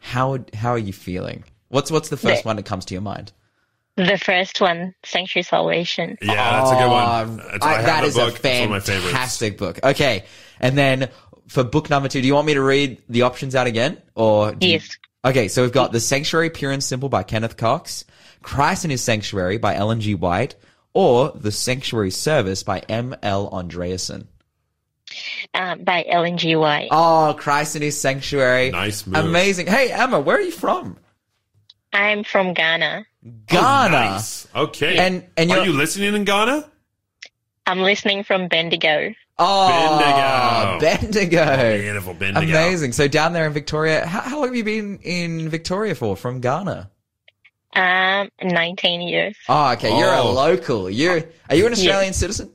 How 0.00 0.38
how 0.54 0.70
are 0.70 0.78
you 0.78 0.92
feeling? 0.92 1.44
What's 1.70 1.90
what's 1.90 2.08
the 2.10 2.16
first 2.18 2.42
The- 2.42 2.46
one 2.48 2.56
that 2.56 2.66
comes 2.66 2.84
to 2.86 2.94
your 2.94 3.00
mind? 3.00 3.32
The 3.96 4.18
first 4.18 4.60
one, 4.60 4.94
Sanctuary 5.04 5.42
Salvation. 5.42 6.16
Yeah, 6.22 6.34
that's 6.34 6.70
a 6.70 6.74
good 6.74 6.88
one. 6.90 7.04
Um, 7.04 7.36
That's- 7.38 7.58
I- 7.62 7.70
I 7.70 7.76
have 7.76 7.86
that 7.86 8.00
the 8.02 8.06
is 8.06 8.14
book. 8.14 8.22
a 8.44 8.48
It's 8.48 8.60
one 8.60 8.62
of 8.64 8.70
my 8.70 8.80
favorites. 8.80 9.04
fantastic 9.10 9.58
book. 9.58 9.80
Okay, 9.84 10.24
and 10.60 10.78
then 10.78 11.08
for 11.48 11.64
book 11.64 11.90
number 11.90 12.08
two, 12.08 12.20
do 12.22 12.26
you 12.26 12.34
want 12.34 12.46
me 12.46 12.54
to 12.54 12.62
read 12.62 13.02
the 13.08 13.22
options 13.22 13.54
out 13.54 13.66
again, 13.66 13.98
or 14.14 14.52
do 14.52 14.66
you- 14.66 14.72
Yes. 14.74 14.88
okay, 15.24 15.48
so 15.48 15.62
we've 15.62 15.72
got 15.72 15.92
The 15.92 16.00
Sanctuary, 16.00 16.50
Pure 16.50 16.72
and 16.72 16.84
Simple 16.84 17.08
by 17.08 17.22
Kenneth 17.24 17.56
Cox, 17.56 18.04
Christ 18.42 18.84
in 18.84 18.90
His 18.90 19.02
Sanctuary 19.02 19.58
by 19.58 19.74
Ellen 19.74 20.00
G. 20.00 20.14
White, 20.14 20.54
or 20.94 21.32
The 21.34 21.52
Sanctuary 21.52 22.10
Service 22.12 22.62
by 22.62 22.80
M. 22.88 23.14
L. 23.22 23.50
Andreasen. 23.50 24.26
Um, 25.52 25.82
by 25.84 26.04
Ellen 26.08 26.38
G. 26.38 26.54
White. 26.56 26.88
Oh, 26.92 27.34
Christ 27.38 27.76
in 27.76 27.82
His 27.82 28.00
Sanctuary. 28.00 28.70
Nice 28.70 29.06
move. 29.06 29.24
Amazing. 29.24 29.66
Hey, 29.66 29.90
Emma, 29.90 30.20
where 30.20 30.36
are 30.36 30.40
you 30.40 30.52
from? 30.52 30.96
I'm 31.92 32.24
from 32.24 32.54
Ghana. 32.54 33.04
Ghana. 33.46 33.90
Nice. 33.90 34.46
Okay. 34.54 34.96
And- 34.98 35.24
and 35.36 35.50
are 35.50 35.56
you're- 35.58 35.68
you 35.68 35.72
listening 35.72 36.14
in 36.14 36.24
Ghana? 36.24 36.68
I'm 37.66 37.80
listening 37.80 38.24
from 38.24 38.48
Bendigo. 38.48 39.12
Oh, 39.38 40.78
Bendigo. 40.80 41.78
Beautiful 41.78 42.14
Bendigo. 42.14 42.40
Amazing. 42.46 42.92
So 42.92 43.08
down 43.08 43.32
there 43.32 43.46
in 43.46 43.52
Victoria, 43.52 44.06
how, 44.06 44.20
how 44.20 44.36
long 44.38 44.46
have 44.48 44.56
you 44.56 44.64
been 44.64 44.98
in 45.02 45.48
Victoria 45.48 45.94
for 45.94 46.16
from 46.16 46.40
Ghana? 46.40 46.90
Um, 47.74 48.28
19 48.42 49.00
years. 49.02 49.36
Oh, 49.48 49.72
okay. 49.72 49.96
You're 49.96 50.12
a 50.12 50.20
Oh. 50.22 50.32
local. 50.32 50.90
You're 50.90 51.22
are 51.48 51.54
you 51.56 51.66
an 51.66 51.72
Australian 51.72 52.12
citizen? 52.12 52.50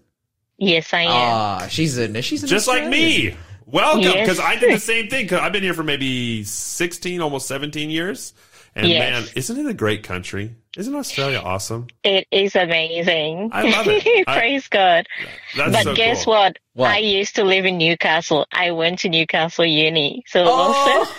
Yes, 0.57 0.93
I 0.93 1.01
am. 1.01 1.09
Ah, 1.11 1.67
she's 1.69 1.97
a 1.97 2.21
she's 2.21 2.43
an 2.43 2.49
Just 2.49 2.67
like 2.67 2.87
me. 2.87 3.35
Welcome, 3.65 4.01
Yes. 4.01 4.13
because 4.19 4.39
I 4.39 4.55
did 4.57 4.73
the 4.75 4.79
same 4.93 5.07
thing. 5.09 5.27
Cause 5.27 5.39
I've 5.39 5.51
been 5.53 5.63
here 5.63 5.73
for 5.73 5.83
maybe 5.83 6.43
sixteen, 6.43 7.21
almost 7.21 7.47
seventeen 7.47 7.89
years, 7.89 8.33
and 8.75 8.87
Yes. 8.87 8.99
man, 9.25 9.29
isn't 9.35 9.57
it 9.57 9.69
a 9.69 9.73
great 9.73 10.03
country? 10.03 10.55
Isn't 10.77 10.93
Australia 10.93 11.39
awesome? 11.39 11.87
It 12.03 12.27
is 12.31 12.53
amazing. 12.55 13.49
I 13.53 13.69
love 13.69 13.87
it. 13.87 14.05
I- 14.27 14.37
Praise 14.39 14.67
God. 14.67 15.07
That's 15.55 15.71
but 15.71 15.83
so 15.83 15.95
guess 15.95 16.25
cool. 16.25 16.33
what? 16.33 16.59
What? 16.73 16.91
I 16.91 16.97
used 16.97 17.35
to 17.37 17.45
live 17.45 17.65
in 17.65 17.77
Newcastle. 17.77 18.45
I 18.51 18.71
went 18.71 18.99
to 18.99 19.09
Newcastle 19.09 19.65
Uni. 19.65 20.23
So 20.27 20.43
Oh, 20.45 21.15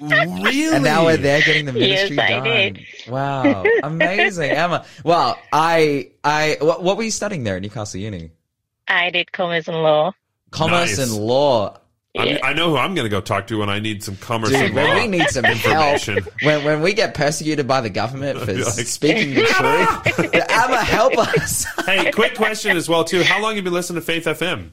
Really? 0.02 0.74
and 0.74 0.84
now 0.84 1.06
we're 1.06 1.16
there 1.16 1.40
getting 1.40 1.64
the 1.64 1.72
ministry 1.72 2.16
Yes, 2.16 2.30
I 2.30 2.40
did. 2.40 2.86
Wow, 3.08 3.64
amazing, 3.82 4.50
Emma. 4.50 4.84
Well, 5.02 5.38
I 5.52 6.10
I 6.22 6.58
what, 6.60 6.82
what 6.82 6.96
were 6.98 7.02
you 7.02 7.10
studying 7.10 7.44
there 7.44 7.56
at 7.56 7.62
Newcastle 7.62 8.00
Uni? 8.00 8.30
I 8.86 9.10
did 9.10 9.32
commerce 9.32 9.66
and 9.68 9.78
law. 9.82 10.12
Commerce 10.50 10.98
Nice. 10.98 11.10
and 11.10 11.16
law. 11.18 11.78
I'm- 12.18 12.28
Yeah. 12.28 12.38
I 12.42 12.52
know 12.52 12.70
who 12.70 12.76
I'm 12.76 12.94
going 12.94 13.04
to 13.06 13.10
go 13.10 13.20
talk 13.20 13.46
to 13.48 13.58
when 13.58 13.70
I 13.70 13.78
need 13.78 14.02
some 14.02 14.16
commerce 14.16 14.50
Dude, 14.50 14.60
and 14.62 14.74
when 14.74 14.86
law 14.88 14.94
we 14.96 15.06
need 15.06 15.28
some 15.28 15.44
help, 15.44 15.56
information. 15.56 16.18
when 16.42 16.64
when 16.64 16.82
we 16.82 16.92
get 16.92 17.14
persecuted 17.14 17.66
by 17.66 17.80
the 17.80 17.90
government 17.90 18.38
for 18.40 18.46
Be 18.46 18.64
like- 18.64 18.72
speaking 18.86 19.34
the 19.34 19.42
truth, 19.44 20.34
Emma, 20.50 20.78
help 20.84 21.16
us. 21.16 21.64
hey, 21.86 22.10
quick 22.10 22.34
question 22.34 22.76
as 22.76 22.88
well 22.88 23.04
too. 23.04 23.22
How 23.22 23.40
long 23.40 23.50
have 23.52 23.56
you 23.56 23.62
been 23.62 23.72
listening 23.72 24.00
to 24.00 24.04
Faith 24.06 24.24
FM? 24.24 24.70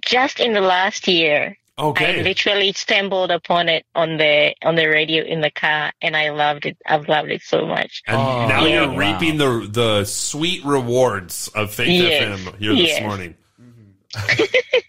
Just 0.00 0.40
in 0.40 0.52
the 0.52 0.60
last 0.60 1.08
year, 1.08 1.56
I 1.76 1.82
Okay. 1.82 2.22
literally 2.24 2.72
stumbled 2.72 3.30
upon 3.30 3.68
it 3.68 3.84
on 3.94 4.16
the 4.16 4.54
on 4.62 4.74
the 4.74 4.86
radio 4.86 5.22
in 5.24 5.40
the 5.40 5.50
car, 5.50 5.92
and 6.02 6.16
I 6.16 6.30
loved 6.30 6.66
it. 6.66 6.76
I've 6.86 7.08
loved 7.08 7.30
it 7.30 7.42
so 7.42 7.66
much. 7.66 8.02
And 8.08 8.16
Oh, 8.16 8.48
now 8.48 8.64
yeah. 8.64 8.84
you're 8.90 8.98
reaping 8.98 9.38
the 9.38 9.68
the 9.70 10.04
sweet 10.04 10.64
rewards 10.64 11.48
of 11.54 11.72
Faith 11.72 11.88
Yes. 12.02 12.40
FM 12.40 12.58
here 12.58 12.74
this 12.74 12.88
Yes. 12.88 13.02
morning. 13.02 13.34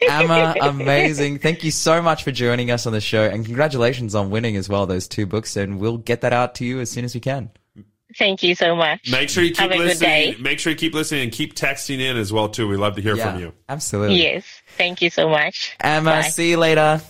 Emma, 0.02 0.56
amazing. 0.62 1.40
Thank 1.40 1.64
you 1.64 1.72
so 1.72 2.02
much 2.02 2.24
for 2.24 2.32
joining 2.32 2.72
us 2.72 2.86
on 2.86 2.94
the 2.94 3.02
show 3.02 3.24
and 3.24 3.46
congratulations 3.46 4.16
on 4.16 4.30
winning 4.30 4.56
as 4.56 4.70
well 4.70 4.86
those 4.86 5.08
two 5.08 5.26
books 5.26 5.56
and 5.58 5.80
we'll 5.80 5.98
get 5.98 6.22
that 6.22 6.34
out 6.34 6.56
to 6.56 6.66
you 6.66 6.80
as 6.80 6.90
soon 6.90 7.06
as 7.06 7.14
we 7.14 7.20
can. 7.20 7.50
Thank 8.18 8.42
you 8.42 8.56
so 8.56 8.76
much. 8.76 9.12
Make 9.12 9.30
sure 9.30 9.44
you 9.44 9.52
keep 9.52 9.60
Have 9.60 9.72
a 9.72 9.78
good 9.78 9.86
listening. 9.86 10.10
day. 10.10 10.36
Make 10.40 10.58
sure 10.60 10.72
you 10.72 10.78
keep 10.78 10.94
listening 10.96 11.24
and 11.24 11.32
keep 11.32 11.54
texting 11.56 12.00
in 12.00 12.18
as 12.18 12.34
well 12.34 12.50
too. 12.50 12.68
We 12.68 12.76
love 12.78 12.96
to 12.96 13.02
hear 13.02 13.16
Yeah, 13.16 13.32
from 13.34 13.40
you. 13.42 13.54
absolutely. 13.68 14.22
Yes. 14.24 14.46
Thank 14.78 15.02
you 15.02 15.10
so 15.12 15.30
much. 15.30 15.76
Emma, 15.80 16.10
Bye. 16.12 16.22
see 16.24 16.50
you 16.50 16.58
later. 16.58 17.02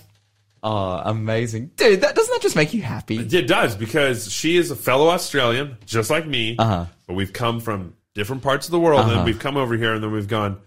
Oh, 0.61 1.01
amazing, 1.05 1.71
dude! 1.77 2.01
That 2.01 2.15
doesn't 2.15 2.33
that 2.33 2.41
just 2.41 2.57
make 2.57 2.73
you 2.73 2.81
happy? 2.81 3.17
It 3.17 3.47
does 3.47 3.77
because 3.77 4.29
she 4.29 4.57
is 4.57 4.71
a 4.71 4.75
fellow 4.75 5.07
Australian, 5.07 5.77
just 5.85 6.09
like 6.09 6.27
me. 6.27 6.57
Uh-huh. 6.59 6.85
But 7.07 7.13
we've 7.13 7.31
come 7.31 7.61
from 7.61 7.93
different 8.13 8.43
parts 8.43 8.67
of 8.67 8.73
the 8.73 8.79
world, 8.79 8.99
Uh-huh. 8.99 9.11
and 9.19 9.23
we've 9.25 9.39
come 9.39 9.55
over 9.55 9.77
here, 9.77 9.93
and 9.93 10.03
then 10.03 10.11
we've 10.11 10.27
gone. 10.27 10.59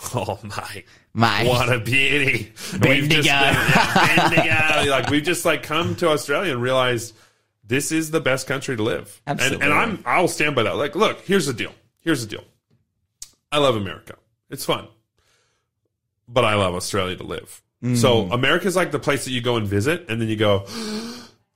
Oh 0.14 0.38
my, 0.44 0.84
My. 1.12 1.44
what 1.44 1.72
a 1.72 1.80
beauty! 1.80 2.52
We've 2.72 2.80
Bendigo. 2.80 3.14
just, 3.16 3.26
yeah, 3.26 4.28
Bendigo. 4.30 4.90
like 4.90 5.10
we've 5.10 5.24
just 5.24 5.44
like 5.44 5.64
come 5.64 5.96
to 5.96 6.08
Australia 6.08 6.52
and 6.52 6.62
realized 6.62 7.14
this 7.64 7.90
is 7.90 8.10
the 8.12 8.20
best 8.20 8.46
country 8.46 8.76
to 8.76 8.82
live. 8.82 9.20
And, 9.26 9.40
Absolutely. 9.40 9.66
and 9.66 9.74
I'm 9.74 10.02
I'll 10.06 10.28
stand 10.28 10.54
by 10.54 10.62
that. 10.62 10.76
Like, 10.76 10.94
look, 10.94 11.22
here's 11.22 11.46
the 11.46 11.52
deal. 11.52 11.72
Here's 12.00 12.24
the 12.24 12.28
deal. 12.36 12.44
I 13.50 13.58
love 13.58 13.74
America. 13.76 14.14
It's 14.50 14.64
fun, 14.64 14.86
but 16.28 16.44
I 16.44 16.54
love 16.54 16.74
Australia 16.74 17.16
to 17.16 17.24
live. 17.24 17.60
So 17.80 18.24
mm. 18.24 18.32
America's 18.32 18.74
like 18.74 18.90
the 18.90 18.98
place 18.98 19.24
that 19.24 19.30
you 19.30 19.40
go 19.40 19.56
and 19.56 19.66
visit, 19.66 20.06
and 20.08 20.20
then 20.20 20.28
you 20.28 20.36
go, 20.36 20.64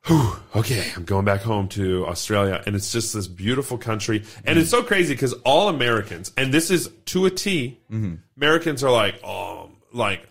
Whew, 0.06 0.34
okay, 0.56 0.90
I'm 0.96 1.04
going 1.04 1.24
back 1.24 1.42
home 1.42 1.68
to 1.68 2.06
Australia, 2.06 2.60
and 2.66 2.74
it's 2.74 2.90
just 2.90 3.14
this 3.14 3.28
beautiful 3.28 3.78
country, 3.78 4.24
and 4.44 4.58
it's 4.58 4.70
so 4.70 4.82
crazy 4.82 5.14
because 5.14 5.32
all 5.44 5.68
Americans, 5.68 6.32
and 6.36 6.52
this 6.52 6.72
is 6.72 6.90
to 7.06 7.26
a 7.26 7.30
T, 7.30 7.78
mm-hmm. 7.88 8.14
Americans 8.36 8.82
are 8.82 8.90
like, 8.90 9.20
oh, 9.22 9.70
like 9.92 10.26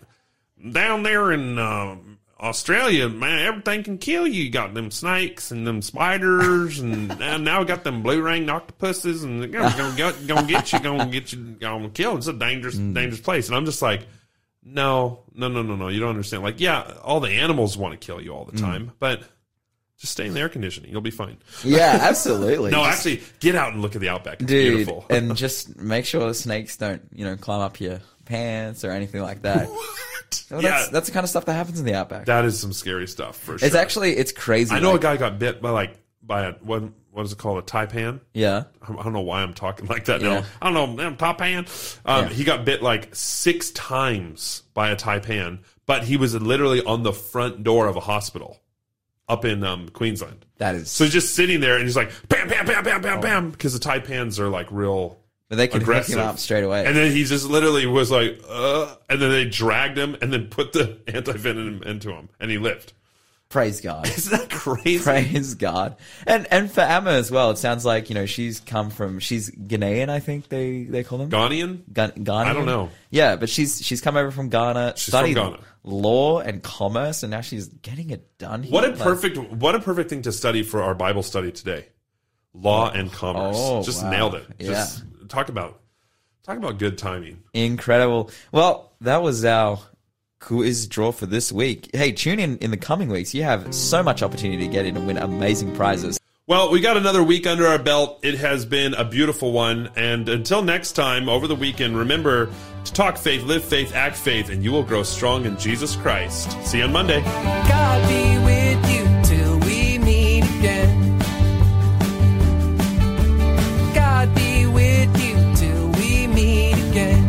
down 0.72 1.04
there 1.04 1.32
in 1.32 1.58
um, 1.58 2.18
Australia, 2.38 3.08
man, 3.08 3.46
everything 3.46 3.82
can 3.82 3.96
kill 3.96 4.26
you. 4.26 4.42
You 4.42 4.50
got 4.50 4.74
them 4.74 4.90
snakes 4.90 5.50
and 5.50 5.66
them 5.66 5.80
spiders, 5.80 6.78
and, 6.78 7.10
and 7.22 7.42
now 7.42 7.60
we 7.60 7.64
got 7.64 7.82
them 7.82 8.02
blue 8.02 8.20
ring 8.20 8.50
octopuses, 8.50 9.24
and 9.24 9.40
they're 9.40 9.48
gonna, 9.48 9.74
gonna, 9.74 9.96
get, 9.96 10.26
gonna 10.26 10.46
get 10.46 10.70
you, 10.70 10.80
gonna 10.80 11.06
get 11.06 11.32
you, 11.32 11.38
gonna 11.58 11.88
kill. 11.88 12.18
It's 12.18 12.26
a 12.26 12.34
dangerous, 12.34 12.76
mm. 12.76 12.92
dangerous 12.92 13.22
place, 13.22 13.48
and 13.48 13.56
I'm 13.56 13.64
just 13.64 13.82
like. 13.82 14.06
No, 14.64 15.24
no, 15.34 15.48
no, 15.48 15.60
no, 15.60 15.74
no. 15.74 15.88
You 15.88 15.98
don't 15.98 16.10
understand. 16.10 16.44
Like, 16.44 16.60
yeah, 16.60 16.94
all 17.02 17.18
the 17.18 17.30
animals 17.30 17.76
want 17.76 18.00
to 18.00 18.06
kill 18.06 18.20
you 18.20 18.32
all 18.32 18.44
the 18.44 18.52
mm. 18.52 18.60
time, 18.60 18.92
but 19.00 19.24
just 20.02 20.12
stay 20.14 20.26
in 20.26 20.34
the 20.34 20.40
air 20.40 20.48
conditioning. 20.48 20.90
You'll 20.90 21.00
be 21.00 21.12
fine. 21.12 21.38
Yeah, 21.64 21.96
absolutely. 22.02 22.72
No, 22.72 22.84
Just- 22.84 23.06
actually, 23.06 23.22
get 23.38 23.54
out 23.54 23.72
and 23.72 23.80
look 23.80 23.94
at 23.94 24.00
the 24.00 24.08
outback. 24.08 24.40
It's 24.42 24.44
dude, 24.46 24.76
beautiful. 24.76 25.06
and 25.10 25.34
just 25.36 25.76
make 25.78 26.04
sure 26.04 26.26
the 26.26 26.34
snakes 26.34 26.76
don't, 26.76 27.00
you 27.14 27.24
know, 27.24 27.36
climb 27.36 27.60
up 27.60 27.80
your 27.80 28.00
pants 28.24 28.84
or 28.84 28.90
anything 28.90 29.22
like 29.22 29.42
that. 29.42 29.68
Well, 30.50 30.62
yeah, 30.62 30.70
that's, 30.70 30.88
that's 30.88 31.06
the 31.08 31.12
kind 31.12 31.24
of 31.24 31.30
stuff 31.30 31.44
that 31.46 31.52
happens 31.54 31.78
in 31.78 31.84
the 31.86 31.94
outback. 31.94 32.24
that 32.26 32.44
is 32.46 32.58
some 32.58 32.72
scary 32.72 33.06
stuff 33.06 33.36
for 33.38 33.58
sure. 33.58 33.66
it's 33.66 33.74
actually 33.76 34.16
it's 34.16 34.32
crazy. 34.32 34.74
I 34.74 34.80
know 34.80 34.92
like- 34.92 35.00
a 35.00 35.02
guy 35.02 35.16
got 35.18 35.38
bit 35.38 35.60
by 35.60 35.70
like 35.70 35.94
by 36.22 36.44
a 36.46 36.52
what 36.54 36.84
what 37.10 37.24
is 37.26 37.32
it 37.32 37.38
called 37.38 37.58
a 37.58 37.62
taipan. 37.62 38.20
Yeah. 38.32 38.64
I 38.82 39.02
don't 39.02 39.12
know 39.12 39.20
why 39.20 39.42
I'm 39.42 39.52
talking 39.52 39.86
like 39.88 40.06
that 40.06 40.22
Yeah. 40.22 40.40
now. 40.40 40.44
I 40.62 40.70
don't 40.72 40.96
know, 40.96 41.02
damn 41.02 41.16
taipan. 41.18 42.00
Um, 42.06 42.24
Yeah. 42.24 42.28
He 42.30 42.44
got 42.44 42.64
bit 42.64 42.82
like 42.82 43.14
six 43.14 43.70
times 43.72 44.62
by 44.72 44.90
a 44.90 44.96
taipan, 44.96 45.58
but 45.84 46.04
he 46.04 46.16
was 46.16 46.34
literally 46.34 46.82
on 46.82 47.02
the 47.02 47.12
front 47.12 47.62
door 47.62 47.86
of 47.86 47.96
a 47.96 48.00
hospital 48.00 48.58
up 49.28 49.44
in 49.44 49.64
um, 49.64 49.88
Queensland. 49.88 50.44
That 50.58 50.74
is. 50.74 50.90
So 50.90 51.04
he's 51.04 51.12
just 51.12 51.34
sitting 51.34 51.60
there 51.60 51.76
and 51.76 51.84
he's 51.84 51.96
like, 51.96 52.10
bam, 52.28 52.48
bam, 52.48 52.66
bam, 52.66 52.84
bam, 52.84 53.02
bam, 53.02 53.20
bam, 53.20 53.50
because 53.50 53.72
the 53.72 53.80
taipans 53.80 54.38
are 54.38 54.48
like 54.48 54.70
real 54.70 55.18
but 55.48 55.56
they 55.56 55.68
can 55.68 55.80
hook 55.80 55.88
aggressive. 55.88 56.14
him 56.14 56.20
up 56.20 56.38
straight 56.38 56.64
away. 56.64 56.86
And 56.86 56.96
then 56.96 57.12
he 57.12 57.24
just 57.24 57.46
literally 57.46 57.84
was 57.84 58.10
like, 58.10 58.40
uh, 58.48 58.94
and 59.10 59.20
then 59.20 59.30
they 59.30 59.44
dragged 59.44 59.98
him 59.98 60.16
and 60.22 60.32
then 60.32 60.46
put 60.46 60.72
the 60.72 60.98
antivenom 61.06 61.82
into 61.82 62.10
him 62.10 62.30
and 62.40 62.50
he 62.50 62.56
lived. 62.56 62.94
Praise 63.50 63.82
God. 63.82 64.06
Isn't 64.16 64.32
that 64.32 64.48
crazy? 64.48 65.04
Praise 65.04 65.54
God. 65.54 65.96
And 66.26 66.50
and 66.50 66.72
for 66.72 66.80
Emma 66.80 67.10
as 67.10 67.30
well, 67.30 67.50
it 67.50 67.58
sounds 67.58 67.84
like, 67.84 68.08
you 68.08 68.14
know, 68.14 68.24
she's 68.24 68.60
come 68.60 68.88
from 68.88 69.18
she's 69.18 69.50
Ghanaian, 69.50 70.08
I 70.08 70.20
think 70.20 70.48
they, 70.48 70.84
they 70.84 71.04
call 71.04 71.18
them. 71.18 71.28
Ghanaian? 71.28 71.82
Ga- 71.92 72.12
Ghana. 72.12 72.48
I 72.48 72.54
don't 72.54 72.64
know. 72.64 72.88
Yeah, 73.10 73.36
but 73.36 73.50
she's 73.50 73.84
she's 73.84 74.00
come 74.00 74.16
over 74.16 74.30
from 74.30 74.48
Ghana, 74.48 74.94
She's 74.96 75.14
from 75.14 75.34
Ghana. 75.34 75.58
Law 75.84 76.40
and 76.40 76.62
commerce, 76.62 77.22
and 77.22 77.30
now 77.30 77.40
she's 77.40 77.68
getting 77.68 78.10
it 78.10 78.38
done. 78.38 78.62
Here. 78.62 78.72
What 78.72 78.84
a 78.84 78.92
perfect 78.92 79.38
what 79.38 79.74
a 79.74 79.80
perfect 79.80 80.10
thing 80.10 80.22
to 80.22 80.32
study 80.32 80.62
for 80.62 80.82
our 80.82 80.94
Bible 80.94 81.22
study 81.22 81.52
today. 81.52 81.86
Law 82.54 82.90
and 82.90 83.10
commerce. 83.12 83.56
Oh, 83.58 83.82
Just 83.82 84.02
wow. 84.02 84.10
nailed 84.10 84.34
it. 84.34 84.46
Yeah. 84.58 84.68
Just 84.68 85.04
talk 85.28 85.48
about 85.48 85.80
talk 86.44 86.58
about 86.58 86.78
good 86.78 86.98
timing. 86.98 87.42
incredible. 87.54 88.30
Well, 88.52 88.92
that 89.00 89.22
was 89.22 89.44
our 89.44 89.78
quiz 90.40 90.86
draw 90.88 91.12
for 91.12 91.26
this 91.26 91.50
week. 91.52 91.88
Hey, 91.94 92.12
tune 92.12 92.38
in 92.38 92.58
in 92.58 92.70
the 92.70 92.76
coming 92.76 93.08
weeks. 93.08 93.32
You 93.32 93.44
have 93.44 93.72
so 93.74 94.02
much 94.02 94.22
opportunity 94.22 94.66
to 94.66 94.72
get 94.72 94.84
in 94.86 94.96
and 94.96 95.06
win 95.06 95.16
amazing 95.18 95.74
prizes. 95.74 96.18
Well, 96.48 96.72
we 96.72 96.80
got 96.80 96.96
another 96.96 97.22
week 97.22 97.46
under 97.46 97.68
our 97.68 97.78
belt. 97.78 98.18
It 98.24 98.34
has 98.34 98.66
been 98.66 98.94
a 98.94 99.04
beautiful 99.04 99.52
one. 99.52 99.90
And 99.94 100.28
until 100.28 100.60
next 100.60 100.92
time, 100.92 101.28
over 101.28 101.46
the 101.46 101.54
weekend, 101.54 101.96
remember 101.96 102.50
to 102.84 102.92
talk 102.92 103.16
faith, 103.16 103.44
live 103.44 103.62
faith, 103.62 103.94
act 103.94 104.16
faith, 104.16 104.48
and 104.50 104.64
you 104.64 104.72
will 104.72 104.82
grow 104.82 105.04
strong 105.04 105.44
in 105.44 105.56
Jesus 105.56 105.94
Christ. 105.94 106.50
See 106.66 106.78
you 106.78 106.84
on 106.84 106.92
Monday. 106.92 107.22
God 107.22 108.08
be 108.08 108.38
with 108.44 108.90
you 108.90 109.22
till 109.22 109.60
we 109.60 109.98
meet 109.98 110.42
again. 110.58 111.18
God 113.94 114.34
be 114.34 114.66
with 114.66 115.22
you 115.22 115.54
till 115.54 115.90
we 115.92 116.26
meet 116.26 116.72
again. 116.90 117.22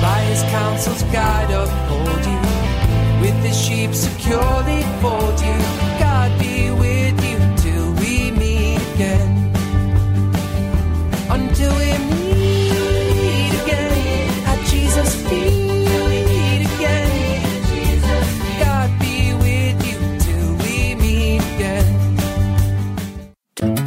By 0.00 0.20
his 0.30 0.42
counsel's 0.42 1.02
guide 1.10 1.50
uphold 1.50 2.24
you. 2.24 2.40
With 3.20 3.42
the 3.42 3.52
sheep 3.52 3.92
securely 3.94 4.82
fold 5.00 5.40
you. 5.40 5.71